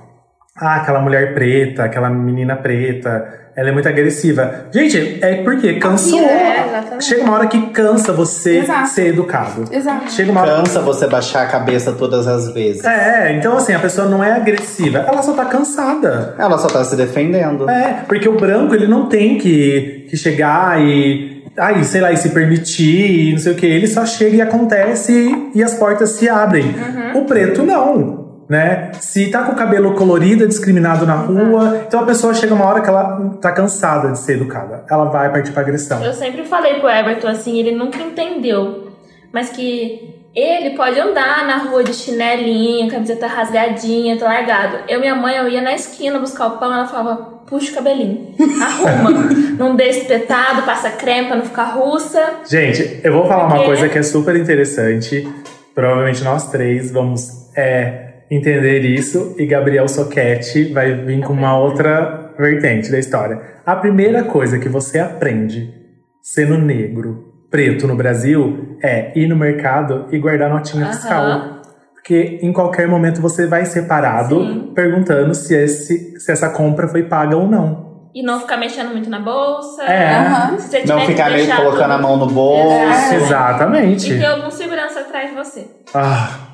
Ah, 0.55 0.75
aquela 0.75 0.99
mulher 0.99 1.33
preta, 1.33 1.83
aquela 1.83 2.09
menina 2.11 2.55
preta, 2.55 3.43
ela 3.55 3.69
é 3.69 3.71
muito 3.71 3.89
agressiva. 3.89 4.67
Gente, 4.71 5.17
é 5.19 5.43
porque 5.43 5.73
cansou. 5.79 6.19
É. 6.19 7.01
Chega 7.01 7.23
uma 7.23 7.33
hora 7.33 7.47
que 7.47 7.59
cansa 7.71 8.13
você 8.13 8.59
Exato. 8.59 8.89
ser 8.89 9.07
educado. 9.07 9.65
Exato. 9.71 10.11
Chega 10.11 10.31
uma 10.31 10.41
hora. 10.41 10.57
Cansa 10.57 10.79
você 10.81 11.07
baixar 11.07 11.43
a 11.43 11.45
cabeça 11.47 11.91
todas 11.93 12.27
as 12.27 12.53
vezes. 12.53 12.85
É, 12.85 13.33
então 13.35 13.57
assim, 13.57 13.73
a 13.73 13.79
pessoa 13.79 14.07
não 14.07 14.23
é 14.23 14.31
agressiva, 14.31 14.99
ela 14.99 15.23
só 15.23 15.33
tá 15.33 15.45
cansada. 15.45 16.35
Ela 16.37 16.57
só 16.59 16.67
tá 16.67 16.83
se 16.83 16.95
defendendo. 16.95 17.67
É, 17.67 18.03
porque 18.07 18.29
o 18.29 18.37
branco 18.37 18.75
ele 18.75 18.87
não 18.87 19.07
tem 19.07 19.39
que, 19.39 20.05
que 20.09 20.15
chegar 20.15 20.79
e. 20.79 21.43
Ai, 21.57 21.83
sei 21.83 22.01
lá, 22.01 22.11
e 22.11 22.17
se 22.17 22.29
permitir, 22.29 23.31
não 23.31 23.39
sei 23.39 23.53
o 23.53 23.55
que. 23.55 23.65
Ele 23.65 23.87
só 23.87 24.05
chega 24.05 24.35
e 24.35 24.41
acontece 24.41 25.51
e 25.53 25.63
as 25.63 25.73
portas 25.75 26.11
se 26.11 26.29
abrem. 26.29 26.75
O 27.15 27.25
preto 27.25 27.63
não. 27.63 28.22
Né? 28.49 28.91
Se 28.99 29.31
tá 29.31 29.43
com 29.43 29.53
o 29.53 29.55
cabelo 29.55 29.93
colorido, 29.95 30.43
é 30.43 30.47
discriminado 30.47 31.05
na 31.05 31.15
rua. 31.15 31.83
Então 31.87 32.01
a 32.01 32.05
pessoa 32.05 32.33
chega 32.33 32.53
uma 32.53 32.65
hora 32.65 32.81
que 32.81 32.89
ela 32.89 33.35
tá 33.41 33.51
cansada 33.51 34.11
de 34.11 34.19
ser 34.19 34.33
educada. 34.33 34.83
Ela 34.89 35.05
vai 35.05 35.31
partir 35.31 35.51
pra 35.51 35.61
agressão. 35.61 36.03
Eu 36.03 36.13
sempre 36.13 36.43
falei 36.43 36.75
pro 36.79 36.89
Everton 36.89 37.27
assim, 37.27 37.57
ele 37.59 37.71
nunca 37.71 37.99
entendeu. 38.01 38.89
Mas 39.31 39.49
que 39.49 40.13
ele 40.35 40.75
pode 40.75 40.99
andar 40.99 41.45
na 41.47 41.57
rua 41.57 41.83
de 41.83 41.93
chinelinho, 41.93 42.89
camiseta 42.91 43.27
rasgadinha, 43.27 44.17
tá 44.17 44.25
largado. 44.25 44.77
Eu, 44.87 44.99
minha 44.99 45.15
mãe, 45.15 45.35
eu 45.37 45.47
ia 45.47 45.61
na 45.61 45.73
esquina 45.73 46.19
buscar 46.19 46.47
o 46.47 46.57
pão, 46.57 46.73
ela 46.73 46.85
falava, 46.87 47.15
puxa 47.47 47.71
o 47.71 47.75
cabelinho, 47.75 48.33
arruma. 48.61 49.11
não 49.57 49.75
dê 49.75 49.89
espetado, 49.89 50.63
passa 50.63 50.89
creme 50.91 51.27
pra 51.27 51.37
não 51.37 51.45
ficar 51.45 51.65
russa. 51.75 52.19
Gente, 52.47 52.99
eu 53.03 53.13
vou 53.13 53.27
falar 53.27 53.43
uma 53.45 53.51
Porque- 53.55 53.65
coisa 53.67 53.89
que 53.89 53.97
é 53.99 54.03
super 54.03 54.35
interessante. 54.35 55.27
Provavelmente 55.75 56.23
nós 56.23 56.49
três 56.51 56.91
vamos 56.91 57.49
é, 57.55 58.02
entender 58.29 58.81
isso. 58.81 59.35
E 59.37 59.45
Gabriel 59.45 59.87
Soquete 59.87 60.71
vai 60.73 60.93
vir 60.93 61.21
com 61.23 61.33
uma 61.33 61.57
outra 61.57 62.33
vertente 62.37 62.91
da 62.91 62.97
história. 62.99 63.39
A 63.65 63.75
primeira 63.75 64.23
coisa 64.23 64.57
que 64.59 64.67
você 64.69 64.99
aprende 64.99 65.73
sendo 66.21 66.57
negro, 66.57 67.33
preto 67.51 67.87
no 67.87 67.95
Brasil, 67.95 68.77
é 68.81 69.11
ir 69.17 69.27
no 69.27 69.35
mercado 69.35 70.07
e 70.11 70.17
guardar 70.17 70.49
notinha 70.49 70.85
Aham. 70.85 70.93
fiscal. 70.93 71.61
Porque 71.93 72.39
em 72.41 72.51
qualquer 72.51 72.87
momento 72.87 73.21
você 73.21 73.47
vai 73.47 73.65
ser 73.65 73.83
parado 73.87 74.35
Sim. 74.43 74.71
perguntando 74.75 75.33
se, 75.33 75.55
esse, 75.55 76.19
se 76.19 76.31
essa 76.31 76.49
compra 76.49 76.87
foi 76.87 77.03
paga 77.03 77.37
ou 77.37 77.47
não. 77.47 78.09
E 78.13 78.21
não 78.21 78.39
ficar 78.41 78.57
mexendo 78.57 78.89
muito 78.91 79.09
na 79.09 79.19
bolsa. 79.19 79.83
É. 79.83 80.51
Você 80.57 80.83
Não 80.85 80.99
ficar 81.01 81.31
meio 81.31 81.47
colocando 81.55 81.91
a 81.91 81.95
tudo- 81.95 82.01
mão 82.07 82.17
no 82.17 82.27
bolso. 82.27 83.15
Exatamente. 83.15 84.13
E 84.13 84.19
ter 84.19 84.25
algum 84.25 84.51
segurança 84.51 84.99
atrás 84.99 85.29
de 85.31 85.35
você. 85.35 85.65
Ah, 85.95 86.52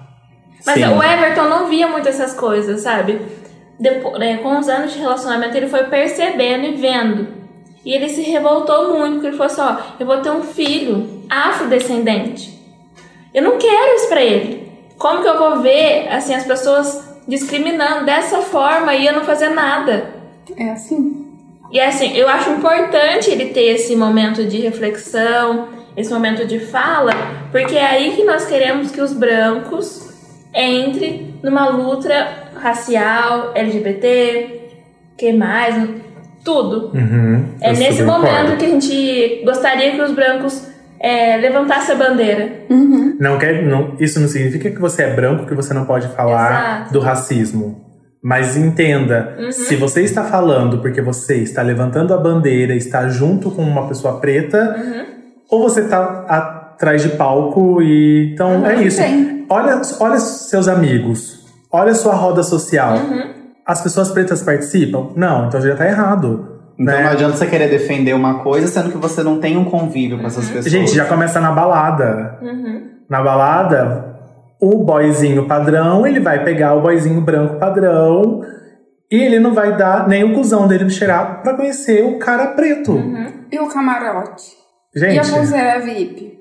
Mas 0.65 0.75
Sim. 0.75 0.93
o 0.93 1.01
Everton 1.03 1.45
não 1.45 1.67
via 1.67 1.87
muito 1.87 2.07
essas 2.09 2.33
coisas, 2.33 2.81
sabe? 2.81 3.19
Depo- 3.79 4.17
né, 4.17 4.37
com 4.37 4.57
os 4.59 4.67
anos 4.67 4.91
de 4.91 4.99
relacionamento, 4.99 5.55
ele 5.55 5.67
foi 5.67 5.85
percebendo 5.85 6.65
e 6.65 6.75
vendo. 6.75 7.27
E 7.85 7.93
ele 7.93 8.09
se 8.09 8.21
revoltou 8.21 8.97
muito, 8.97 9.13
porque 9.13 9.27
ele 9.27 9.37
falou 9.37 9.51
assim: 9.51 9.61
ó, 9.61 9.75
eu 9.99 10.05
vou 10.05 10.17
ter 10.17 10.29
um 10.31 10.43
filho 10.43 11.21
afrodescendente. 11.29 12.59
Eu 13.33 13.43
não 13.43 13.57
quero 13.57 13.95
isso 13.95 14.09
pra 14.09 14.21
ele. 14.21 14.69
Como 14.97 15.21
que 15.21 15.27
eu 15.29 15.37
vou 15.37 15.59
ver, 15.61 16.07
assim, 16.09 16.33
as 16.33 16.43
pessoas 16.43 17.07
discriminando 17.27 18.05
dessa 18.05 18.41
forma 18.41 18.93
e 18.95 19.05
eu 19.05 19.13
não 19.13 19.23
fazer 19.23 19.49
nada? 19.49 20.13
É 20.57 20.71
assim. 20.71 21.25
E 21.71 21.79
assim, 21.79 22.17
eu 22.17 22.27
acho 22.27 22.49
importante 22.49 23.29
ele 23.29 23.45
ter 23.53 23.75
esse 23.75 23.95
momento 23.95 24.43
de 24.43 24.57
reflexão, 24.59 25.69
esse 25.95 26.11
momento 26.11 26.45
de 26.45 26.59
fala, 26.59 27.11
porque 27.51 27.75
é 27.75 27.85
aí 27.85 28.15
que 28.15 28.23
nós 28.23 28.45
queremos 28.45 28.89
que 28.91 28.99
os 28.99 29.13
brancos 29.13 30.08
entrem 30.55 31.35
numa 31.43 31.69
luta 31.69 32.13
racial, 32.61 33.51
LGBT, 33.55 34.59
que 35.17 35.31
mais, 35.33 35.75
tudo. 36.43 36.91
uhum, 36.95 37.45
É 37.61 37.73
nesse 37.73 38.03
momento 38.03 38.57
que 38.57 38.65
a 38.65 38.69
gente 38.69 39.41
gostaria 39.45 39.91
que 39.91 40.01
os 40.01 40.11
brancos 40.11 40.67
é, 40.99 41.37
levantassem 41.37 41.95
a 41.95 41.97
bandeira. 41.97 42.49
Uhum. 42.69 43.15
Não 43.19 43.37
quer, 43.37 43.63
não, 43.63 43.95
isso 43.99 44.19
não 44.19 44.27
significa 44.27 44.69
que 44.71 44.79
você 44.79 45.03
é 45.03 45.13
branco 45.13 45.45
que 45.45 45.53
você 45.53 45.73
não 45.73 45.85
pode 45.85 46.07
falar 46.09 46.77
Exato. 46.81 46.93
do 46.93 46.99
racismo. 46.99 47.85
Mas 48.21 48.57
entenda, 48.57 49.35
Uhum. 49.39 49.51
se 49.51 49.75
você 49.77 50.01
está 50.03 50.23
falando 50.25 50.79
porque 50.79 51.01
você 51.01 51.35
está 51.37 51.61
levantando 51.61 52.13
a 52.13 52.17
bandeira, 52.17 52.73
está 52.75 53.07
junto 53.07 53.49
com 53.51 53.61
uma 53.61 53.87
pessoa 53.87 54.19
preta, 54.19 54.75
Uhum. 54.77 55.05
ou 55.51 55.61
você 55.69 55.81
está 55.81 56.25
atrás 56.27 57.01
de 57.03 57.09
palco 57.09 57.81
e 57.81 58.31
então 58.33 58.65
é 58.65 58.83
isso. 58.83 59.01
Sim. 59.01 59.38
Olha, 59.49 59.81
olha 59.99 60.19
seus 60.19 60.67
amigos, 60.67 61.45
olha 61.71 61.93
sua 61.95 62.13
roda 62.13 62.43
social. 62.43 62.97
Uhum. 62.97 63.33
As 63.65 63.81
pessoas 63.81 64.11
pretas 64.11 64.43
participam? 64.43 65.11
Não, 65.15 65.47
então 65.47 65.61
já 65.61 65.73
está 65.73 65.85
errado. 65.85 66.59
Então 66.77 66.93
né? 66.93 67.03
não 67.03 67.11
adianta 67.11 67.35
você 67.35 67.45
querer 67.45 67.69
defender 67.69 68.13
uma 68.13 68.39
coisa, 68.39 68.67
sendo 68.67 68.89
que 68.89 68.97
você 68.97 69.21
não 69.21 69.39
tem 69.39 69.57
um 69.57 69.65
convívio 69.65 70.19
com 70.19 70.27
essas 70.27 70.45
pessoas. 70.47 70.71
Gente, 70.71 70.95
já 70.95 71.05
começa 71.05 71.41
na 71.41 71.51
balada. 71.51 72.39
Uhum. 72.41 72.89
Na 73.09 73.21
balada, 73.21 74.15
o 74.61 74.83
boyzinho 74.83 75.45
padrão, 75.45 76.07
ele 76.07 76.19
vai 76.19 76.43
pegar 76.43 76.73
o 76.75 76.81
boyzinho 76.81 77.19
branco 77.19 77.57
padrão 77.57 78.41
e 79.11 79.17
ele 79.17 79.39
não 79.39 79.53
vai 79.53 79.75
dar 79.75 80.07
nem 80.07 80.23
o 80.23 80.33
cuzão 80.33 80.67
dele 80.67 80.85
me 80.85 80.91
cheirar 80.91 81.41
pra 81.41 81.55
conhecer 81.55 82.03
o 82.05 82.17
cara 82.17 82.47
preto. 82.47 82.97
E 83.51 83.59
o 83.59 83.67
camarote? 83.67 84.53
E 84.95 85.03
a 85.03 85.23
Gente, 85.23 85.31
pulseira 85.31 85.79
VIP? 85.79 86.38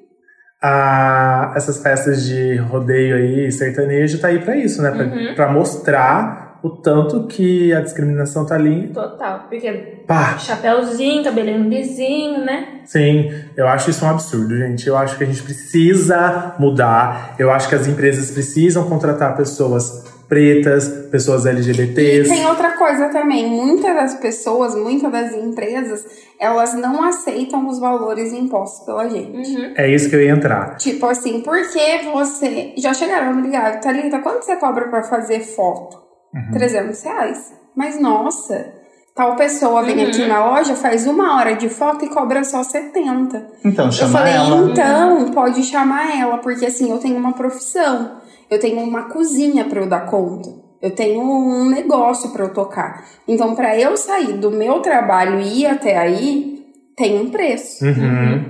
A- 0.61 1.53
essas 1.57 1.83
festas 1.83 2.25
de 2.25 2.57
rodeio 2.57 3.17
aí, 3.17 3.51
sertanejo, 3.53 4.19
tá 4.21 4.29
aí 4.29 4.39
pra 4.41 4.57
isso, 4.57 4.83
né? 4.83 4.91
Pra, 4.91 5.05
Uhum. 5.05 5.35
pra 5.35 5.53
mostrar 5.53 6.59
o 6.63 6.71
tanto 6.71 7.29
que 7.29 7.73
a 7.73 7.81
discriminação 7.81 8.45
tá 8.45 8.57
ali. 8.57 8.89
Total. 8.89 9.47
Porque 9.49 9.71
Pá! 10.09 10.37
chapéuzinho, 10.39 11.23
cabelinho 11.23 11.69
lisinho, 11.69 12.45
né? 12.45 12.81
Sim, 12.85 13.31
eu 13.57 13.69
acho 13.69 13.91
isso 13.91 14.05
um 14.05 14.11
absurdo, 14.11 14.57
gente. 14.57 14.89
Eu 14.89 14.97
acho 14.97 15.17
que 15.17 15.23
a 15.23 15.27
gente 15.27 15.43
precisa 15.43 16.55
mudar. 16.59 17.37
Eu 17.39 17.51
acho 17.53 17.69
que 17.69 17.75
as 17.77 17.87
empresas 17.87 18.31
precisam 18.33 18.89
contratar 18.89 19.37
pessoas 19.37 20.05
pretas, 20.29 20.89
pessoas 21.11 21.45
E 21.47 21.49
LGBTs. 21.49 22.29
tem 22.29 22.47
outra 22.47 22.73
coisa 22.77 23.09
também, 23.09 23.47
muitas 23.49 23.95
das 23.95 24.15
pessoas, 24.17 24.75
muitas 24.75 25.11
das 25.11 25.33
empresas, 25.33 26.05
elas 26.39 26.75
não 26.75 27.03
aceitam 27.03 27.67
os 27.67 27.79
valores 27.79 28.33
impostos 28.33 28.85
pela 28.85 29.09
gente. 29.09 29.57
Uhum. 29.57 29.73
É 29.77 29.89
isso 29.91 30.11
que 30.11 30.17
eu 30.17 30.23
ia 30.23 30.33
entrar. 30.33 30.77
Tipo 30.77 31.07
assim, 31.07 31.41
por 31.41 31.57
que 31.71 32.11
você. 32.13 32.75
Já 32.77 32.93
chegaram 32.93 33.31
a 33.31 33.33
me 33.33 33.43
ligar, 33.43 33.81
Thalita, 33.81 34.19
quanto 34.21 34.45
você 34.45 34.57
cobra 34.57 34.89
pra 34.89 35.03
fazer 35.03 35.41
foto? 35.41 35.97
Uhum. 36.35 36.53
300 36.53 37.03
reais. 37.03 37.53
Mas 37.75 37.99
nossa, 38.01 38.73
tal 39.15 39.35
pessoa 39.35 39.83
vem 39.83 39.97
Uhum. 40.03 40.09
aqui 40.09 40.27
na 40.27 40.45
loja, 40.51 40.75
faz 40.75 41.07
uma 41.07 41.37
hora 41.39 41.55
de 41.57 41.69
foto 41.71 42.05
e 42.05 42.09
cobra 42.09 42.45
só 42.45 42.63
70. 42.63 43.47
Então 43.65 43.87
Eu 43.87 43.93
chama 43.93 44.13
falei, 44.19 44.35
ela. 44.35 44.71
então, 44.71 45.31
pode 45.33 45.63
chamar 45.63 46.21
ela, 46.21 46.37
porque 46.39 46.67
assim, 46.67 46.91
eu 46.91 46.99
tenho 46.99 47.17
uma 47.17 47.33
profissão. 47.33 48.19
Eu 48.51 48.59
tenho 48.59 48.81
uma 48.81 49.05
cozinha 49.05 49.65
pra 49.65 49.81
eu 49.81 49.89
dar 49.89 50.07
conta. 50.07 50.51
Eu 50.81 50.93
tenho 50.93 51.21
um 51.21 51.69
negócio 51.69 52.31
pra 52.31 52.45
eu 52.45 52.53
tocar. 52.53 53.05
Então, 53.27 53.55
pra 53.55 53.77
eu 53.79 53.97
sair 53.97 54.35
do 54.35 54.51
meu 54.51 54.81
trabalho 54.81 55.41
e 55.41 55.63
ir 55.63 55.67
até 55.67 55.97
aí, 55.97 56.65
tem 56.97 57.21
um 57.21 57.31
preço. 57.31 57.85
Uhum. 57.85 58.45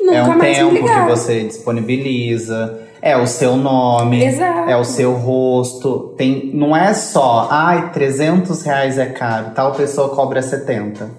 Nunca 0.00 0.16
é 0.16 0.22
um 0.22 0.38
mais 0.38 0.58
tempo 0.58 0.74
que 0.74 1.00
você 1.08 1.44
disponibiliza, 1.44 2.80
é 3.00 3.16
o 3.16 3.26
seu 3.26 3.56
nome, 3.56 4.24
Exato. 4.24 4.68
é 4.70 4.76
o 4.76 4.84
seu 4.84 5.12
rosto. 5.12 6.14
Tem, 6.16 6.50
não 6.54 6.74
é 6.76 6.92
só, 6.94 7.48
ai, 7.50 7.90
300 7.92 8.62
reais 8.62 8.98
é 8.98 9.06
caro, 9.06 9.50
tal 9.54 9.72
pessoa 9.72 10.08
cobra 10.14 10.42
70. 10.42 11.10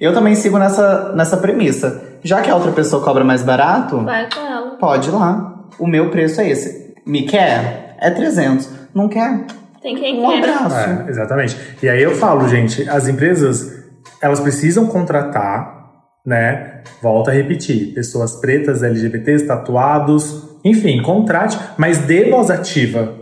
Eu 0.00 0.14
também 0.14 0.34
sigo 0.34 0.58
nessa, 0.58 1.12
nessa 1.14 1.36
premissa. 1.36 2.02
Já 2.22 2.40
que 2.42 2.50
a 2.50 2.54
outra 2.54 2.72
pessoa 2.72 3.02
cobra 3.02 3.24
mais 3.24 3.42
barato, 3.42 4.00
Vai 4.02 4.28
com 4.30 4.40
ela. 4.40 4.70
pode 4.78 5.08
ir 5.08 5.12
lá. 5.12 5.64
O 5.78 5.86
meu 5.86 6.10
preço 6.10 6.40
é 6.40 6.50
esse. 6.50 6.85
Me 7.06 7.22
quer? 7.22 7.96
É 8.00 8.10
300. 8.10 8.68
Não 8.94 9.08
quer? 9.08 9.44
Tem 9.82 9.94
quem 9.94 10.18
Um 10.24 10.28
queira. 10.28 10.56
abraço. 10.56 10.76
É, 10.76 11.10
exatamente. 11.10 11.56
E 11.82 11.88
aí 11.88 12.02
eu 12.02 12.14
falo, 12.16 12.48
gente, 12.48 12.88
as 12.88 13.06
empresas, 13.08 13.84
elas 14.20 14.40
precisam 14.40 14.86
contratar, 14.86 15.90
né? 16.24 16.80
Volto 17.00 17.30
a 17.30 17.32
repetir, 17.32 17.94
pessoas 17.94 18.36
pretas, 18.40 18.82
LGBTs, 18.82 19.46
tatuados, 19.46 20.58
enfim, 20.64 21.00
contrate, 21.02 21.58
mas 21.76 21.98
dê 21.98 22.30
voz 22.30 22.50
ativa. 22.50 23.14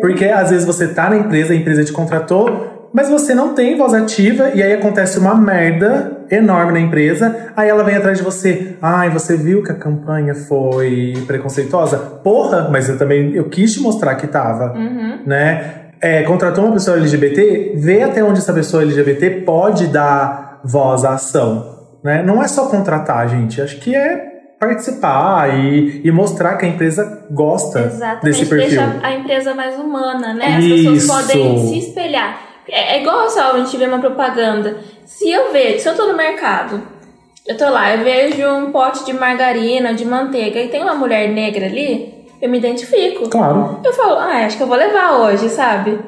Porque 0.00 0.26
às 0.26 0.50
vezes 0.50 0.64
você 0.64 0.86
tá 0.88 1.10
na 1.10 1.16
empresa, 1.16 1.52
a 1.52 1.56
empresa 1.56 1.84
te 1.84 1.92
contratou, 1.92 2.88
mas 2.92 3.08
você 3.08 3.34
não 3.34 3.54
tem 3.54 3.76
voz 3.76 3.92
ativa 3.92 4.50
e 4.54 4.62
aí 4.62 4.72
acontece 4.72 5.18
uma 5.18 5.34
merda 5.34 6.13
enorme 6.30 6.72
na 6.72 6.80
empresa, 6.80 7.52
aí 7.56 7.68
ela 7.68 7.82
vem 7.84 7.96
atrás 7.96 8.18
de 8.18 8.24
você. 8.24 8.76
Ai, 8.80 9.10
você 9.10 9.36
viu 9.36 9.62
que 9.62 9.72
a 9.72 9.74
campanha 9.74 10.34
foi 10.34 11.14
preconceituosa? 11.26 11.96
Porra, 11.98 12.68
mas 12.70 12.88
eu 12.88 12.98
também 12.98 13.34
eu 13.34 13.48
quis 13.48 13.74
te 13.74 13.80
mostrar 13.80 14.14
que 14.16 14.26
tava 14.26 14.72
Uhum. 14.76 15.20
né? 15.26 15.74
É, 16.00 16.22
contratou 16.22 16.64
uma 16.64 16.74
pessoa 16.74 16.96
LGBT, 16.98 17.74
vê 17.76 18.02
até 18.02 18.22
onde 18.22 18.38
essa 18.38 18.52
pessoa 18.52 18.82
LGBT 18.82 19.30
pode 19.46 19.86
dar 19.86 20.60
voz 20.62 21.04
à 21.04 21.14
ação, 21.14 21.78
né? 22.02 22.22
Não 22.22 22.42
é 22.42 22.48
só 22.48 22.66
contratar, 22.66 23.26
gente. 23.28 23.60
Acho 23.62 23.78
que 23.80 23.94
é 23.94 24.32
participar 24.60 25.58
e, 25.58 26.02
e 26.04 26.10
mostrar 26.10 26.56
que 26.56 26.64
a 26.64 26.68
empresa 26.68 27.26
gosta 27.30 27.80
Exatamente. 27.80 28.24
desse 28.24 28.46
perfil. 28.46 28.80
Deixa 28.80 29.00
a 29.02 29.12
empresa 29.12 29.54
mais 29.54 29.78
humana, 29.78 30.34
né? 30.34 30.56
As 30.56 30.64
Isso. 30.64 30.92
pessoas 30.92 31.26
podem 31.26 31.58
se 31.68 31.78
espelhar. 31.78 32.38
É, 32.68 32.96
é 32.96 33.00
igual 33.02 33.28
só 33.28 33.52
a 33.52 33.58
gente 33.58 33.76
vê 33.76 33.86
uma 33.86 33.98
propaganda. 33.98 34.76
Se 35.04 35.30
eu 35.30 35.52
vejo, 35.52 35.80
se 35.80 35.88
eu 35.88 35.96
tô 35.96 36.06
no 36.06 36.16
mercado, 36.16 36.82
eu 37.46 37.56
tô 37.56 37.68
lá, 37.68 37.94
eu 37.94 38.02
vejo 38.02 38.46
um 38.48 38.72
pote 38.72 39.04
de 39.04 39.12
margarina, 39.12 39.92
de 39.92 40.04
manteiga, 40.04 40.60
e 40.60 40.68
tem 40.68 40.82
uma 40.82 40.94
mulher 40.94 41.28
negra 41.28 41.66
ali, 41.66 42.26
eu 42.40 42.48
me 42.48 42.58
identifico. 42.58 43.28
Claro. 43.28 43.80
Eu 43.84 43.92
falo, 43.92 44.16
ah, 44.16 44.46
acho 44.46 44.56
que 44.56 44.62
eu 44.62 44.66
vou 44.66 44.76
levar 44.76 45.18
hoje, 45.18 45.48
sabe? 45.48 45.98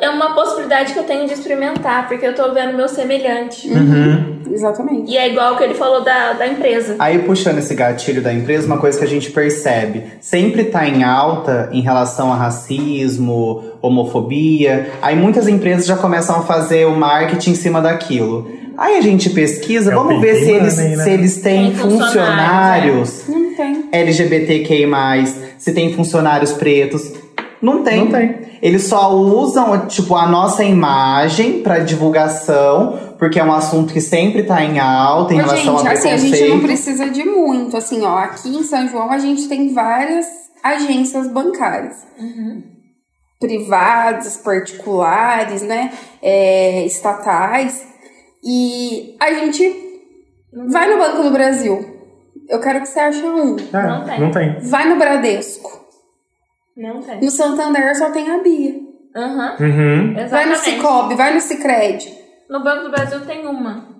É 0.00 0.08
uma 0.10 0.34
possibilidade 0.34 0.92
que 0.92 0.98
eu 0.98 1.04
tenho 1.04 1.26
de 1.26 1.34
experimentar, 1.34 2.06
porque 2.08 2.24
eu 2.24 2.34
tô 2.34 2.52
vendo 2.52 2.76
meu 2.76 2.88
semelhante. 2.88 3.68
Uhum. 3.68 4.40
Exatamente. 4.52 5.10
E 5.10 5.16
é 5.16 5.28
igual 5.28 5.54
o 5.54 5.56
que 5.56 5.64
ele 5.64 5.74
falou 5.74 6.04
da, 6.04 6.34
da 6.34 6.46
empresa. 6.46 6.96
Aí, 6.98 7.18
puxando 7.20 7.58
esse 7.58 7.74
gatilho 7.74 8.22
da 8.22 8.32
empresa, 8.32 8.66
uma 8.66 8.78
coisa 8.78 8.98
que 8.98 9.04
a 9.04 9.08
gente 9.08 9.30
percebe 9.30 10.04
sempre 10.20 10.64
tá 10.64 10.86
em 10.86 11.02
alta 11.02 11.68
em 11.72 11.80
relação 11.80 12.32
a 12.32 12.36
racismo, 12.36 13.64
homofobia. 13.80 14.90
Aí 15.00 15.16
muitas 15.16 15.48
empresas 15.48 15.86
já 15.86 15.96
começam 15.96 16.36
a 16.36 16.42
fazer 16.42 16.86
o 16.86 16.94
marketing 16.94 17.50
em 17.50 17.54
cima 17.54 17.80
daquilo. 17.80 18.48
Aí 18.76 18.96
a 18.96 19.00
gente 19.00 19.30
pesquisa, 19.30 19.92
É 19.92 19.94
vamos 19.94 20.20
ver 20.20 20.36
se 20.36 20.50
eles, 20.50 20.76
money, 20.76 20.96
né? 20.96 21.04
se 21.04 21.10
eles 21.10 21.40
têm 21.40 21.70
Tem 21.70 21.74
funcionários, 21.74 23.22
funcionários 23.22 23.28
Não 23.28 23.54
tem. 23.54 23.88
LGBTQI+, 23.92 25.26
se 25.58 25.72
tem 25.72 25.92
funcionários 25.92 26.52
pretos. 26.52 27.12
Não 27.62 27.82
tem. 27.84 28.04
Não 28.04 28.10
tem. 28.10 28.58
Eles 28.60 28.84
só 28.88 29.14
usam, 29.14 29.86
tipo, 29.86 30.14
a 30.16 30.26
nossa 30.26 30.64
imagem 30.64 31.62
pra 31.62 31.78
divulgação, 31.78 33.14
porque 33.18 33.38
é 33.38 33.44
um 33.44 33.52
assunto 33.52 33.92
que 33.92 34.00
sempre 34.00 34.42
tá 34.42 34.62
em 34.64 34.78
alta 34.80 35.32
em 35.32 35.38
Ô, 35.40 35.44
relação 35.44 35.78
gente, 35.78 35.88
a 35.88 35.92
assim, 35.92 36.08
a 36.08 36.12
preconceito. 36.12 36.36
gente 36.36 36.48
não 36.50 36.60
precisa 36.60 37.08
de 37.10 37.24
muito. 37.24 37.76
Assim, 37.76 38.02
ó, 38.04 38.18
aqui 38.18 38.48
em 38.48 38.62
São 38.64 38.88
João 38.88 39.10
a 39.10 39.18
gente 39.18 39.48
tem 39.48 39.72
várias 39.72 40.26
agências 40.62 41.28
bancárias. 41.28 41.96
Privadas, 43.40 44.36
particulares, 44.36 45.62
né? 45.62 45.92
é, 46.22 46.86
estatais. 46.86 47.84
E 48.44 49.16
a 49.20 49.32
gente 49.34 49.74
vai 50.68 50.88
no 50.88 50.98
Banco 50.98 51.22
do 51.24 51.30
Brasil. 51.30 51.84
Eu 52.48 52.60
quero 52.60 52.80
que 52.80 52.86
você 52.88 53.00
ache 53.00 53.22
um. 53.24 53.56
É, 53.72 53.86
Não 53.86 54.04
tem. 54.04 54.20
Não 54.20 54.30
tem. 54.30 54.58
Vai 54.60 54.88
no 54.88 54.96
Bradesco. 54.96 55.81
Não 56.76 57.00
tem. 57.02 57.20
No 57.20 57.30
Santander 57.30 57.96
só 57.96 58.10
tem 58.10 58.30
a 58.30 58.42
Bia. 58.42 58.74
Aham. 59.14 59.56
Uhum. 59.60 60.14
Vai 60.30 60.46
no. 60.48 60.56
Cicobi, 60.56 61.14
vai 61.14 61.34
no 61.34 61.40
Cicred. 61.40 62.08
No 62.48 62.62
Banco 62.62 62.84
do 62.84 62.90
Brasil 62.90 63.20
tem 63.20 63.46
uma. 63.46 63.90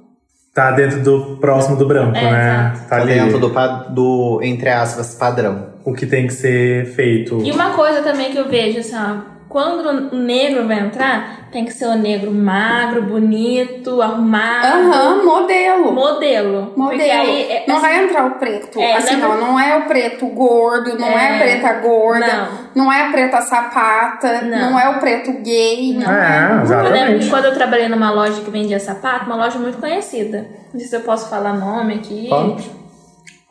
Tá 0.54 0.70
dentro 0.72 1.00
do 1.02 1.36
próximo 1.38 1.76
do 1.76 1.86
branco, 1.86 2.14
É, 2.16 2.30
né? 2.30 2.72
exato. 2.74 2.80
Tá 2.82 2.96
Tá 2.96 3.02
ali 3.02 3.14
dentro 3.14 3.38
do, 3.38 3.48
do, 3.94 4.40
entre 4.42 4.68
aspas, 4.68 5.14
padrão. 5.14 5.72
o 5.84 5.92
que 5.94 6.06
tem 6.06 6.26
que 6.26 6.32
ser 6.34 6.86
feito. 6.94 7.40
E 7.42 7.50
uma 7.50 7.70
coisa 7.70 8.02
também 8.02 8.30
que 8.30 8.36
eu 8.38 8.48
vejo, 8.48 8.78
assim, 8.80 8.94
ó, 8.96 9.16
quando 9.52 9.86
o 10.12 10.16
negro 10.16 10.66
vai 10.66 10.78
entrar, 10.78 11.48
tem 11.52 11.66
que 11.66 11.72
ser 11.74 11.84
o 11.84 11.94
negro 11.94 12.32
magro, 12.32 13.02
bonito, 13.02 14.00
arrumado. 14.00 14.66
Aham, 14.66 15.22
modelo. 15.26 15.92
Modelo. 15.92 16.72
Porque 16.74 16.96
Modelo. 16.96 17.20
aí, 17.20 17.42
é, 17.52 17.64
não 17.68 17.76
assim, 17.76 17.84
vai 17.86 18.04
entrar 18.04 18.24
o 18.24 18.30
preto. 18.36 18.80
É, 18.80 18.96
assim, 18.96 19.16
lembra- 19.16 19.28
ó, 19.28 19.36
não 19.36 19.60
é 19.60 19.76
o 19.76 19.82
preto 19.82 20.24
gordo, 20.28 20.98
não 20.98 21.06
é, 21.06 21.32
É. 21.32 21.34
a 21.34 21.38
preta 21.38 21.72
gorda, 21.86 22.48
Não. 22.74 22.84
não. 22.86 22.92
é 22.92 23.02
a 23.08 23.10
preta 23.10 23.42
sapata, 23.42 24.40
Não. 24.40 24.70
não, 24.70 24.80
é 24.80 24.88
o 24.88 24.98
preto 24.98 25.30
gay, 25.42 25.98
não 25.98 26.10
É, 26.10 26.16
é. 26.16 26.44
Eu 26.44 26.48
lembro 26.56 26.62
exatamente. 26.62 27.24
que 27.24 27.30
quando 27.30 27.44
eu 27.44 27.52
trabalhei 27.54 27.88
numa 27.90 28.10
loja 28.10 28.40
que 28.40 28.50
vendia 28.50 28.80
sapato, 28.80 29.26
uma 29.26 29.36
loja 29.36 29.58
muito 29.58 29.76
conhecida. 29.76 30.46
Não 30.72 30.80
sei 30.80 30.88
se 30.88 30.96
eu 30.96 31.00
posso 31.02 31.28
falar 31.28 31.52
nome 31.52 31.92
aqui. 31.96 32.28
Pode. 32.30 32.81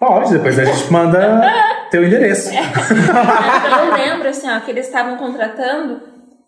Pode, 0.01 0.31
depois 0.33 0.57
a 0.57 0.65
gente 0.65 0.91
manda 0.91 1.39
teu 1.91 2.03
endereço. 2.03 2.49
Mas 2.51 3.77
eu 3.77 3.93
lembro, 3.93 4.29
assim, 4.29 4.49
ó, 4.49 4.59
que 4.59 4.71
eles 4.71 4.87
estavam 4.87 5.15
contratando, 5.15 6.01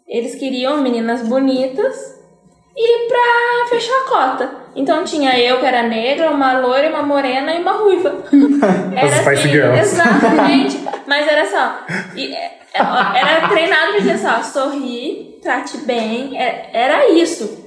eles 0.07 0.33
queriam 0.33 0.77
meninas 0.81 1.21
bonitas 1.21 1.95
e 2.75 3.07
pra 3.07 3.69
fechar 3.69 3.93
a 3.93 4.09
cota. 4.09 4.49
Então 4.75 5.03
tinha 5.03 5.37
eu 5.37 5.59
que 5.59 5.65
era 5.67 5.83
negra, 5.83 6.31
uma 6.31 6.57
loira, 6.59 6.89
uma 6.89 7.03
morena 7.03 7.53
e 7.53 7.61
uma 7.61 7.73
ruiva. 7.73 8.11
As 8.99 9.11
Spice 9.21 9.47
Girls. 9.49 9.79
Exatamente. 9.79 10.83
Mas 11.05 11.27
era 11.27 11.45
só. 11.45 11.77
é, 12.17 12.33
é, 12.73 13.19
era 13.19 13.49
treinado 13.49 13.91
pra 13.91 13.99
dizer 13.99 14.17
só, 14.17 14.41
sorri, 14.41 15.37
trate 15.43 15.77
bem. 15.85 16.35
é- 16.41 16.71
Era 16.73 17.07
isso. 17.11 17.61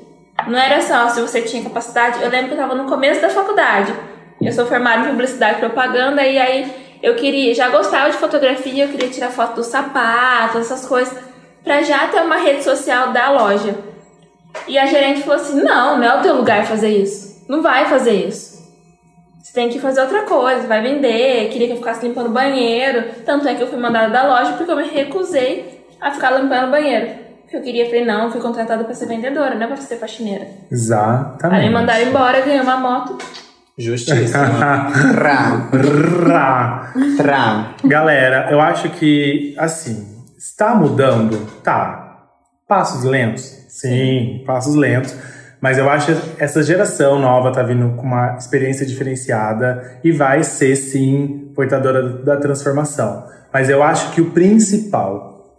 Não 0.49 0.59
era 0.59 0.81
só 0.83 1.09
se 1.11 1.21
você 1.21 1.43
tinha 1.43 1.63
capacidade. 1.63 2.21
Eu 2.21 2.29
lembro 2.29 2.49
que 2.49 2.55
eu 2.55 2.59
tava 2.59 2.75
no 2.75 2.87
começo 2.89 3.21
da 3.23 3.31
faculdade. 3.31 3.95
Eu 4.41 4.53
sou 4.53 4.67
formada 4.67 5.07
em 5.07 5.11
publicidade 5.11 5.57
e 5.57 5.61
propaganda, 5.61 6.23
e 6.23 6.39
aí 6.39 6.99
eu 7.03 7.15
queria, 7.15 7.55
já 7.55 7.69
gostava 7.69 8.11
de 8.11 8.17
fotografia, 8.17 8.85
eu 8.85 8.89
queria 8.89 9.09
tirar 9.09 9.31
foto 9.31 9.57
dos 9.57 9.67
sapatos, 9.67 10.63
essas 10.63 10.87
coisas, 10.87 11.17
pra 11.63 11.83
já 11.83 12.07
ter 12.09 12.21
uma 12.21 12.37
rede 12.37 12.63
social 12.63 13.13
da 13.13 13.31
loja. 13.31 13.75
E 14.67 14.79
a 14.79 14.87
gerente 14.87 15.23
falou 15.23 15.37
assim: 15.37 15.63
não, 15.63 15.99
não 15.99 16.05
é 16.05 16.19
o 16.19 16.23
teu 16.23 16.35
lugar 16.35 16.65
fazer 16.65 16.89
isso. 16.89 17.45
Não 17.49 17.63
vai 17.63 17.87
fazer 17.87 18.27
isso. 18.27 18.57
Você 19.43 19.53
tem 19.53 19.69
que 19.69 19.79
fazer 19.79 20.01
outra 20.01 20.23
coisa, 20.23 20.67
vai 20.67 20.83
vender. 20.83 21.49
Queria 21.51 21.69
que 21.69 21.73
eu 21.75 21.79
ficasse 21.79 22.07
limpando 22.07 22.27
o 22.27 22.33
banheiro. 22.33 23.05
Tanto 23.25 23.47
é 23.47 23.55
que 23.55 23.63
eu 23.63 23.69
fui 23.69 23.79
mandada 23.79 24.09
da 24.09 24.27
loja 24.27 24.53
porque 24.53 24.71
eu 24.71 24.77
me 24.77 24.89
recusei 24.89 25.87
a 26.01 26.11
ficar 26.11 26.31
limpando 26.31 26.69
o 26.69 26.71
banheiro. 26.71 27.27
Porque 27.43 27.57
eu 27.57 27.63
queria, 27.63 27.87
falei, 27.87 28.05
não, 28.05 28.31
fui 28.31 28.41
contratada 28.41 28.83
pra 28.83 28.93
ser 28.93 29.07
vendedora, 29.07 29.55
não 29.55 29.63
é 29.63 29.67
pra 29.69 29.77
ser 29.77 29.99
faxineira. 29.99 30.49
Exatamente. 30.71 31.61
Aí 31.61 31.69
me 31.69 31.73
mandaram 31.73 32.03
embora, 32.03 32.41
ganhei 32.41 32.61
uma 32.61 32.77
moto. 32.77 33.17
Justíssimo. 33.79 34.31
Tra, 34.31 34.89
Rá. 36.27 36.93
tra. 37.17 37.75
Galera, 37.85 38.49
eu 38.51 38.61
acho 38.61 38.89
que, 38.91 39.55
assim, 39.59 40.25
está 40.39 40.75
mudando? 40.75 41.47
Tá. 41.63 42.25
Passos 42.67 43.05
lentos? 43.05 43.43
Sim, 43.69 44.43
passos 44.47 44.75
lentos. 44.75 45.15
Mas 45.61 45.79
eu 45.79 45.89
acho 45.89 46.15
que 46.15 46.43
essa 46.43 46.63
geração 46.63 47.19
nova 47.19 47.53
tá 47.53 47.63
vindo 47.63 47.97
com 47.97 48.03
uma 48.07 48.37
experiência 48.37 48.87
diferenciada 48.87 49.99
e 50.03 50.13
vai 50.13 50.43
ser, 50.43 50.77
sim, 50.77 51.53
portadora 51.55 52.03
da 52.03 52.37
transformação. 52.37 53.25
Mas 53.53 53.69
eu 53.69 53.83
acho 53.83 54.13
que 54.13 54.21
o 54.21 54.31
principal, 54.31 55.55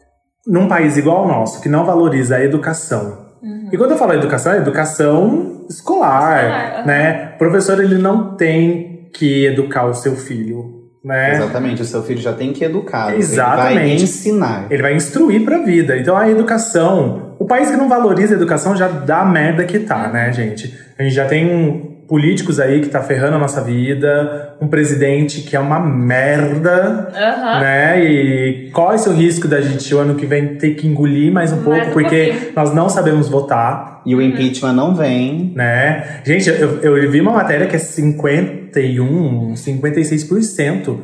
num 0.45 0.67
país 0.67 0.97
igual 0.97 1.17
ao 1.19 1.27
nosso, 1.27 1.61
que 1.61 1.69
não 1.69 1.85
valoriza 1.85 2.37
a 2.37 2.43
educação, 2.43 3.25
e 3.71 3.77
quando 3.77 3.91
eu 3.91 3.97
falo 3.97 4.13
educação, 4.13 4.53
é 4.53 4.57
educação 4.57 5.56
escolar, 5.69 6.43
Escolar, 6.43 6.87
né? 6.87 7.31
O 7.35 7.37
professor, 7.37 7.81
ele 7.81 7.97
não 7.97 8.35
tem 8.35 9.09
que 9.13 9.45
educar 9.45 9.85
o 9.85 9.93
seu 9.93 10.15
filho, 10.15 10.89
né? 11.03 11.35
Exatamente, 11.35 11.81
o 11.81 11.85
seu 11.85 12.03
filho 12.03 12.21
já 12.21 12.33
tem 12.33 12.53
que 12.53 12.63
educar. 12.63 13.07
Ele 13.13 13.17
vai 13.17 13.19
Exatamente. 13.19 14.03
ensinar. 14.03 14.67
Ele 14.69 14.81
vai 14.81 14.95
instruir 14.95 15.43
pra 15.43 15.59
vida. 15.59 15.97
Então 15.97 16.15
a 16.15 16.29
educação, 16.29 17.35
o 17.39 17.45
país 17.45 17.69
que 17.69 17.77
não 17.77 17.89
valoriza 17.89 18.33
a 18.33 18.37
educação 18.37 18.75
já 18.75 18.87
dá 18.87 19.21
a 19.21 19.25
merda 19.25 19.63
que 19.63 19.79
tá, 19.79 20.07
né, 20.09 20.31
gente? 20.31 20.77
A 20.97 21.03
gente 21.03 21.15
já 21.15 21.25
tem 21.25 21.45
um, 21.45 21.96
políticos 22.07 22.59
aí 22.59 22.79
que 22.81 22.87
tá 22.87 23.01
ferrando 23.01 23.35
a 23.35 23.39
nossa 23.39 23.61
vida, 23.61 24.55
um 24.61 24.67
presidente 24.67 25.41
que 25.41 25.55
é 25.55 25.59
uma 25.59 25.79
merda, 25.79 27.11
Aham. 27.13 27.59
né? 27.59 28.03
E 28.03 28.69
qual 28.73 28.93
é 28.93 28.95
o 28.95 28.99
seu 28.99 29.13
risco 29.13 29.47
da 29.47 29.59
gente 29.59 29.93
o 29.93 29.99
ano 29.99 30.15
que 30.15 30.25
vem 30.25 30.55
ter 30.55 30.71
que 30.75 30.87
engolir 30.87 31.31
mais 31.31 31.51
um 31.51 31.61
pouco, 31.63 31.87
um 31.87 31.91
porque 31.91 32.25
pouquinho. 32.31 32.53
nós 32.55 32.73
não 32.73 32.87
sabemos 32.89 33.27
votar, 33.27 34.01
E 34.05 34.15
o 34.15 34.21
impeachment 34.21 34.73
não 34.73 34.95
vem. 34.95 35.51
né? 35.55 36.21
Gente, 36.23 36.49
eu, 36.49 36.81
eu 36.81 37.11
vi 37.11 37.19
uma 37.19 37.33
matéria 37.33 37.67
que 37.67 37.75
é 37.75 37.79
51, 37.79 39.53
56% 39.53 40.97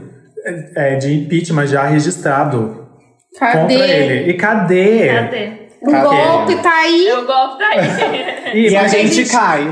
é, 0.75 0.95
de 0.95 1.13
impeachment 1.13 1.67
já 1.67 1.83
registrado 1.85 2.87
Cadê? 3.39 3.59
contra 3.59 3.87
ele. 3.87 4.29
E 4.29 4.33
cadê? 4.35 5.07
Cadê? 5.09 5.49
O 5.81 5.91
Cadê? 5.91 6.07
golpe 6.07 6.55
tá 6.63 6.71
aí. 6.79 7.07
Eu 7.07 7.25
golpe 7.25 7.57
tá 7.59 7.69
aí. 7.73 8.53
E, 8.53 8.69
E 8.69 8.77
a 8.77 8.83
mas, 8.83 8.91
gente 8.91 9.25
cai. 9.29 9.63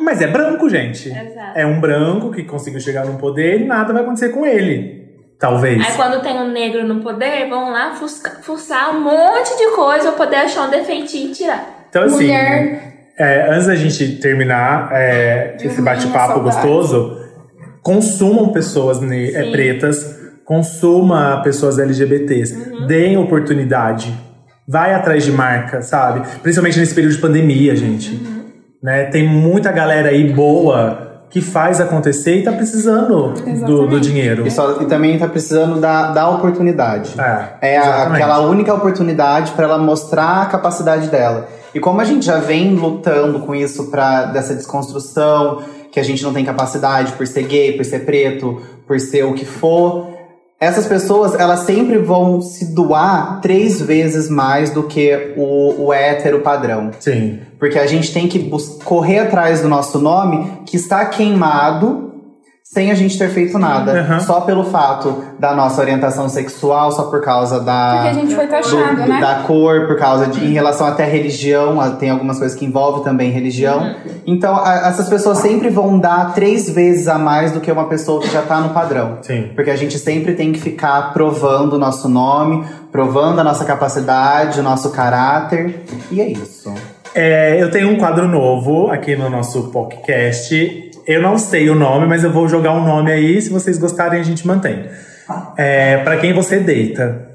Mas 0.00 0.20
é 0.20 0.26
branco, 0.26 0.68
gente. 0.68 1.08
Exato. 1.08 1.58
É 1.58 1.66
um 1.66 1.80
branco 1.80 2.30
que 2.30 2.44
conseguiu 2.44 2.80
chegar 2.80 3.04
no 3.06 3.18
poder 3.18 3.60
e 3.60 3.64
nada 3.64 3.92
vai 3.92 4.02
acontecer 4.02 4.30
com 4.30 4.44
ele. 4.46 4.98
Talvez. 5.38 5.80
Aí 5.86 5.94
quando 5.96 6.22
tem 6.22 6.34
um 6.36 6.50
negro 6.50 6.86
no 6.86 7.00
poder, 7.00 7.48
vão 7.48 7.70
lá 7.70 7.94
fusca- 7.94 8.38
fuçar 8.42 8.94
um 8.94 9.00
monte 9.00 9.56
de 9.56 9.74
coisa 9.74 10.12
pra 10.12 10.26
poder 10.26 10.36
achar 10.36 10.66
um 10.66 10.70
defeitinho 10.70 11.30
e 11.30 11.32
tirar. 11.32 11.86
Então, 11.88 12.02
assim, 12.02 12.24
Mulher. 12.26 12.82
é, 13.18 13.50
antes 13.50 13.66
da 13.66 13.74
gente 13.74 14.16
terminar 14.20 14.90
é, 14.92 15.56
esse 15.60 15.78
Uhum, 15.78 15.84
bate-papo 15.84 16.34
saudades. 16.34 16.56
gostoso, 16.62 17.18
consumam 17.82 18.52
pessoas 18.52 19.00
ne- 19.00 19.30
é, 19.34 19.50
pretas, 19.50 20.18
consuma 20.44 21.40
pessoas 21.42 21.78
LGBTs, 21.78 22.54
Uhum. 22.54 22.86
deem 22.86 23.16
oportunidade, 23.16 24.12
vai 24.68 24.92
atrás 24.92 25.24
de 25.24 25.32
marca, 25.32 25.80
sabe? 25.80 26.20
Principalmente 26.42 26.78
nesse 26.78 26.94
período 26.94 27.14
de 27.14 27.20
pandemia, 27.20 27.74
gente. 27.74 28.10
Uhum. 28.14 28.39
Né? 28.82 29.04
Tem 29.04 29.28
muita 29.28 29.70
galera 29.72 30.08
aí 30.08 30.32
boa 30.32 31.08
que 31.28 31.40
faz 31.40 31.80
acontecer 31.80 32.38
e 32.38 32.42
tá 32.42 32.50
precisando 32.52 33.32
do, 33.66 33.86
do 33.86 34.00
dinheiro. 34.00 34.46
E, 34.46 34.50
só, 34.50 34.80
e 34.82 34.86
também 34.86 35.16
tá 35.18 35.28
precisando 35.28 35.78
da, 35.80 36.10
da 36.10 36.28
oportunidade. 36.28 37.14
É, 37.62 37.74
É 37.74 37.78
a- 37.78 38.04
aquela 38.04 38.40
única 38.40 38.74
oportunidade 38.74 39.52
para 39.52 39.64
ela 39.66 39.78
mostrar 39.78 40.42
a 40.42 40.46
capacidade 40.46 41.08
dela. 41.08 41.46
E 41.72 41.78
como 41.78 42.00
a 42.00 42.04
gente 42.04 42.26
já 42.26 42.38
vem 42.38 42.74
lutando 42.74 43.38
com 43.40 43.54
isso 43.54 43.92
para 43.92 44.24
dessa 44.26 44.54
desconstrução, 44.54 45.62
que 45.92 46.00
a 46.00 46.02
gente 46.02 46.22
não 46.24 46.32
tem 46.32 46.44
capacidade 46.44 47.12
por 47.12 47.26
ser 47.26 47.44
gay, 47.44 47.72
por 47.76 47.84
ser 47.84 48.00
preto, 48.00 48.60
por 48.86 48.98
ser 48.98 49.24
o 49.24 49.34
que 49.34 49.44
for, 49.44 50.09
essas 50.60 50.86
pessoas 50.86 51.34
elas 51.34 51.60
sempre 51.60 51.96
vão 51.96 52.42
se 52.42 52.74
doar 52.74 53.40
três 53.40 53.80
vezes 53.80 54.28
mais 54.28 54.68
do 54.70 54.82
que 54.82 55.32
o, 55.34 55.86
o 55.86 55.92
hétero 55.92 56.40
padrão. 56.40 56.90
Sim. 57.00 57.38
Porque 57.58 57.78
a 57.78 57.86
gente 57.86 58.12
tem 58.12 58.28
que 58.28 58.50
correr 58.84 59.20
atrás 59.20 59.62
do 59.62 59.68
nosso 59.68 59.98
nome 59.98 60.60
que 60.66 60.76
está 60.76 61.06
queimado 61.06 62.09
sem 62.72 62.88
a 62.92 62.94
gente 62.94 63.18
ter 63.18 63.28
feito 63.30 63.58
nada. 63.58 64.06
Uhum. 64.08 64.20
Só 64.20 64.42
pelo 64.42 64.62
fato 64.64 65.24
da 65.40 65.52
nossa 65.56 65.80
orientação 65.80 66.28
sexual, 66.28 66.92
só 66.92 67.04
por 67.10 67.20
causa 67.20 67.58
da. 67.58 67.94
Porque 67.94 68.08
a 68.08 68.12
gente 68.12 68.34
foi 68.34 68.46
do- 68.46 68.50
taxado, 68.50 69.02
do- 69.02 69.08
né? 69.08 69.20
Da 69.20 69.34
cor, 69.46 69.88
por 69.88 69.98
causa 69.98 70.28
de. 70.28 70.44
Em 70.44 70.52
relação 70.52 70.86
até 70.86 71.02
à 71.02 71.06
religião, 71.08 71.96
tem 71.96 72.10
algumas 72.10 72.38
coisas 72.38 72.56
que 72.56 72.64
envolvem 72.64 73.02
também 73.02 73.30
religião. 73.32 73.96
Então, 74.24 74.54
a- 74.54 74.86
essas 74.86 75.08
pessoas 75.08 75.38
sempre 75.38 75.68
vão 75.68 75.98
dar 75.98 76.32
três 76.32 76.70
vezes 76.70 77.08
a 77.08 77.18
mais 77.18 77.50
do 77.50 77.60
que 77.60 77.72
uma 77.72 77.86
pessoa 77.88 78.20
que 78.20 78.30
já 78.30 78.42
tá 78.42 78.60
no 78.60 78.68
padrão. 78.70 79.18
Sim. 79.22 79.50
Porque 79.56 79.70
a 79.70 79.76
gente 79.76 79.98
sempre 79.98 80.34
tem 80.34 80.52
que 80.52 80.60
ficar 80.60 81.12
provando 81.12 81.72
o 81.72 81.78
nosso 81.78 82.08
nome, 82.08 82.64
provando 82.92 83.40
a 83.40 83.44
nossa 83.44 83.64
capacidade, 83.64 84.60
o 84.60 84.62
nosso 84.62 84.90
caráter. 84.90 85.84
E 86.08 86.20
é 86.20 86.28
isso. 86.28 86.72
É, 87.12 87.60
eu 87.60 87.68
tenho 87.72 87.88
um 87.90 87.96
quadro 87.96 88.28
novo 88.28 88.88
aqui 88.92 89.16
no 89.16 89.28
nosso 89.28 89.64
podcast. 89.72 90.89
Eu 91.06 91.20
não 91.22 91.38
sei 91.38 91.68
o 91.70 91.74
nome, 91.74 92.06
mas 92.06 92.22
eu 92.24 92.30
vou 92.32 92.48
jogar 92.48 92.72
um 92.72 92.84
nome 92.84 93.10
aí. 93.10 93.40
Se 93.40 93.50
vocês 93.50 93.78
gostarem, 93.78 94.20
a 94.20 94.24
gente 94.24 94.46
mantém. 94.46 94.86
É, 95.56 95.98
para 95.98 96.16
quem 96.16 96.32
você 96.32 96.58
deita, 96.58 97.28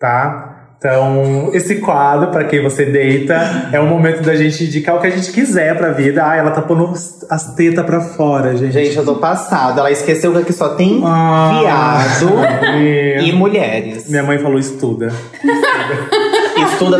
tá? 0.00 0.52
Então, 0.78 1.50
esse 1.54 1.76
quadro, 1.76 2.30
para 2.30 2.44
quem 2.44 2.62
você 2.62 2.84
deita, 2.84 3.68
é 3.72 3.80
o 3.80 3.86
momento 3.86 4.22
da 4.22 4.36
gente 4.36 4.62
indicar 4.64 4.94
o 4.96 5.00
que 5.00 5.06
a 5.06 5.10
gente 5.10 5.32
quiser 5.32 5.74
pra 5.76 5.90
vida. 5.90 6.22
Ah, 6.24 6.36
ela 6.36 6.50
tá 6.50 6.60
pondo 6.60 6.92
as 7.30 7.54
tetas 7.54 7.84
pra 7.84 8.00
fora, 8.00 8.54
gente. 8.56 8.72
Gente, 8.72 8.96
eu 8.96 9.04
tô 9.04 9.14
passada. 9.16 9.80
Ela 9.80 9.90
esqueceu 9.90 10.32
que 10.32 10.38
aqui 10.38 10.52
só 10.52 10.70
tem 10.74 11.00
Ah, 11.04 11.58
viado 11.58 12.36
minha- 12.78 13.20
e 13.22 13.32
mulheres. 13.32 14.08
Minha 14.08 14.22
mãe 14.22 14.38
falou 14.38 14.58
estuda. 14.58 15.06
Estuda 15.06 16.25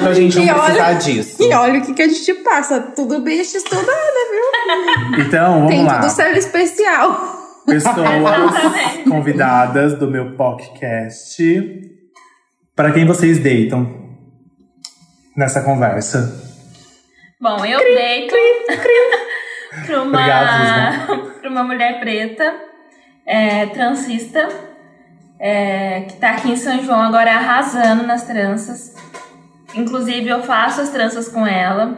pra 0.03 0.13
gente 0.15 0.37
não 0.37 0.45
E 0.45 0.51
olha- 0.51 0.61
precisar 0.63 0.93
disso. 0.95 1.43
E 1.43 1.53
olha 1.55 1.79
o 1.79 1.83
que, 1.83 1.95
que 1.95 2.03
a 2.03 2.09
gente 2.09 2.35
passa. 2.43 2.81
Tudo 2.95 3.21
bicho 3.21 3.57
estudada, 3.57 3.87
viu? 3.87 5.25
Então, 5.27 5.55
vamos 5.55 5.69
Tem 5.71 5.85
lá. 5.85 6.01
tudo 6.01 6.11
selo 6.11 6.37
especial. 6.37 7.37
Pessoas 7.67 7.97
convidadas 9.09 9.99
do 9.99 10.09
meu 10.11 10.37
podcast. 10.37 11.43
Pra 12.75 12.93
quem 12.93 13.07
vocês 13.07 13.39
deitam 13.39 14.07
nessa 15.37 15.63
conversa? 15.63 16.45
Bom, 17.41 17.65
eu 17.65 17.79
deito 17.79 18.35
pra, 19.87 20.03
uma, 20.03 20.19
Obrigado, 20.21 21.33
pra 21.41 21.51
uma 21.51 21.65
mulher 21.65 22.01
preta, 22.01 22.55
é, 23.27 23.67
transista, 23.67 24.49
é, 25.41 26.03
que 26.03 26.17
tá 26.17 26.31
aqui 26.31 26.51
em 26.53 26.57
São 26.57 26.83
João 26.83 27.03
agora 27.03 27.33
arrasando 27.35 28.07
nas 28.07 28.23
tranças. 28.25 28.95
Inclusive, 29.77 30.29
eu 30.29 30.43
faço 30.43 30.81
as 30.81 30.91
tranças 30.91 31.29
com 31.29 31.47
ela. 31.47 31.97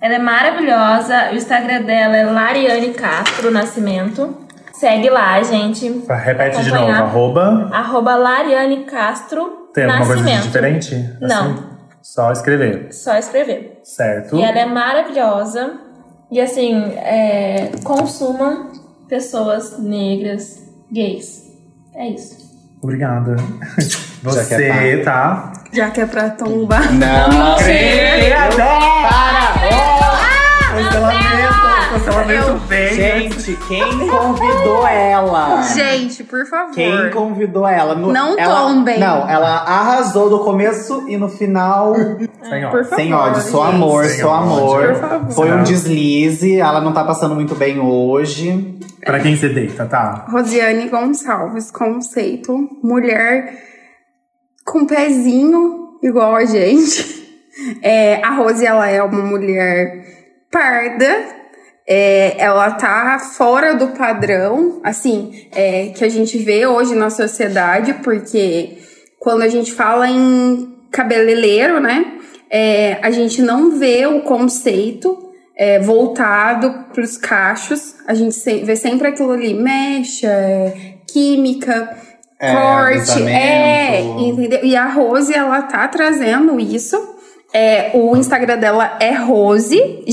Ela 0.00 0.14
é 0.14 0.18
maravilhosa. 0.18 1.30
O 1.32 1.34
Instagram 1.34 1.82
dela 1.82 2.16
é 2.16 2.24
Lariane 2.24 2.94
Castro 2.94 3.50
Nascimento. 3.50 4.46
Segue 4.72 5.10
lá, 5.10 5.42
gente. 5.42 6.04
Repete 6.08 6.62
de 6.62 6.70
novo, 6.70 6.90
arroba. 6.90 7.68
Arroba 7.72 8.14
Lariane 8.14 8.84
Castro 8.84 9.68
Tem 9.74 9.84
alguma 9.84 10.06
coisa 10.06 10.22
Nascimento. 10.22 10.42
diferente? 10.44 11.16
Não. 11.20 11.52
Assim? 11.52 11.64
Só 12.00 12.30
escrever. 12.32 12.92
Só 12.92 13.16
escrever. 13.16 13.80
Certo. 13.82 14.36
E 14.36 14.42
ela 14.42 14.58
é 14.60 14.66
maravilhosa. 14.66 15.80
E 16.30 16.40
assim, 16.40 16.92
é, 16.96 17.72
consumam 17.82 18.70
pessoas 19.08 19.78
negras, 19.78 20.62
gays. 20.92 21.42
É 21.94 22.08
isso. 22.08 22.47
Obrigada. 22.80 23.36
Já 24.24 24.40
é 24.40 24.44
Você, 24.44 25.02
tá? 25.04 25.52
Já 25.72 25.90
que 25.90 26.00
é 26.00 26.06
pra 26.06 26.30
tombar. 26.30 26.92
Não! 26.92 27.58
Cancelamento! 31.90 32.46
Cancelamento 32.46 32.66
bem. 32.68 32.94
Gente, 32.94 33.56
quem 33.68 34.08
convidou 34.08 34.86
ela? 34.86 35.62
Gente, 35.74 36.24
por 36.24 36.46
favor. 36.46 36.74
Quem 36.74 37.10
convidou 37.10 37.66
ela? 37.66 37.94
No- 37.94 38.12
Não 38.12 38.38
ela, 38.38 38.60
tombem. 38.68 38.98
Não, 38.98 39.28
ela 39.28 39.48
arrasou 39.58 40.28
do 40.30 40.40
começo 40.40 41.04
e 41.08 41.16
no 41.16 41.28
final. 41.28 41.94
Por 41.94 42.84
favor. 42.84 42.84
sem 42.96 43.12
ódio, 43.14 43.42
só 43.42 43.66
gente. 43.66 43.74
amor, 43.76 44.04
Sem 44.04 44.20
só 44.20 44.28
ódio. 44.30 44.42
amor. 44.52 44.86
Por 44.86 44.96
favor. 45.00 45.30
Foi 45.32 45.52
um 45.52 45.62
deslize, 45.62 46.58
ela 46.58 46.80
não 46.80 46.92
tá 46.92 47.04
passando 47.04 47.34
muito 47.34 47.54
bem 47.54 47.78
hoje. 47.80 48.78
Pra 49.04 49.20
quem 49.20 49.36
você 49.36 49.48
deita, 49.48 49.86
tá? 49.86 50.26
Rosiane 50.30 50.88
Gonçalves, 50.88 51.70
conceito. 51.70 52.52
Mulher 52.82 53.54
com 54.64 54.84
pezinho 54.86 55.94
igual 56.02 56.34
a 56.34 56.44
gente. 56.44 57.16
É, 57.82 58.22
a 58.24 58.30
Rose, 58.36 58.64
ela 58.64 58.88
é 58.88 59.02
uma 59.02 59.20
mulher 59.22 60.04
parda. 60.50 61.37
É, 61.90 62.34
ela 62.38 62.72
tá 62.72 63.18
fora 63.18 63.74
do 63.74 63.88
padrão, 63.88 64.78
assim, 64.84 65.46
é, 65.54 65.86
que 65.96 66.04
a 66.04 66.08
gente 66.10 66.36
vê 66.36 66.66
hoje 66.66 66.94
na 66.94 67.08
sociedade, 67.08 67.94
porque 68.04 68.76
quando 69.18 69.40
a 69.40 69.48
gente 69.48 69.72
fala 69.72 70.06
em 70.06 70.76
cabeleireiro, 70.90 71.80
né, 71.80 72.04
é, 72.50 72.98
a 73.00 73.10
gente 73.10 73.40
não 73.40 73.78
vê 73.78 74.06
o 74.06 74.20
conceito 74.20 75.32
é, 75.56 75.78
voltado 75.78 76.84
para 76.92 77.02
os 77.02 77.16
cachos. 77.16 77.94
A 78.06 78.12
gente 78.12 78.38
vê 78.64 78.76
sempre 78.76 79.08
aquilo 79.08 79.32
ali, 79.32 79.54
mecha, 79.54 80.28
é, 80.28 80.94
química, 81.10 81.96
É, 82.40 82.52
corte, 82.52 83.22
é, 83.22 84.00
entendeu? 84.00 84.60
E 84.62 84.76
a 84.76 84.86
Rose, 84.86 85.34
ela 85.34 85.62
tá 85.62 85.88
trazendo 85.88 86.60
isso. 86.60 86.96
É, 87.52 87.90
o 87.94 88.16
Instagram 88.16 88.58
dela 88.58 88.98
é 89.00 89.12
Rose 89.12 90.04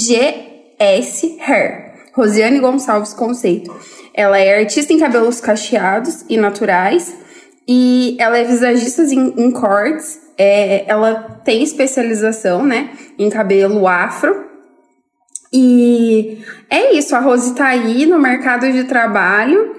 GS 0.80 1.38
Hair. 1.40 1.94
Rosiane 2.14 2.60
Gonçalves 2.60 3.14
Conceito. 3.14 3.76
Ela 4.14 4.40
é 4.40 4.60
artista 4.60 4.94
em 4.94 5.00
cabelos 5.00 5.42
cacheados 5.42 6.24
e 6.30 6.38
naturais. 6.38 7.14
E 7.68 8.16
ela 8.20 8.38
é 8.38 8.44
visagista 8.44 9.04
em, 9.04 9.34
em 9.38 9.52
cortes. 9.52 10.20
É, 10.38 10.86
ela 10.88 11.42
tem 11.44 11.62
especialização, 11.64 12.66
né? 12.66 12.90
Em 13.20 13.30
cabelo 13.30 13.88
afro. 13.88 14.46
E 15.52 16.40
é 16.70 16.94
isso, 16.96 17.16
a 17.16 17.20
Rose 17.20 17.56
tá 17.56 17.68
aí 17.68 18.06
no 18.06 18.20
mercado 18.20 18.70
de 18.72 18.84
trabalho, 18.86 19.74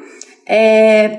é, 0.48 1.18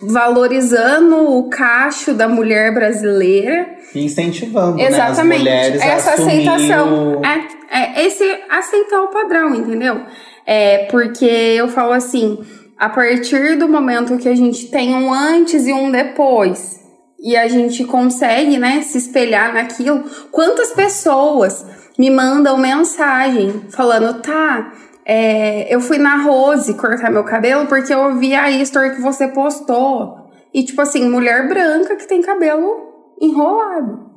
valorizando 0.00 1.16
o 1.36 1.50
cacho 1.50 2.14
da 2.14 2.26
mulher 2.28 2.72
brasileira. 2.72 3.66
Incentivando 3.94 4.76
né, 4.76 4.86
Exatamente. 4.86 5.32
as 5.34 5.38
mulheres 5.38 5.82
Essa 5.82 6.10
a 6.10 6.14
aceitação. 6.14 7.18
o- 7.20 7.26
É, 7.26 7.48
é 7.70 8.04
esse 8.06 8.24
aceitar 8.48 9.02
o 9.02 9.08
padrão, 9.08 9.54
entendeu? 9.54 10.02
É 10.46 10.86
porque 10.90 11.24
eu 11.24 11.68
falo 11.68 11.92
assim, 11.92 12.38
a 12.78 12.88
partir 12.88 13.56
do 13.56 13.68
momento 13.68 14.16
que 14.18 14.28
a 14.28 14.34
gente 14.34 14.70
tem 14.70 14.94
um 14.94 15.12
antes 15.12 15.66
e 15.66 15.72
um 15.72 15.90
depois, 15.90 16.78
e 17.20 17.36
a 17.36 17.48
gente 17.48 17.84
consegue, 17.84 18.58
né, 18.58 18.80
se 18.82 18.98
espelhar 18.98 19.52
naquilo, 19.52 20.04
quantas 20.30 20.70
pessoas 20.72 21.66
me 21.98 22.10
mandam 22.10 22.56
mensagem 22.56 23.64
falando, 23.70 24.22
tá, 24.22 24.72
é, 25.04 25.74
eu 25.74 25.80
fui 25.80 25.98
na 25.98 26.22
Rose 26.22 26.74
cortar 26.74 27.10
meu 27.10 27.24
cabelo 27.24 27.66
porque 27.66 27.92
eu 27.92 28.16
vi 28.16 28.34
a 28.34 28.50
history 28.50 28.94
que 28.94 29.00
você 29.00 29.26
postou. 29.26 30.28
E, 30.52 30.62
tipo 30.62 30.80
assim, 30.80 31.08
mulher 31.08 31.48
branca 31.48 31.96
que 31.96 32.06
tem 32.06 32.22
cabelo 32.22 33.16
enrolado. 33.20 34.07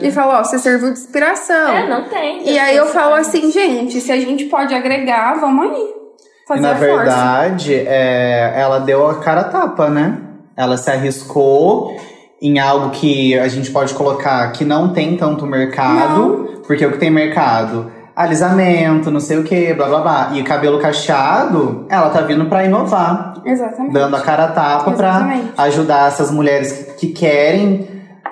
E 0.00 0.10
fala, 0.12 0.40
ó, 0.40 0.44
você 0.44 0.58
serviu 0.58 0.92
de 0.92 0.98
inspiração. 1.00 1.68
É, 1.68 1.88
não 1.88 2.04
tem. 2.04 2.48
E 2.48 2.58
aí 2.58 2.76
eu 2.76 2.86
falo 2.86 3.14
assim, 3.14 3.50
gente, 3.50 4.00
se 4.00 4.12
a 4.12 4.16
gente 4.16 4.44
pode 4.44 4.72
agregar, 4.74 5.34
vamos 5.40 5.70
aí. 5.70 5.82
E 5.82 6.48
Fazer 6.48 6.60
na 6.62 6.72
a 6.72 6.76
força. 6.76 6.94
verdade, 6.96 7.74
é, 7.74 8.52
ela 8.56 8.78
deu 8.78 9.06
a 9.08 9.16
cara 9.16 9.40
a 9.42 9.44
tapa, 9.44 9.88
né? 9.90 10.18
Ela 10.56 10.76
se 10.76 10.90
arriscou 10.90 11.96
em 12.40 12.58
algo 12.58 12.90
que 12.90 13.36
a 13.38 13.48
gente 13.48 13.70
pode 13.70 13.92
colocar 13.94 14.50
que 14.52 14.64
não 14.64 14.92
tem 14.92 15.16
tanto 15.16 15.44
mercado. 15.46 16.62
Porque 16.66 16.86
o 16.86 16.92
que 16.92 16.98
tem 16.98 17.10
mercado? 17.10 17.90
Alisamento, 18.14 19.10
não 19.10 19.20
sei 19.20 19.38
o 19.38 19.44
que, 19.44 19.72
blá 19.74 19.88
blá 19.88 20.00
blá. 20.00 20.30
E 20.34 20.42
cabelo 20.42 20.78
cacheado, 20.80 21.86
ela 21.88 22.10
tá 22.10 22.20
vindo 22.20 22.46
pra 22.46 22.64
inovar. 22.64 23.34
Exatamente. 23.44 23.92
Dando 23.92 24.16
a 24.16 24.20
cara 24.20 24.44
a 24.44 24.48
tapa 24.48 24.90
pra 24.92 25.08
Exatamente. 25.08 25.52
ajudar 25.56 26.08
essas 26.08 26.30
mulheres 26.30 26.72
que, 26.72 26.94
que 26.94 27.08
querem, 27.08 27.88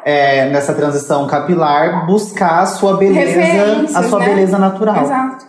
é, 0.06 0.48
nessa 0.50 0.72
transição 0.72 1.26
capilar, 1.26 2.06
buscar 2.06 2.60
a 2.60 2.66
sua 2.66 2.96
beleza, 2.96 3.98
a 3.98 4.04
sua 4.04 4.20
né? 4.20 4.26
beleza 4.26 4.56
natural. 4.56 5.02
Exato. 5.02 5.46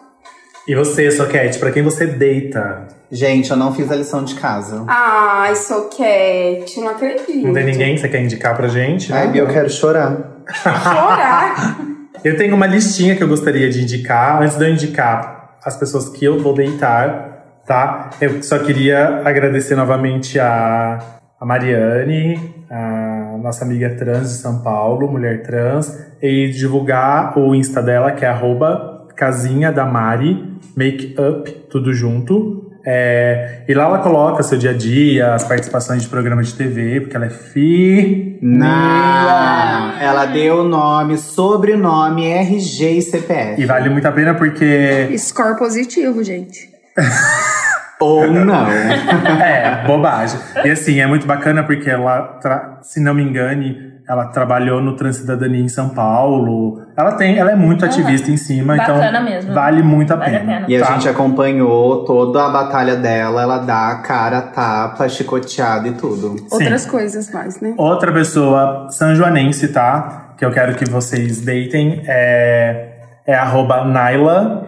E 0.67 0.73
você, 0.73 1.11
Soquete, 1.11 1.59
pra 1.59 1.71
quem 1.71 1.83
você 1.83 2.07
deita? 2.07 2.87
Gente, 3.11 3.51
eu 3.51 3.55
não 3.55 3.71
fiz 3.71 3.91
a 3.91 3.95
lição 3.95 4.23
de 4.23 4.33
casa. 4.33 4.83
Ai, 4.87 5.55
Soquete, 5.55 6.79
não 6.79 6.89
acredito. 6.89 7.45
Não 7.45 7.53
tem 7.53 7.65
ninguém 7.65 7.93
que 7.93 8.01
você 8.01 8.09
quer 8.09 8.19
indicar 8.19 8.57
pra 8.57 8.67
gente? 8.67 9.13
Ai, 9.13 9.25
Não? 9.25 9.31
Bia, 9.31 9.41
eu 9.43 9.47
quero 9.47 9.69
chorar. 9.69 10.17
Chorar. 10.51 11.77
Eu 12.23 12.35
tenho 12.35 12.55
uma 12.55 12.65
listinha 12.65 13.15
que 13.15 13.23
eu 13.23 13.27
gostaria 13.27 13.69
de 13.69 13.83
indicar. 13.83 14.41
Antes 14.41 14.57
de 14.57 14.65
eu 14.65 14.69
indicar 14.69 15.55
as 15.63 15.77
pessoas 15.77 16.09
que 16.09 16.25
eu 16.25 16.39
vou 16.39 16.51
deitar, 16.51 17.61
tá? 17.65 18.09
Eu 18.19 18.41
só 18.41 18.57
queria 18.57 19.21
agradecer 19.23 19.75
novamente 19.75 20.39
a, 20.39 20.97
a 21.39 21.45
Mariane, 21.45 22.55
a 22.69 23.16
nossa 23.38 23.63
amiga 23.63 23.89
trans 23.91 24.29
de 24.29 24.38
São 24.38 24.59
Paulo, 24.59 25.07
mulher 25.11 25.43
trans, 25.43 25.97
e 26.21 26.49
divulgar 26.49 27.38
o 27.38 27.53
Insta 27.53 27.81
dela, 27.81 28.11
que 28.11 28.25
é 28.25 28.27
arroba 28.27 29.07
casinha 29.15 29.71
da 29.71 29.85
Mari, 29.85 30.59
make 30.75 31.15
up, 31.19 31.51
tudo 31.69 31.93
junto. 31.93 32.63
É, 32.85 33.63
e 33.67 33.73
lá 33.73 33.83
ela 33.83 33.99
coloca 33.99 34.41
seu 34.43 34.57
dia 34.57 34.69
a 34.69 34.73
dia, 34.73 35.33
as 35.33 35.43
participações 35.43 36.03
de 36.03 36.07
programa 36.07 36.41
de 36.41 36.53
TV, 36.53 37.01
porque 37.01 37.17
ela 37.17 37.25
é 37.25 37.29
fi. 37.29 38.39
Não! 38.41 39.99
Ela 39.99 40.25
deu 40.25 40.59
o 40.59 40.63
nome, 40.63 41.17
sobrenome, 41.17 42.25
RG 42.25 42.91
e 42.91 43.01
CPF. 43.01 43.61
E 43.61 43.65
vale 43.65 43.89
muito 43.89 44.05
a 44.05 44.11
pena 44.11 44.35
porque 44.35 45.13
Score 45.17 45.57
positivo, 45.57 46.23
gente. 46.23 46.69
Ou 47.99 48.27
não. 48.31 48.67
É, 48.67 49.83
bobagem. 49.85 50.39
E 50.63 50.69
assim, 50.69 50.99
é 50.99 51.07
muito 51.07 51.25
bacana 51.25 51.63
porque 51.63 51.89
ela, 51.89 52.21
tra- 52.41 52.77
se 52.81 52.99
não 53.01 53.13
me 53.13 53.23
engane, 53.23 53.95
ela 54.07 54.27
trabalhou 54.27 54.81
no 54.81 54.95
Transcidadania 54.95 55.61
em 55.63 55.67
São 55.67 55.89
Paulo. 55.89 56.81
Ela 56.95 57.13
tem, 57.13 57.37
ela 57.37 57.51
é 57.51 57.55
muito 57.55 57.83
ativista 57.83 58.31
em 58.31 58.37
cima, 58.37 58.75
Bacana 58.77 59.09
então 59.09 59.23
mesmo. 59.23 59.53
vale 59.53 59.83
muito 59.83 60.13
a 60.13 60.15
Vale 60.15 60.35
a 60.35 60.39
pena. 60.39 60.53
pena. 60.53 60.65
E 60.69 60.77
a 60.81 60.85
tá? 60.85 60.93
gente 60.93 61.09
acompanhou 61.09 62.05
toda 62.05 62.45
a 62.45 62.49
batalha 62.49 62.95
dela. 62.95 63.41
Ela 63.41 63.57
dá 63.59 63.89
a 63.89 63.95
cara, 63.97 64.41
tapa, 64.41 65.09
chicoteada 65.09 65.87
e 65.87 65.91
tudo. 65.93 66.35
Outras 66.51 66.85
coisas 66.85 67.29
mais, 67.31 67.59
né? 67.59 67.73
Outra 67.77 68.11
pessoa 68.11 68.87
sanjoanense, 68.91 69.67
tá? 69.69 70.33
Que 70.37 70.45
eu 70.45 70.51
quero 70.51 70.75
que 70.75 70.85
vocês 70.89 71.41
deitem 71.41 72.03
é, 72.07 72.89
é 73.25 73.35
arroba 73.35 73.83
Naila, 73.83 74.66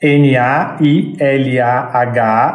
N-A-I-L-A-H, 0.00 1.20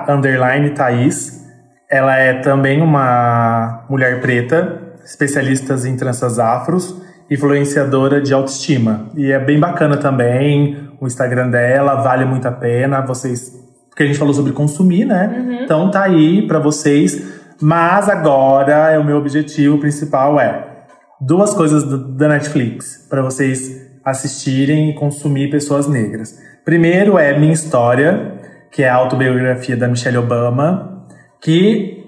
underline 0.10 0.70
Thaís. 0.72 1.44
Ela 1.89 2.18
é 2.18 2.34
também 2.39 2.82
uma 2.82 3.86
mulher 3.89 4.22
preta, 4.22 4.82
especialista 5.04 5.76
em 5.88 5.96
tranças 5.96 6.39
afros, 6.39 7.02
influenciadora 7.30 8.22
de 8.22 8.34
autoestima. 8.34 9.10
E 9.16 9.32
é 9.32 9.39
bem 9.39 9.60
bacana 9.60 9.98
também 9.98 10.89
o 11.00 11.08
Instagram 11.08 11.50
dela, 11.50 11.96
vale 11.96 12.26
muito 12.26 12.48
a 12.48 12.52
pena. 12.52 13.02
Vocês. 13.02 13.62
Porque 13.89 14.04
a 14.04 14.06
gente 14.08 14.18
falou 14.18 14.34
sobre 14.34 14.54
consumir, 14.54 15.06
né? 15.06 15.62
Então 15.64 15.91
tá 15.91 16.04
aí 16.04 16.48
pra 16.48 16.60
vocês. 16.60 17.41
Mas 17.62 18.10
agora, 18.10 18.89
é 18.91 18.98
o 18.98 19.04
meu 19.04 19.18
objetivo 19.18 19.78
principal 19.78 20.39
é 20.39 20.74
duas 21.22 21.54
coisas 21.54 21.84
da 22.18 22.28
Netflix 22.28 23.06
para 23.10 23.22
vocês 23.22 23.84
assistirem 24.04 24.89
e 24.89 24.94
consumir 24.96 25.50
pessoas 25.50 25.88
negras. 25.88 26.38
Primeiro 26.66 27.18
é 27.18 27.38
Minha 27.38 27.51
História, 27.51 28.39
que 28.72 28.84
é 28.84 28.89
a 28.89 28.95
autobiografia 28.95 29.76
da 29.76 29.86
Michelle 29.86 30.18
Obama, 30.18 31.05
que 31.41 32.05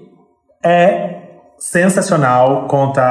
é 0.64 1.16
sensacional, 1.60 2.66
conta 2.68 3.04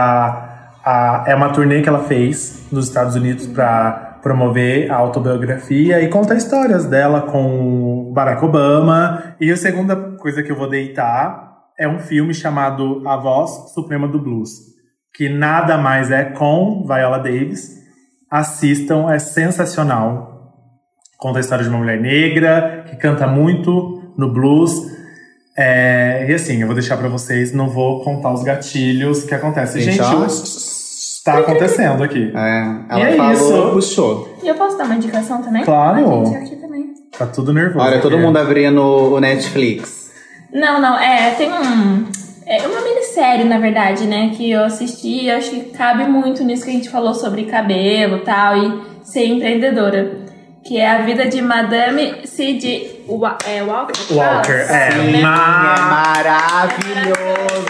a, 0.82 1.24
é 1.26 1.34
uma 1.34 1.51
turnê 1.51 1.82
que 1.82 1.88
ela 1.88 2.05
fez 2.05 2.66
nos 2.72 2.88
Estados 2.88 3.14
Unidos 3.14 3.47
para 3.47 4.20
promover 4.22 4.90
a 4.90 4.97
autobiografia 4.97 6.01
e 6.01 6.09
conta 6.09 6.34
histórias 6.34 6.86
dela 6.86 7.20
com 7.20 8.11
Barack 8.14 8.42
Obama. 8.42 9.36
E 9.38 9.53
a 9.53 9.57
segunda 9.57 9.95
coisa 10.16 10.42
que 10.42 10.51
eu 10.51 10.57
vou 10.57 10.68
deitar 10.68 11.59
é 11.78 11.86
um 11.86 11.99
filme 11.99 12.32
chamado 12.32 13.07
A 13.07 13.18
Voz 13.18 13.72
Suprema 13.74 14.09
do 14.09 14.18
Blues, 14.18 14.51
que 15.14 15.28
nada 15.28 15.76
mais 15.76 16.11
é 16.11 16.24
com 16.24 16.86
Viola 16.86 17.18
Davis. 17.18 17.68
Assistam, 18.30 19.12
é 19.12 19.18
sensacional. 19.18 20.34
Conta 21.25 21.39
a 21.39 21.41
história 21.41 21.64
de 21.64 21.70
uma 21.70 21.79
mulher 21.79 21.99
negra 21.99 22.85
que 22.87 22.97
canta 22.97 23.27
muito 23.27 24.03
no 24.14 24.31
blues. 24.31 24.75
É, 25.57 26.27
e 26.29 26.35
assim, 26.35 26.61
eu 26.61 26.66
vou 26.66 26.75
deixar 26.75 26.99
pra 26.99 27.09
vocês, 27.09 27.51
não 27.51 27.66
vou 27.66 28.05
contar 28.05 28.31
os 28.35 28.43
gatilhos 28.43 29.25
que 29.25 29.35
acontecem. 29.35 29.81
Gente, 29.81 30.05
Gente, 30.05 30.05
ó. 30.05 30.27
tá 31.25 31.39
acontecendo 31.39 32.05
aqui. 32.05 32.31
É, 32.37 32.77
ela 32.91 33.01
E 33.01 33.03
é 33.05 33.16
falou, 33.16 33.33
isso. 33.33 33.70
puxou. 33.72 34.37
E 34.43 34.49
eu 34.49 34.55
posso 34.55 34.77
dar 34.77 34.85
uma 34.85 34.97
indicação 34.97 35.41
também? 35.41 35.64
Claro. 35.64 36.20
A 36.20 36.25
gente 36.27 36.37
aqui 36.37 36.57
também. 36.57 36.93
Tá 37.18 37.25
tudo 37.25 37.55
nervoso. 37.55 37.87
Olha, 37.87 38.03
todo 38.03 38.16
aqui. 38.16 38.22
mundo 38.22 38.37
abrindo 38.37 38.83
o 38.83 39.18
Netflix. 39.18 40.12
Não, 40.53 40.79
não, 40.79 40.99
é, 40.99 41.31
tem 41.39 41.51
um. 41.51 42.05
É 42.45 42.66
uma 42.66 42.83
minissérie, 42.83 43.45
na 43.47 43.59
verdade, 43.59 44.07
né? 44.07 44.31
Que 44.37 44.51
eu 44.51 44.62
assisti 44.62 45.25
e 45.25 45.31
acho 45.31 45.49
que 45.53 45.61
cabe 45.70 46.05
muito 46.05 46.45
nisso 46.45 46.64
que 46.64 46.70
a 46.70 46.75
gente 46.75 46.91
falou 46.91 47.14
sobre 47.14 47.47
cabelo 47.47 48.18
e 48.18 48.20
tal, 48.20 48.59
e 48.59 48.83
ser 49.03 49.25
empreendedora. 49.25 50.22
Que 50.66 50.78
é 50.78 50.90
a 50.90 51.02
vida 51.02 51.26
de 51.28 51.42
Madame 51.42 52.26
C.D. 52.26 53.04
Wa 53.06 53.36
é, 53.46 53.62
Walker. 53.62 53.92
Walker, 54.14 54.52
é, 54.52 54.90
Sim, 54.92 55.20
ma- 55.20 55.74
É 55.76 55.80
maravilhoso! 56.24 57.66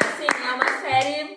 Assim, 0.00 0.26
é 0.26 0.54
uma 0.54 0.80
série 0.80 1.36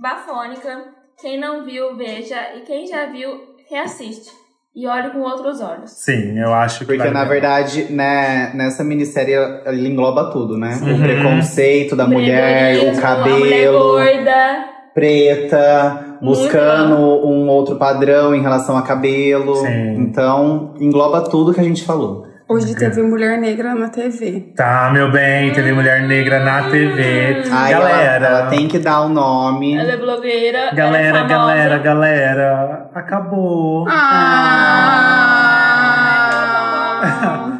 bafônica. 0.00 0.84
Quem 1.20 1.40
não 1.40 1.64
viu, 1.64 1.96
veja. 1.96 2.36
E 2.56 2.60
quem 2.60 2.86
já 2.86 3.06
viu, 3.06 3.40
reassiste. 3.68 4.30
E 4.74 4.86
olhe 4.86 5.10
com 5.10 5.20
outros 5.20 5.60
olhos. 5.60 5.90
Sim, 5.90 6.38
eu 6.38 6.52
acho 6.54 6.80
que. 6.80 6.84
Porque, 6.84 6.98
vale 6.98 7.10
na 7.10 7.24
verdade, 7.24 7.86
né, 7.90 8.52
nessa 8.54 8.84
minissérie 8.84 9.34
ele 9.64 9.88
engloba 9.88 10.30
tudo, 10.30 10.56
né? 10.58 10.78
Uhum. 10.82 10.96
O 10.96 11.02
preconceito 11.02 11.96
da 11.96 12.06
mulher, 12.06 12.74
o 12.74 12.88
Empreendedorismo, 12.90 13.06
A 13.06 13.16
mulher 13.38 13.64
cabelo, 13.64 13.78
gorda. 13.92 14.75
Preta, 14.96 16.16
buscando 16.22 16.96
um 17.26 17.46
outro 17.48 17.76
padrão 17.76 18.34
em 18.34 18.40
relação 18.40 18.78
a 18.78 18.82
cabelo. 18.82 19.54
Sim. 19.56 19.94
Então, 19.98 20.74
engloba 20.80 21.20
tudo 21.28 21.52
que 21.52 21.60
a 21.60 21.64
gente 21.64 21.84
falou. 21.84 22.24
Hoje 22.48 22.74
teve 22.74 23.02
mulher 23.02 23.38
negra 23.38 23.74
na 23.74 23.88
TV. 23.90 24.52
Tá, 24.56 24.88
meu 24.92 25.10
bem, 25.12 25.52
teve 25.52 25.72
mulher 25.72 26.02
negra 26.06 26.38
na 26.40 26.70
TV. 26.70 27.42
Aí 27.52 27.72
ela- 27.72 27.88
galera. 27.90 28.26
ela, 28.26 28.46
tem 28.46 28.66
que 28.68 28.78
dar 28.78 29.02
o 29.02 29.08
nome. 29.10 29.76
Ela 29.76 29.92
é 29.92 29.96
blogueira. 29.98 30.58
ela 30.58 30.70
é 30.70 30.74
Galera, 30.74 31.14
famosa. 31.18 31.34
galera, 31.34 31.78
galera. 31.78 32.90
Acabou. 32.94 33.84
Ah! 33.88 35.02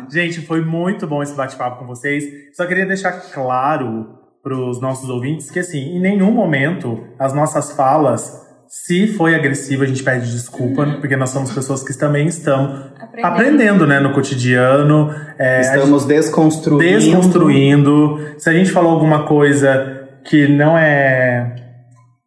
Gente, 0.09 0.41
foi 0.41 0.65
muito 0.65 1.07
bom 1.07 1.23
esse 1.23 1.35
bate-papo 1.37 1.81
com 1.81 1.87
vocês. 1.87 2.25
Só 2.55 2.65
queria 2.65 2.87
deixar 2.87 3.13
claro 3.33 4.21
para 4.47 4.57
os 4.57 4.81
nossos 4.81 5.09
ouvintes 5.11 5.51
que, 5.51 5.59
assim, 5.59 5.97
em 5.97 5.99
nenhum 5.99 6.31
momento 6.31 7.01
as 7.19 7.35
nossas 7.35 7.73
falas, 7.73 8.47
se 8.69 9.09
foi 9.09 9.35
agressiva, 9.35 9.83
a 9.83 9.89
gente 9.89 10.05
pede 10.05 10.31
desculpa, 10.31 10.87
porque 11.01 11.17
nós 11.17 11.31
somos 11.31 11.51
pessoas 11.53 11.83
que 11.83 11.93
também 11.99 12.29
estão 12.29 12.85
Aprendendo. 12.97 13.27
aprendendo, 13.27 13.87
né, 13.89 13.99
no 13.99 14.13
cotidiano. 14.13 15.13
É, 15.37 15.63
Estamos 15.63 16.05
desconstruindo. 16.05 16.79
desconstruindo. 16.81 18.21
Se 18.39 18.49
a 18.49 18.53
gente 18.53 18.71
falou 18.71 18.93
alguma 18.93 19.25
coisa 19.25 20.07
que 20.23 20.47
não 20.47 20.79
é 20.79 21.66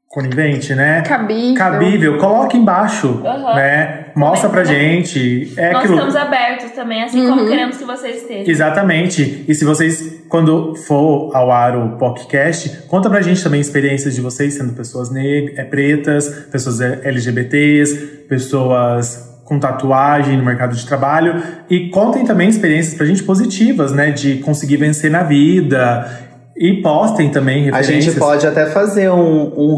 conivente, 0.10 0.74
né? 0.74 1.04
Cabível. 1.04 1.54
Cabível, 1.54 2.18
coloque 2.18 2.58
embaixo, 2.58 3.22
Aham. 3.24 3.54
né? 3.56 4.06
Mostra 4.16 4.50
pra 4.50 4.64
gente. 4.64 5.54
É 5.56 5.72
Nós 5.72 5.84
aquilo. 5.84 5.94
estamos 5.94 6.16
abertos 6.16 6.72
também, 6.72 7.04
assim 7.04 7.28
como 7.30 7.48
queremos 7.48 7.78
que 7.78 7.86
vocês 7.86 8.18
estejam. 8.24 8.52
Exatamente. 8.52 9.46
E 9.48 9.54
se 9.54 9.64
vocês, 9.64 10.24
quando 10.28 10.76
for 10.76 11.30
ao 11.36 11.52
ar 11.52 11.78
o 11.78 11.98
podcast, 11.98 12.86
conta 12.88 13.08
pra 13.08 13.22
gente 13.22 13.44
também 13.44 13.62
experiências 13.62 14.16
de 14.16 14.22
vocês 14.22 14.56
sendo 14.56 14.74
pessoas 14.74 15.12
negras, 15.12 15.68
pretas, 15.68 16.28
pessoas 16.52 16.82
LGBTs, 16.82 17.96
pessoas 18.28 19.30
com 19.46 19.60
tatuagem 19.60 20.38
no 20.38 20.44
mercado 20.44 20.76
de 20.76 20.86
trabalho. 20.88 21.42
E 21.70 21.90
contem 21.90 22.26
também 22.26 22.50
experiências 22.50 22.96
pra 22.96 23.06
gente 23.06 23.22
positivas, 23.24 23.92
né? 23.92 24.10
De 24.12 24.38
conseguir 24.40 24.78
vencer 24.78 25.12
na 25.12 25.22
vida. 25.22 26.29
E 26.60 26.82
postem 26.82 27.32
também 27.32 27.70
A 27.70 27.78
referências. 27.78 28.04
gente 28.06 28.20
pode 28.20 28.46
até 28.46 28.66
fazer 28.66 29.10
um, 29.10 29.54
um 29.58 29.78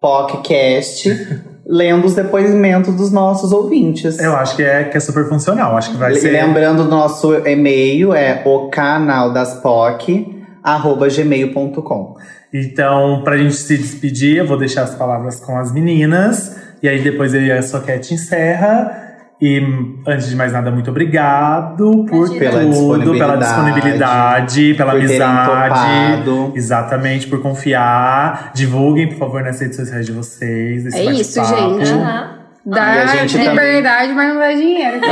re-podcast 0.00 1.08
lendo 1.66 2.04
os 2.06 2.14
depoimentos 2.14 2.94
dos 2.94 3.10
nossos 3.10 3.50
ouvintes. 3.50 4.18
Eu 4.18 4.36
acho 4.36 4.54
que 4.56 4.62
é, 4.62 4.84
que 4.84 4.96
é 4.96 5.00
super 5.00 5.26
funcional. 5.28 5.76
Acho 5.76 5.92
que 5.92 5.96
vai 5.96 6.12
E 6.12 6.16
ser. 6.16 6.30
Lembrando, 6.30 6.84
nosso 6.84 7.34
e-mail 7.46 8.12
é 8.12 8.42
o 8.44 8.68
canal 8.68 9.32
das 9.32 9.54
POC, 9.54 10.26
arroba 10.62 11.08
gmail.com. 11.08 12.16
Então, 12.52 13.22
pra 13.24 13.38
gente 13.38 13.54
se 13.54 13.78
despedir, 13.78 14.38
eu 14.38 14.46
vou 14.46 14.58
deixar 14.58 14.82
as 14.82 14.94
palavras 14.94 15.40
com 15.40 15.56
as 15.56 15.72
meninas. 15.72 16.56
E 16.82 16.88
aí 16.88 17.00
depois 17.02 17.32
ele 17.32 17.50
a 17.52 17.62
Soquete 17.62 18.12
encerra. 18.14 19.09
E 19.40 19.58
antes 20.06 20.28
de 20.28 20.36
mais 20.36 20.52
nada, 20.52 20.70
muito 20.70 20.90
obrigado 20.90 22.04
por. 22.04 22.28
Pela 22.38 22.60
tudo, 22.60 22.70
disponibilidade, 22.70 23.18
pela 23.18 23.36
disponibilidade, 23.36 24.74
pela 24.74 24.92
amizade. 24.92 26.52
Exatamente, 26.54 27.26
por 27.26 27.40
confiar. 27.40 28.52
Divulguem, 28.54 29.08
por 29.08 29.16
favor, 29.16 29.42
nas 29.42 29.58
redes 29.58 29.76
sociais 29.76 30.04
de 30.04 30.12
vocês. 30.12 30.92
É 30.92 31.04
isso, 31.04 31.40
bate-papo. 31.40 31.78
gente. 31.78 31.92
Aham. 31.92 32.39
Dá 32.70 32.94
E 32.96 32.98
a 33.00 33.06
gente 33.06 33.36
liberdade, 33.38 34.12
mas 34.12 34.28
não 34.32 34.38
dá 34.40 34.52
dinheiro. 34.52 35.00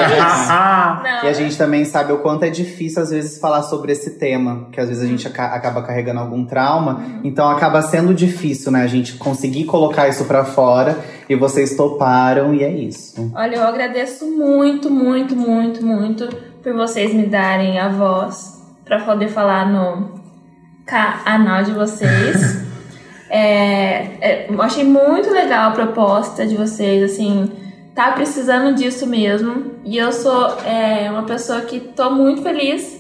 Não. 1.03 1.25
E 1.25 1.29
a 1.29 1.33
gente 1.33 1.57
também 1.57 1.85
sabe 1.85 2.13
o 2.13 2.19
quanto 2.19 2.45
é 2.45 2.51
difícil, 2.51 3.03
às 3.03 3.11
vezes, 3.11 3.39
falar 3.39 3.63
sobre 3.63 3.93
esse 3.93 4.19
tema. 4.19 4.69
Que 4.73 4.81
às 4.81 4.89
vezes 4.89 5.03
a 5.03 5.07
gente 5.07 5.27
aca- 5.27 5.47
acaba 5.55 5.83
carregando 5.83 6.21
algum 6.21 6.45
trauma. 6.45 7.03
Então 7.25 7.49
acaba 7.49 7.83
sendo 7.83 8.15
difícil, 8.15 8.71
né? 8.73 8.83
A 8.83 8.87
gente 8.87 9.15
conseguir 9.15 9.65
colocar 9.65 10.09
isso 10.09 10.25
pra 10.25 10.45
fora. 10.45 10.97
E 11.29 11.35
vocês 11.35 11.77
toparam, 11.77 12.55
e 12.55 12.63
é 12.65 12.71
isso. 12.71 13.31
Olha, 13.35 13.57
eu 13.57 13.63
agradeço 13.65 14.25
muito, 14.27 14.91
muito, 14.91 15.37
muito, 15.37 15.85
muito 15.85 16.27
por 16.63 16.73
vocês 16.75 17.13
me 17.13 17.27
darem 17.27 17.79
a 17.79 17.89
voz 17.89 18.63
pra 18.85 19.01
poder 19.01 19.29
falar 19.29 19.67
no 19.71 20.19
canal 20.87 21.63
de 21.65 21.73
vocês. 21.73 22.67
É, 23.31 24.07
é, 24.21 24.49
achei 24.61 24.85
muito 24.85 25.31
legal 25.31 25.71
a 25.71 25.73
proposta 25.73 26.47
de 26.47 26.57
vocês, 26.57 27.13
assim, 27.13 27.51
tá 27.95 28.13
precisando 28.13 28.75
disso 28.75 29.07
mesmo. 29.07 29.73
E 29.85 29.97
eu 29.99 30.13
sou 30.13 30.59
é, 30.65 31.11
uma 31.11 31.25
pessoa 31.25 31.61
que 31.63 31.81
tô 31.81 32.11
muito 32.11 32.43
feliz 32.43 32.99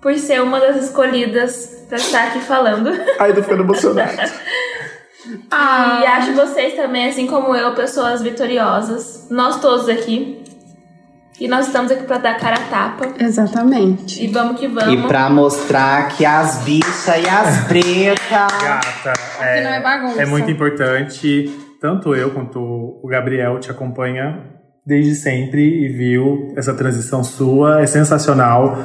por 0.00 0.14
ser 0.18 0.42
uma 0.42 0.58
das 0.58 0.84
escolhidas 0.84 1.84
pra 1.88 1.96
estar 1.98 2.28
aqui 2.28 2.40
falando. 2.40 2.90
Ai, 3.18 3.32
tô 3.32 3.42
ficando 3.42 3.62
emocionada. 3.62 4.30
E 6.02 6.06
acho 6.06 6.32
vocês 6.32 6.74
também, 6.74 7.08
assim 7.08 7.26
como 7.26 7.54
eu, 7.54 7.74
pessoas 7.74 8.22
vitoriosas. 8.22 9.28
Nós 9.30 9.60
todos 9.60 9.88
aqui. 9.88 10.41
E 11.40 11.48
nós 11.48 11.66
estamos 11.66 11.90
aqui 11.90 12.04
pra 12.04 12.18
dar 12.18 12.38
cara 12.38 12.56
a 12.56 12.68
tapa. 12.68 13.08
Exatamente. 13.18 14.22
E 14.22 14.28
vamos 14.28 14.60
que 14.60 14.68
vamos. 14.68 14.92
E 14.92 15.06
pra 15.08 15.28
mostrar 15.30 16.08
que 16.08 16.24
as 16.24 16.62
bichas 16.62 17.06
e 17.06 17.28
as 17.28 17.64
pretas. 17.68 18.28
Gata, 18.30 19.12
Aqui 19.40 19.60
não 19.62 19.70
é 19.70 19.80
bagunça. 19.82 20.22
é 20.22 20.26
muito 20.26 20.50
importante. 20.50 21.50
Tanto 21.80 22.14
eu 22.14 22.30
quanto 22.30 22.60
o 23.02 23.08
Gabriel 23.08 23.58
te 23.58 23.70
acompanha 23.70 24.38
desde 24.86 25.14
sempre 25.14 25.84
e 25.84 25.88
viu 25.88 26.52
essa 26.56 26.74
transição 26.74 27.24
sua. 27.24 27.82
É 27.82 27.86
sensacional. 27.86 28.78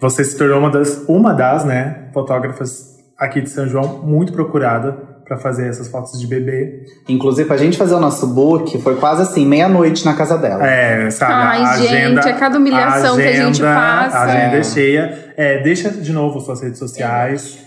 Você 0.00 0.24
se 0.24 0.36
tornou 0.38 0.58
uma 0.58 0.70
das, 0.70 1.04
uma 1.08 1.34
das 1.34 1.64
né, 1.64 2.08
fotógrafas 2.14 2.92
aqui 3.18 3.40
de 3.40 3.50
São 3.50 3.68
João 3.68 4.02
muito 4.02 4.32
procurada 4.32 5.11
para 5.32 5.38
fazer 5.38 5.68
essas 5.68 5.88
fotos 5.88 6.20
de 6.20 6.26
bebê. 6.26 6.84
Inclusive, 7.08 7.48
pra 7.48 7.56
gente 7.56 7.78
fazer 7.78 7.94
o 7.94 8.00
nosso 8.00 8.26
book, 8.26 8.78
foi 8.82 8.96
quase 8.96 9.22
assim, 9.22 9.46
meia-noite 9.46 10.04
na 10.04 10.12
casa 10.14 10.36
dela. 10.36 10.66
É, 10.66 11.10
sabe? 11.10 11.32
Ai, 11.32 11.62
a 11.62 11.76
gente, 11.76 11.86
agenda, 11.88 12.20
é 12.28 12.32
cada 12.34 12.58
humilhação 12.58 13.16
que 13.16 13.22
a 13.22 13.32
gente 13.32 13.62
passa. 13.62 14.18
A 14.18 14.22
agenda 14.24 14.56
É. 14.56 14.58
é 14.58 14.62
cheia. 14.62 15.32
É, 15.36 15.62
deixa 15.62 15.90
de 15.90 16.12
novo 16.12 16.38
suas 16.40 16.62
redes 16.62 16.78
sociais. 16.78 17.58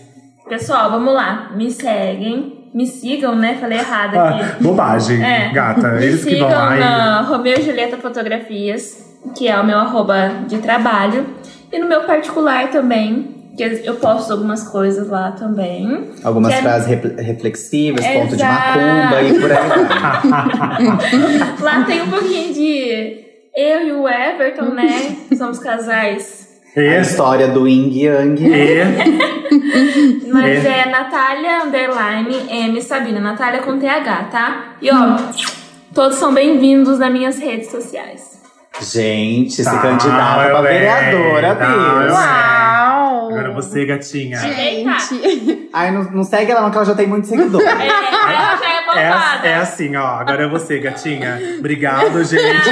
Pessoal, 0.48 0.90
vamos 0.92 1.12
lá. 1.12 1.50
Me 1.56 1.70
seguem. 1.72 2.70
Me 2.72 2.86
sigam, 2.86 3.34
né? 3.34 3.56
Falei 3.60 3.78
errado 3.78 4.16
aqui. 4.16 4.40
Ah, 4.42 4.56
bobagem, 4.60 5.24
É. 5.24 5.50
gata. 5.52 5.88
Me 5.92 6.04
Eles 6.04 6.22
que 6.24 6.30
sigam 6.30 6.48
vão 6.48 6.56
lá 6.58 6.76
e 6.76 6.80
na 6.80 7.20
Romeu 7.22 7.58
e 7.58 7.62
Julieta 7.62 7.96
Fotografias, 7.96 9.16
que 9.34 9.48
é 9.48 9.58
o 9.58 9.66
meu 9.66 9.78
arroba 9.78 10.30
de 10.46 10.58
trabalho. 10.58 11.26
E 11.72 11.78
no 11.80 11.88
meu 11.88 12.02
particular 12.04 12.68
também, 12.70 13.35
que 13.56 13.82
eu 13.84 13.94
posto 13.94 14.32
algumas 14.32 14.62
coisas 14.68 15.08
lá 15.08 15.32
também. 15.32 16.10
Algumas 16.22 16.52
é- 16.52 16.60
frases 16.62 16.86
refle- 16.88 17.20
reflexivas, 17.22 18.06
ponto 18.06 18.36
de 18.36 18.42
Exato. 18.42 18.78
macumba 18.78 19.22
e 19.22 19.40
por 19.40 19.50
aí. 19.52 19.58
Lá 21.62 21.82
tem 21.84 22.02
um 22.02 22.10
pouquinho 22.10 22.52
de 22.52 23.24
eu 23.56 23.86
e 23.88 23.92
o 23.92 24.06
Everton, 24.08 24.74
né? 24.74 25.16
Somos 25.36 25.58
casais. 25.58 26.44
A 26.76 26.80
E, 26.80 27.00
história 27.00 27.48
do 27.48 27.66
Ying 27.66 27.90
Yang. 28.02 28.44
e 28.44 30.28
Mas 30.30 30.62
É. 30.64 30.80
é 30.80 30.86
Natália 30.90 31.62
Underline 31.64 32.36
M 32.50 32.82
Sabina. 32.82 33.18
Natália 33.18 33.62
com 33.62 33.78
TH, 33.78 34.24
tá? 34.30 34.74
E 34.82 34.90
ó, 34.90 35.16
todos 35.94 36.18
são 36.18 36.34
bem-vindos 36.34 36.98
nas 36.98 37.10
minhas 37.10 37.38
redes 37.38 37.70
sociais. 37.70 38.36
Gente, 38.78 39.54
se 39.54 39.64
Tá, 39.64 39.78
candidata 39.78 40.50
pra 40.50 40.60
vereadora, 40.60 41.54
tá, 41.54 41.66
Deus. 41.66 42.12
Uau! 42.12 42.55
Agora 43.38 43.52
você, 43.54 43.84
gatinha. 43.84 44.38
Gente, 44.38 45.68
Ai, 45.72 45.90
não, 45.90 46.04
não 46.04 46.24
segue 46.24 46.50
ela 46.52 46.62
não, 46.62 46.70
que 46.70 46.76
ela 46.76 46.86
já 46.86 46.94
tem 46.94 47.06
muitos 47.06 47.28
seguidores. 47.28 47.66
É, 47.66 47.70
ela 47.70 48.56
já 48.56 48.70
é 48.70 48.76
É, 48.76 49.10
bombada. 49.10 49.48
é 49.48 49.54
assim, 49.56 49.94
ó. 49.96 50.06
Agora 50.20 50.44
é 50.44 50.48
você, 50.48 50.78
gatinha. 50.78 51.38
Obrigado, 51.58 52.22
gente. 52.24 52.68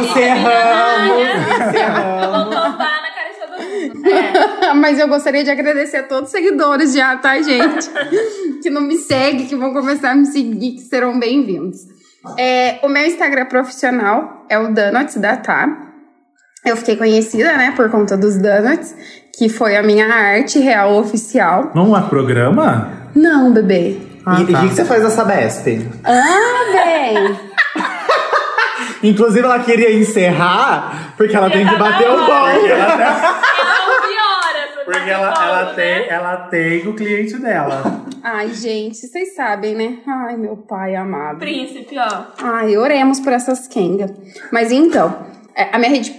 Encerramos, 0.00 1.10
Eu 1.10 1.42
vou 1.42 1.68
encerramos. 1.68 2.44
bombar 2.54 3.02
na 3.02 3.10
cara 3.10 3.30
de 3.30 3.40
todo 3.40 3.62
mundo. 3.62 4.04
É. 4.64 4.72
Mas 4.74 4.98
eu 4.98 5.08
gostaria 5.08 5.42
de 5.44 5.50
agradecer 5.50 5.98
a 5.98 6.02
todos 6.02 6.24
os 6.26 6.30
seguidores 6.30 6.92
já, 6.94 7.16
tá, 7.16 7.40
gente? 7.40 7.88
que 8.62 8.68
não 8.70 8.80
me 8.82 8.96
seguem, 8.96 9.46
que 9.46 9.56
vão 9.56 9.72
começar 9.72 10.10
a 10.10 10.14
me 10.14 10.26
seguir, 10.26 10.72
que 10.72 10.80
serão 10.80 11.18
bem-vindos. 11.18 11.80
É, 12.38 12.78
o 12.82 12.88
meu 12.88 13.04
Instagram 13.06 13.46
profissional 13.46 14.44
é 14.48 14.58
o 14.58 14.72
Donuts 14.72 15.16
da 15.16 15.36
Tá. 15.36 15.68
Eu 16.64 16.76
fiquei 16.76 16.96
conhecida, 16.96 17.56
né, 17.56 17.72
por 17.76 17.90
conta 17.90 18.16
dos 18.16 18.36
Donuts, 18.38 18.94
que 19.36 19.48
foi 19.48 19.76
a 19.76 19.82
minha 19.82 20.06
arte 20.06 20.58
real 20.58 20.96
oficial. 20.96 21.72
Não 21.74 21.94
há 21.94 22.02
programa? 22.02 22.92
Não, 23.14 23.52
bebê. 23.52 23.98
Ah, 24.26 24.40
e 24.40 24.44
o 24.44 24.52
tá. 24.52 24.60
que, 24.60 24.68
que 24.68 24.74
você 24.74 24.84
faz 24.84 25.02
da 25.02 25.10
Sabesp? 25.10 25.86
Ah, 26.04 26.72
bem. 26.72 27.38
Inclusive, 29.10 29.44
ela 29.44 29.58
queria 29.58 29.94
encerrar 29.94 31.12
porque 31.16 31.36
ela 31.36 31.50
tem 31.50 31.66
que 31.66 31.76
bater 31.76 32.08
o 32.08 32.12
ela, 32.12 32.50
Ela 32.50 32.96
piora. 34.00 34.84
porque 34.84 35.10
ela, 35.10 35.34
ela 35.44 35.74
tem, 35.74 36.08
ela 36.08 36.36
tem 36.48 36.88
o 36.88 36.94
cliente 36.94 37.36
dela. 37.36 37.82
Ai, 38.22 38.48
gente, 38.54 38.96
vocês 38.96 39.34
sabem, 39.34 39.74
né? 39.74 39.98
Ai, 40.06 40.36
meu 40.38 40.56
pai 40.56 40.96
amado. 40.96 41.38
Príncipe, 41.38 41.96
ó. 41.98 42.22
Ai, 42.42 42.76
oremos 42.78 43.20
por 43.20 43.32
essas 43.34 43.68
Kenga. 43.68 44.06
Mas 44.50 44.72
então, 44.72 45.14
a 45.56 45.78
minha 45.78 45.90
rede 45.90 46.14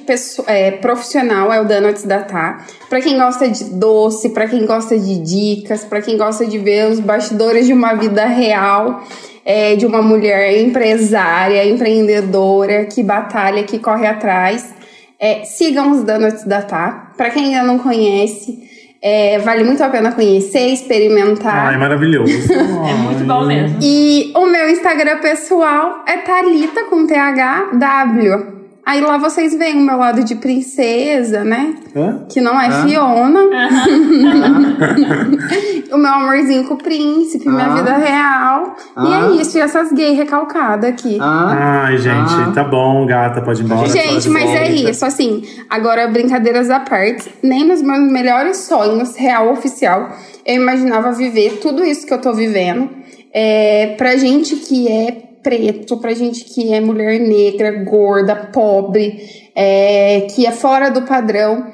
é, 0.47 0.71
profissional 0.71 1.51
é 1.51 1.59
o 1.59 1.65
Donuts 1.65 2.03
da 2.03 2.19
Tá. 2.19 2.65
Pra 2.89 3.01
quem 3.01 3.17
gosta 3.17 3.49
de 3.49 3.65
doce, 3.65 4.29
pra 4.29 4.47
quem 4.47 4.65
gosta 4.65 4.97
de 4.97 5.17
dicas, 5.19 5.83
pra 5.83 6.01
quem 6.01 6.17
gosta 6.17 6.45
de 6.45 6.57
ver 6.57 6.89
os 6.89 6.99
bastidores 6.99 7.67
de 7.67 7.73
uma 7.73 7.93
vida 7.95 8.25
real, 8.25 9.03
é, 9.43 9.75
de 9.75 9.85
uma 9.85 10.01
mulher 10.01 10.57
empresária, 10.61 11.65
empreendedora, 11.65 12.85
que 12.85 13.03
batalha, 13.03 13.63
que 13.63 13.77
corre 13.77 14.07
atrás. 14.07 14.73
É, 15.19 15.43
sigam 15.43 15.91
os 15.91 16.03
Donuts 16.03 16.45
da 16.45 16.61
Tá. 16.61 17.11
Pra 17.17 17.29
quem 17.29 17.55
ainda 17.55 17.63
não 17.63 17.79
conhece, 17.79 18.63
é, 19.01 19.37
vale 19.39 19.63
muito 19.63 19.83
a 19.83 19.89
pena 19.89 20.13
conhecer, 20.13 20.67
experimentar. 20.67 21.67
Ai, 21.67 21.77
maravilhoso. 21.77 22.33
É 22.89 22.93
muito 22.93 23.23
bom 23.25 23.45
mesmo. 23.45 23.79
E 23.81 24.31
o 24.35 24.45
meu 24.45 24.69
Instagram 24.69 25.19
pessoal 25.19 26.03
é 26.07 26.17
Thalita 26.17 26.85
com 26.85 27.05
THW. 27.05 28.64
Aí 28.85 29.01
lá 29.01 29.17
vocês 29.17 29.55
veem 29.57 29.77
o 29.77 29.81
meu 29.81 29.97
lado 29.97 30.23
de 30.23 30.35
princesa, 30.35 31.43
né? 31.43 31.73
Hã? 31.95 32.25
Que 32.29 32.39
não 32.39 32.59
é 32.59 32.67
Hã? 32.67 32.87
Fiona. 32.87 33.41
o 35.91 35.97
meu 35.97 36.11
amorzinho 36.13 36.65
com 36.65 36.75
o 36.75 36.77
príncipe, 36.77 37.49
minha 37.49 37.69
vida 37.69 37.95
real. 37.97 38.75
E 38.97 39.13
é 39.13 39.41
isso, 39.41 39.57
e 39.57 39.61
essas 39.61 39.91
gays 39.91 40.17
recalcadas 40.17 40.89
aqui. 40.89 41.17
Ah, 41.19 41.85
Ai, 41.87 41.97
gente, 41.97 42.33
Ah. 42.33 42.51
tá 42.53 42.63
bom, 42.63 43.05
gata, 43.05 43.41
pode 43.41 43.61
ir 43.61 43.65
embora. 43.65 43.87
Gente, 43.89 44.29
mas 44.29 44.49
é 44.51 44.71
isso, 44.71 45.05
assim. 45.05 45.43
Agora, 45.69 46.07
brincadeiras 46.07 46.69
à 46.69 46.79
parte, 46.79 47.29
nem 47.41 47.65
nos 47.67 47.81
meus 47.81 48.11
melhores 48.11 48.57
sonhos, 48.57 49.15
real 49.15 49.51
oficial, 49.51 50.09
eu 50.45 50.55
imaginava 50.55 51.11
viver 51.11 51.59
tudo 51.61 51.83
isso 51.83 52.05
que 52.05 52.13
eu 52.13 52.21
tô 52.21 52.33
vivendo. 52.33 52.89
É, 53.33 53.95
pra 53.97 54.15
gente 54.15 54.55
que 54.55 54.87
é 54.87 55.17
preto, 55.45 55.97
pra 55.97 56.15
gente 56.15 56.43
que 56.43 56.73
é 56.73 56.81
mulher 56.81 57.19
negra, 57.19 57.83
gorda, 57.83 58.35
pobre, 58.35 59.29
é, 59.55 60.21
que 60.33 60.43
é 60.47 60.51
fora 60.51 60.89
do 60.89 61.03
padrão. 61.03 61.67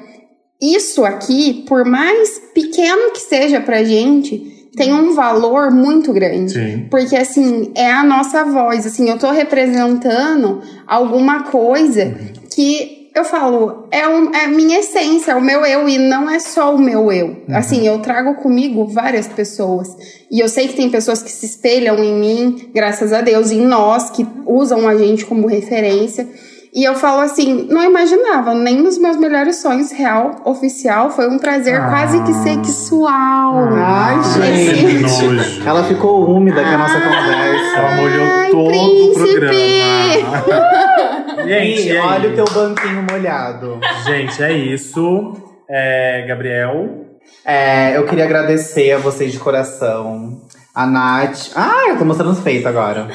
Isso 0.60 1.02
aqui, 1.06 1.64
por 1.66 1.86
mais 1.86 2.38
pequeno 2.54 3.12
que 3.12 3.20
seja 3.20 3.62
pra 3.62 3.82
gente, 3.82 4.68
tem 4.76 4.92
um 4.92 5.14
valor 5.14 5.70
muito 5.70 6.12
grande. 6.12 6.52
Sim. 6.52 6.86
Porque, 6.90 7.16
assim, 7.16 7.72
é 7.74 7.90
a 7.90 8.04
nossa 8.04 8.44
voz. 8.44 8.84
Assim, 8.84 9.08
eu 9.08 9.18
tô 9.18 9.30
representando 9.30 10.60
alguma 10.86 11.44
coisa 11.44 12.14
que 12.54 13.01
eu 13.14 13.24
falo, 13.24 13.86
é, 13.90 14.06
um- 14.08 14.34
é 14.34 14.44
a 14.44 14.48
minha 14.48 14.78
essência, 14.80 15.32
é 15.32 15.34
o 15.34 15.40
meu 15.40 15.64
eu, 15.66 15.88
e 15.88 15.98
não 15.98 16.30
é 16.30 16.38
só 16.38 16.74
o 16.74 16.78
meu 16.78 17.12
eu. 17.12 17.36
Assim, 17.52 17.86
eu 17.86 17.98
trago 17.98 18.34
comigo 18.36 18.86
várias 18.86 19.28
pessoas. 19.28 19.88
E 20.30 20.40
eu 20.40 20.48
sei 20.48 20.68
que 20.68 20.74
tem 20.76 20.88
pessoas 20.88 21.22
que 21.22 21.30
se 21.30 21.44
espelham 21.44 21.98
em 22.02 22.14
mim, 22.14 22.70
graças 22.74 23.12
a 23.12 23.20
Deus, 23.20 23.50
em 23.50 23.60
nós, 23.66 24.08
que 24.10 24.26
usam 24.46 24.88
a 24.88 24.96
gente 24.96 25.26
como 25.26 25.46
referência. 25.46 26.26
E 26.74 26.82
eu 26.84 26.94
falo 26.94 27.20
assim, 27.20 27.66
não 27.70 27.84
imaginava, 27.84 28.54
nem 28.54 28.80
nos 28.80 28.96
meus 28.96 29.18
melhores 29.18 29.56
sonhos, 29.56 29.90
real, 29.92 30.36
oficial, 30.46 31.10
foi 31.10 31.28
um 31.28 31.38
prazer 31.38 31.78
Ah. 31.78 31.88
quase 31.90 32.22
que 32.22 32.32
sexual. 32.32 33.68
Ai, 33.76 34.16
Que 34.22 34.74
gente. 34.74 35.02
nojo. 35.02 35.60
Ela 35.68 35.84
ficou 35.84 36.24
úmida 36.30 36.62
com 36.62 36.68
a 36.70 36.78
nossa 36.78 36.98
conversa. 36.98 37.76
Ela 37.76 37.96
molhou 37.96 38.24
Ai, 38.26 38.50
todo 38.50 38.68
príncipe! 38.68 39.20
o 39.20 39.38
programa. 39.38 40.92
gente, 41.46 41.90
é 41.90 42.00
olha 42.00 42.30
o 42.30 42.34
teu 42.34 42.44
banquinho 42.44 43.06
molhado. 43.10 43.80
Gente, 44.04 44.42
é 44.42 44.52
isso. 44.52 45.36
É, 45.68 46.24
Gabriel. 46.26 47.06
É, 47.44 47.96
eu 47.96 48.06
queria 48.06 48.24
agradecer 48.24 48.92
a 48.92 48.98
vocês 48.98 49.32
de 49.32 49.38
coração. 49.38 50.40
A 50.74 50.86
Nath. 50.86 51.50
Ah, 51.54 51.88
eu 51.88 51.98
tô 51.98 52.04
mostrando 52.04 52.32
os 52.32 52.40
peitos 52.40 52.66
agora. 52.66 53.08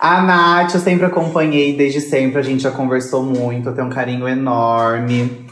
A 0.00 0.22
Nath, 0.22 0.74
eu 0.74 0.80
sempre 0.80 1.06
acompanhei 1.06 1.76
desde 1.76 2.00
sempre, 2.00 2.38
a 2.38 2.42
gente 2.42 2.62
já 2.62 2.70
conversou 2.70 3.22
muito, 3.22 3.68
eu 3.68 3.74
tenho 3.74 3.86
um 3.86 3.90
carinho 3.90 4.28
enorme. 4.28 5.46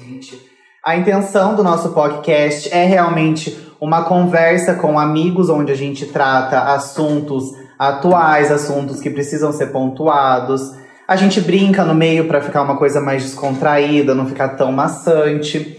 A 0.85 0.97
intenção 0.97 1.55
do 1.55 1.63
nosso 1.63 1.91
podcast 1.91 2.69
é 2.75 2.85
realmente 2.85 3.57
uma 3.81 4.05
conversa 4.05 4.75
com 4.75 4.99
amigos, 4.99 5.49
onde 5.49 5.73
a 5.73 5.77
gente 5.77 6.07
trata 6.07 6.59
assuntos 6.75 7.45
atuais, 7.79 8.51
assuntos 8.51 9.01
que 9.01 9.09
precisam 9.09 9.53
ser 9.53 9.69
pontuados. 9.69 10.82
A 11.07 11.17
gente 11.17 11.41
brinca 11.41 11.85
no 11.85 11.95
meio 11.95 12.27
para 12.27 12.41
ficar 12.41 12.63
uma 12.63 12.77
coisa 12.77 13.01
mais 13.01 13.23
descontraída, 13.23 14.15
não 14.15 14.27
ficar 14.27 14.51
tão 14.51 14.73
maçante. 14.73 15.79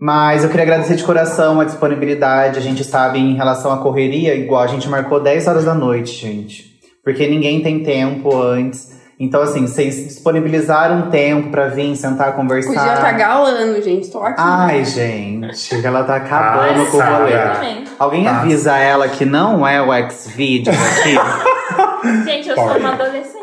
Mas 0.00 0.42
eu 0.42 0.50
queria 0.50 0.64
agradecer 0.64 0.96
de 0.96 1.04
coração 1.04 1.60
a 1.60 1.64
disponibilidade. 1.64 2.58
A 2.58 2.62
gente 2.62 2.82
sabe, 2.84 3.18
em 3.18 3.34
relação 3.34 3.72
à 3.72 3.78
correria, 3.78 4.34
igual 4.34 4.62
a 4.62 4.66
gente 4.66 4.88
marcou 4.88 5.20
10 5.20 5.46
horas 5.48 5.64
da 5.64 5.74
noite, 5.74 6.12
gente. 6.12 6.74
Porque 7.04 7.26
ninguém 7.28 7.62
tem 7.62 7.82
tempo 7.82 8.34
antes. 8.36 8.94
Então, 9.20 9.42
assim, 9.42 9.66
vocês 9.66 9.94
disponibilizaram 10.08 11.08
tempo 11.10 11.50
pra 11.50 11.68
vir, 11.68 11.94
sentar, 11.94 12.34
conversar. 12.34 12.72
Podia 12.74 12.94
estar 12.94 13.12
galando, 13.12 13.80
gente. 13.82 14.10
Tô 14.10 14.18
aqui. 14.20 14.34
Ai, 14.38 14.84
gente, 14.84 15.86
ela 15.86 16.02
tá 16.02 16.16
acabando 16.16 16.82
Ah, 16.82 16.86
com 16.90 16.96
o 16.96 17.00
rolê. 17.00 17.38
Também. 17.38 17.84
Alguém 17.98 18.24
Tá. 18.24 18.38
avisa 18.40 18.76
ela 18.76 19.08
que 19.08 19.24
não 19.24 19.66
é 19.66 19.80
o 19.80 20.10
Xvideos 20.10 20.76
aqui? 20.76 21.14
Gente, 22.24 22.48
eu 22.50 22.54
sou 22.54 22.76
uma 22.76 22.92
adolescente. 22.92 23.33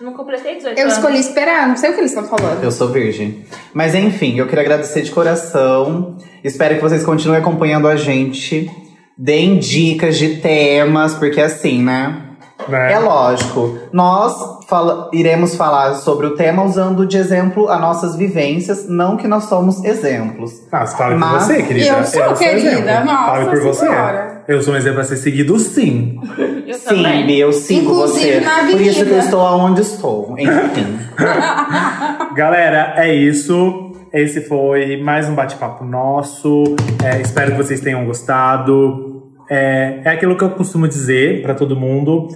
Não 0.00 0.12
completei 0.14 0.56
18 0.56 0.78
Eu 0.78 0.84
anos. 0.84 0.96
escolhi 0.96 1.18
esperar, 1.18 1.68
não 1.68 1.76
sei 1.76 1.90
o 1.90 1.92
que 1.94 2.00
eles 2.00 2.10
estão 2.14 2.26
falando. 2.26 2.62
Eu 2.64 2.72
sou 2.72 2.88
virgem. 2.88 3.44
Mas 3.74 3.94
enfim, 3.94 4.38
eu 4.38 4.46
queria 4.46 4.62
agradecer 4.64 5.02
de 5.02 5.10
coração. 5.10 6.16
Espero 6.42 6.76
que 6.76 6.80
vocês 6.80 7.04
continuem 7.04 7.38
acompanhando 7.40 7.86
a 7.86 7.96
gente. 7.96 8.70
Deem 9.16 9.58
dicas 9.58 10.16
de 10.16 10.36
temas, 10.36 11.14
porque 11.14 11.40
assim, 11.40 11.82
né? 11.82 12.22
Né? 12.68 12.92
É 12.92 12.98
lógico. 12.98 13.78
Nós 13.92 14.34
fala- 14.68 15.10
iremos 15.12 15.54
falar 15.54 15.94
sobre 15.94 16.26
o 16.26 16.34
tema 16.34 16.62
usando 16.62 17.06
de 17.06 17.16
exemplo 17.16 17.68
as 17.68 17.80
nossas 17.80 18.16
vivências, 18.16 18.86
não 18.88 19.16
que 19.16 19.26
nós 19.26 19.44
somos 19.44 19.82
exemplos. 19.84 20.52
Ah, 20.70 20.86
você 20.86 20.96
fala 20.96 21.16
Mas- 21.16 21.30
por 21.46 21.54
você, 21.54 21.62
querida. 21.62 21.86
Eu 21.98 22.04
sou, 22.04 22.34
querida. 22.34 23.04
Nossa 23.04 23.26
Fale 23.32 23.44
por 23.50 23.60
você. 23.62 23.80
Senhora. 23.86 24.39
Eu 24.50 24.60
sou 24.60 24.74
um 24.74 24.76
exemplo 24.76 25.00
a 25.00 25.04
ser 25.04 25.16
seguido, 25.16 25.56
sim. 25.60 26.18
Eu 26.66 26.74
Sim, 26.74 26.84
também. 26.84 27.24
Bi, 27.24 27.38
eu 27.38 27.52
sigo 27.52 27.82
Inclusive 27.82 28.32
você. 28.32 28.40
na 28.40 28.64
Por 28.68 28.80
isso 28.80 29.04
que 29.04 29.10
eu 29.12 29.18
estou 29.20 29.40
aonde 29.42 29.80
estou. 29.80 30.34
Enfim. 30.36 30.98
Galera, 32.34 32.94
é 32.96 33.14
isso. 33.14 33.92
Esse 34.12 34.40
foi 34.40 35.00
mais 35.00 35.28
um 35.28 35.36
bate-papo 35.36 35.84
nosso. 35.84 36.64
É, 37.00 37.20
espero 37.20 37.52
que 37.52 37.58
vocês 37.58 37.78
tenham 37.80 38.04
gostado. 38.04 39.22
É, 39.48 40.00
é 40.04 40.10
aquilo 40.10 40.36
que 40.36 40.42
eu 40.42 40.50
costumo 40.50 40.88
dizer 40.88 41.42
pra 41.42 41.54
todo 41.54 41.76
mundo. 41.76 42.26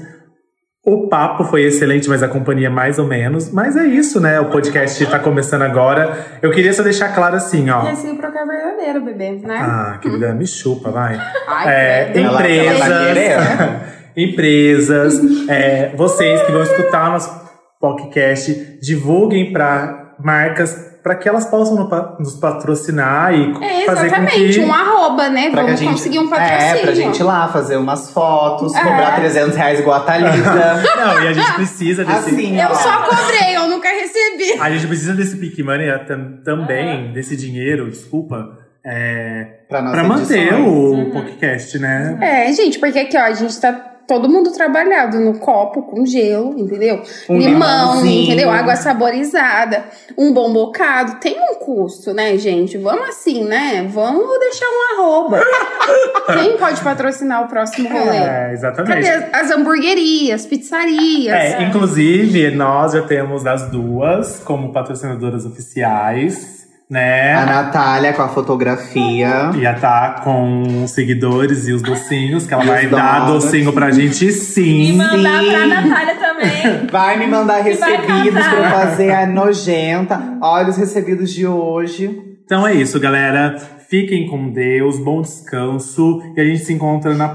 O 0.86 1.08
papo 1.08 1.44
foi 1.44 1.62
excelente, 1.62 2.10
mas 2.10 2.22
a 2.22 2.28
companhia 2.28 2.68
mais 2.68 2.98
ou 2.98 3.06
menos. 3.06 3.50
Mas 3.50 3.74
é 3.74 3.86
isso, 3.86 4.20
né? 4.20 4.38
O 4.38 4.50
podcast 4.50 5.06
tá 5.06 5.18
começando 5.18 5.62
agora. 5.62 6.26
Eu 6.42 6.50
queria 6.50 6.74
só 6.74 6.82
deixar 6.82 7.14
claro 7.14 7.36
assim, 7.36 7.70
ó. 7.70 7.80
Recíproca 7.80 8.38
é 8.38 8.44
verdadeiro, 8.44 9.00
bebê, 9.02 9.30
né? 9.42 9.58
Ah, 9.62 9.98
querida, 10.02 10.34
me 10.34 10.46
chupa, 10.46 10.90
vai. 10.90 11.18
Ai, 11.48 11.68
É, 11.74 12.20
ela 12.20 12.38
tá 12.38 12.44
empresas, 12.46 13.80
empresas, 14.14 15.48
é, 15.48 15.94
vocês 15.96 16.42
que 16.42 16.52
vão 16.52 16.62
escutar 16.62 17.08
o 17.08 17.12
nosso 17.12 17.44
podcast, 17.80 18.78
divulguem 18.82 19.54
para 19.54 20.14
marcas 20.22 20.93
para 21.04 21.14
que 21.16 21.28
elas 21.28 21.44
possam 21.44 21.86
nos 22.18 22.34
patrocinar 22.36 23.34
e 23.34 23.50
É, 23.62 23.84
fazer 23.84 24.08
com 24.08 24.16
exatamente, 24.16 24.54
que 24.58 24.64
um 24.64 24.72
arroba, 24.72 25.28
né? 25.28 25.50
Pra 25.50 25.60
que 25.60 25.60
a 25.60 25.62
Vamos 25.74 25.80
gente, 25.80 25.92
conseguir 25.92 26.18
um 26.18 26.28
patrocínio. 26.30 26.62
É, 26.62 26.76
pra 26.78 26.94
gente 26.94 27.20
ir 27.20 27.22
lá 27.22 27.46
fazer 27.48 27.76
umas 27.76 28.10
fotos, 28.10 28.74
É. 28.74 28.78
cobrar 28.82 29.14
300 29.16 29.54
reais 29.54 29.80
igual 29.80 29.98
a 29.98 30.00
Thalita. 30.00 30.32
não 30.96 31.22
e 31.22 31.28
a 31.28 31.32
gente 31.34 31.52
precisa 31.52 32.04
desse 32.06 32.30
assim, 32.30 32.58
Eu 32.58 32.70
ó. 32.70 32.74
só 32.74 33.02
cobrei, 33.02 33.54
eu 33.54 33.68
nunca 33.68 33.88
recebi. 33.90 34.58
a 34.58 34.70
gente 34.70 34.86
precisa 34.86 35.12
desse 35.12 35.36
pick 35.36 35.58
money 35.62 35.86
tam- 36.06 36.38
também 36.42 37.12
desse 37.12 37.36
dinheiro, 37.36 37.90
desculpa, 37.90 38.58
é, 38.82 39.58
Pra, 39.68 39.82
para 39.82 40.04
manter 40.04 40.54
o 40.54 41.10
podcast, 41.12 41.78
né? 41.78 42.18
É, 42.20 42.52
gente, 42.52 42.78
porque 42.78 42.98
aqui, 42.98 43.16
ó, 43.18 43.24
a 43.24 43.32
gente 43.34 43.60
tá 43.60 43.93
todo 44.06 44.28
mundo 44.28 44.52
trabalhado 44.52 45.18
no 45.18 45.38
copo 45.38 45.82
com 45.82 46.04
gelo, 46.04 46.58
entendeu? 46.58 47.02
Um 47.28 47.38
Limão, 47.38 47.94
limãozinho. 47.94 48.24
entendeu? 48.24 48.50
Água 48.50 48.76
saborizada, 48.76 49.84
um 50.16 50.32
bom 50.32 50.52
bocado. 50.52 51.16
Tem 51.20 51.36
um 51.38 51.54
custo, 51.56 52.12
né, 52.12 52.36
gente? 52.38 52.76
Vamos 52.78 53.08
assim, 53.08 53.44
né? 53.44 53.88
Vamos 53.90 54.38
deixar 54.38 54.66
um 54.66 55.00
arroba. 55.00 55.40
Quem 56.34 56.56
pode 56.56 56.80
patrocinar 56.82 57.44
o 57.44 57.48
próximo 57.48 57.88
rolê? 57.88 58.16
É, 58.16 58.50
exatamente. 58.52 59.06
Cadê 59.06 59.08
as, 59.08 59.50
as 59.50 59.50
hamburguerias, 59.56 60.46
pizzarias? 60.46 61.34
É, 61.34 61.62
inclusive, 61.62 62.50
nós 62.50 62.92
já 62.92 63.02
temos 63.02 63.46
as 63.46 63.70
duas 63.70 64.40
como 64.44 64.72
patrocinadoras 64.72 65.44
oficiais, 65.46 66.63
né? 66.94 67.34
A 67.34 67.44
Natália 67.44 68.12
com 68.12 68.22
a 68.22 68.28
fotografia. 68.28 69.50
Ia 69.56 69.74
tá 69.74 70.20
com 70.22 70.84
os 70.84 70.92
seguidores 70.92 71.66
e 71.66 71.72
os 71.72 71.82
docinhos, 71.82 72.46
que 72.46 72.54
ela 72.54 72.62
E 72.62 72.66
vai 72.68 72.86
dar 72.86 73.26
docinho 73.26 73.72
pra 73.72 73.90
gente 73.90 74.28
E 74.28 74.32
sim. 74.32 74.96
mandar 74.96 75.42
Sim. 75.42 75.50
pra 75.50 75.66
Natália 75.66 76.14
também. 76.14 76.86
Vai 76.90 77.18
me 77.18 77.26
mandar 77.26 77.62
recebidos 77.62 78.46
pra 78.46 78.58
eu 78.58 78.70
fazer 78.70 79.10
a 79.10 79.26
nojenta. 79.26 80.20
Olha 80.40 80.68
os 80.68 80.76
recebidos 80.76 81.32
de 81.32 81.44
hoje. 81.46 82.16
Então 82.44 82.64
é 82.66 82.74
isso, 82.74 83.00
galera. 83.00 83.56
Fiquem 83.88 84.28
com 84.28 84.50
Deus, 84.50 84.98
bom 84.98 85.20
descanso. 85.20 86.22
E 86.36 86.40
a 86.40 86.44
gente 86.44 86.64
se 86.64 86.72
encontra 86.72 87.14
na 87.14 87.28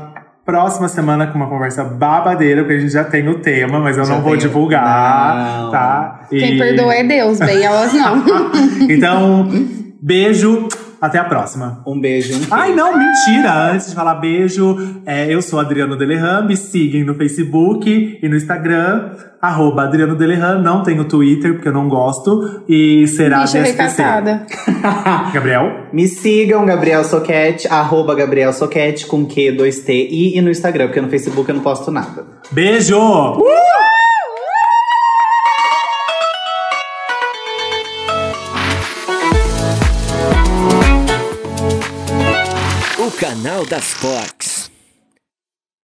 próxima 0.51 0.87
semana 0.87 1.27
com 1.27 1.35
uma 1.37 1.47
conversa 1.47 1.83
babadeira, 1.83 2.61
porque 2.63 2.75
a 2.77 2.79
gente 2.79 2.91
já 2.91 3.03
tem 3.03 3.27
o 3.29 3.39
tema, 3.39 3.79
mas 3.79 3.97
eu 3.97 4.03
Já 4.05 4.15
não 4.15 4.21
vou 4.21 4.35
divulgar, 4.35 5.35
Não. 5.63 5.71
tá? 5.71 6.21
Quem 6.29 6.55
E- 6.55 6.57
perdoa 6.57 6.93
é 6.95 7.03
Deus, 7.03 7.37
bem, 7.39 7.63
elas 7.63 7.93
não. 7.93 8.23
Então, 8.89 9.47
beijo. 10.01 10.67
Até 11.01 11.17
a 11.17 11.23
próxima. 11.23 11.81
Um 11.85 11.99
beijo. 11.99 12.35
Um 12.35 12.47
Ai, 12.51 12.75
não, 12.75 12.97
mentira! 12.97 13.71
Antes 13.71 13.89
de 13.89 13.95
falar 13.95 14.15
beijo, 14.15 14.77
é, 15.05 15.33
eu 15.33 15.41
sou 15.41 15.59
Adriano 15.59 15.95
Delehan, 15.95 16.45
me 16.45 16.57
sigam 16.57 17.05
no 17.05 17.15
Facebook 17.15 18.19
e 18.21 18.27
no 18.27 18.35
Instagram, 18.35 19.11
arroba 19.41 19.83
Adriano 19.83 20.15
Delehan, 20.15 20.61
não 20.61 20.83
tenho 20.83 21.05
Twitter, 21.05 21.53
porque 21.53 21.69
eu 21.69 21.73
não 21.73 21.87
gosto, 21.87 22.63
e 22.67 23.07
será 23.07 23.41
Bicha 23.41 23.61
DSPC. 23.61 24.03
Gabriel? 25.33 25.87
Me 25.93 26.07
sigam, 26.07 26.65
Gabriel 26.65 27.03
Soquete, 27.03 27.67
arroba 27.69 28.13
Gabriel 28.13 28.51
Soquete, 28.51 29.05
com 29.05 29.25
Q, 29.25 29.55
2T, 29.57 29.89
I 29.89 30.37
e 30.37 30.41
no 30.41 30.49
Instagram, 30.49 30.87
porque 30.87 31.01
no 31.01 31.09
Facebook 31.09 31.47
eu 31.47 31.55
não 31.55 31.63
posto 31.63 31.91
nada. 31.91 32.25
Beijo! 32.51 32.97
O 32.97 33.98
canal 43.19 43.65
das 43.65 43.83
Fox. 43.95 44.38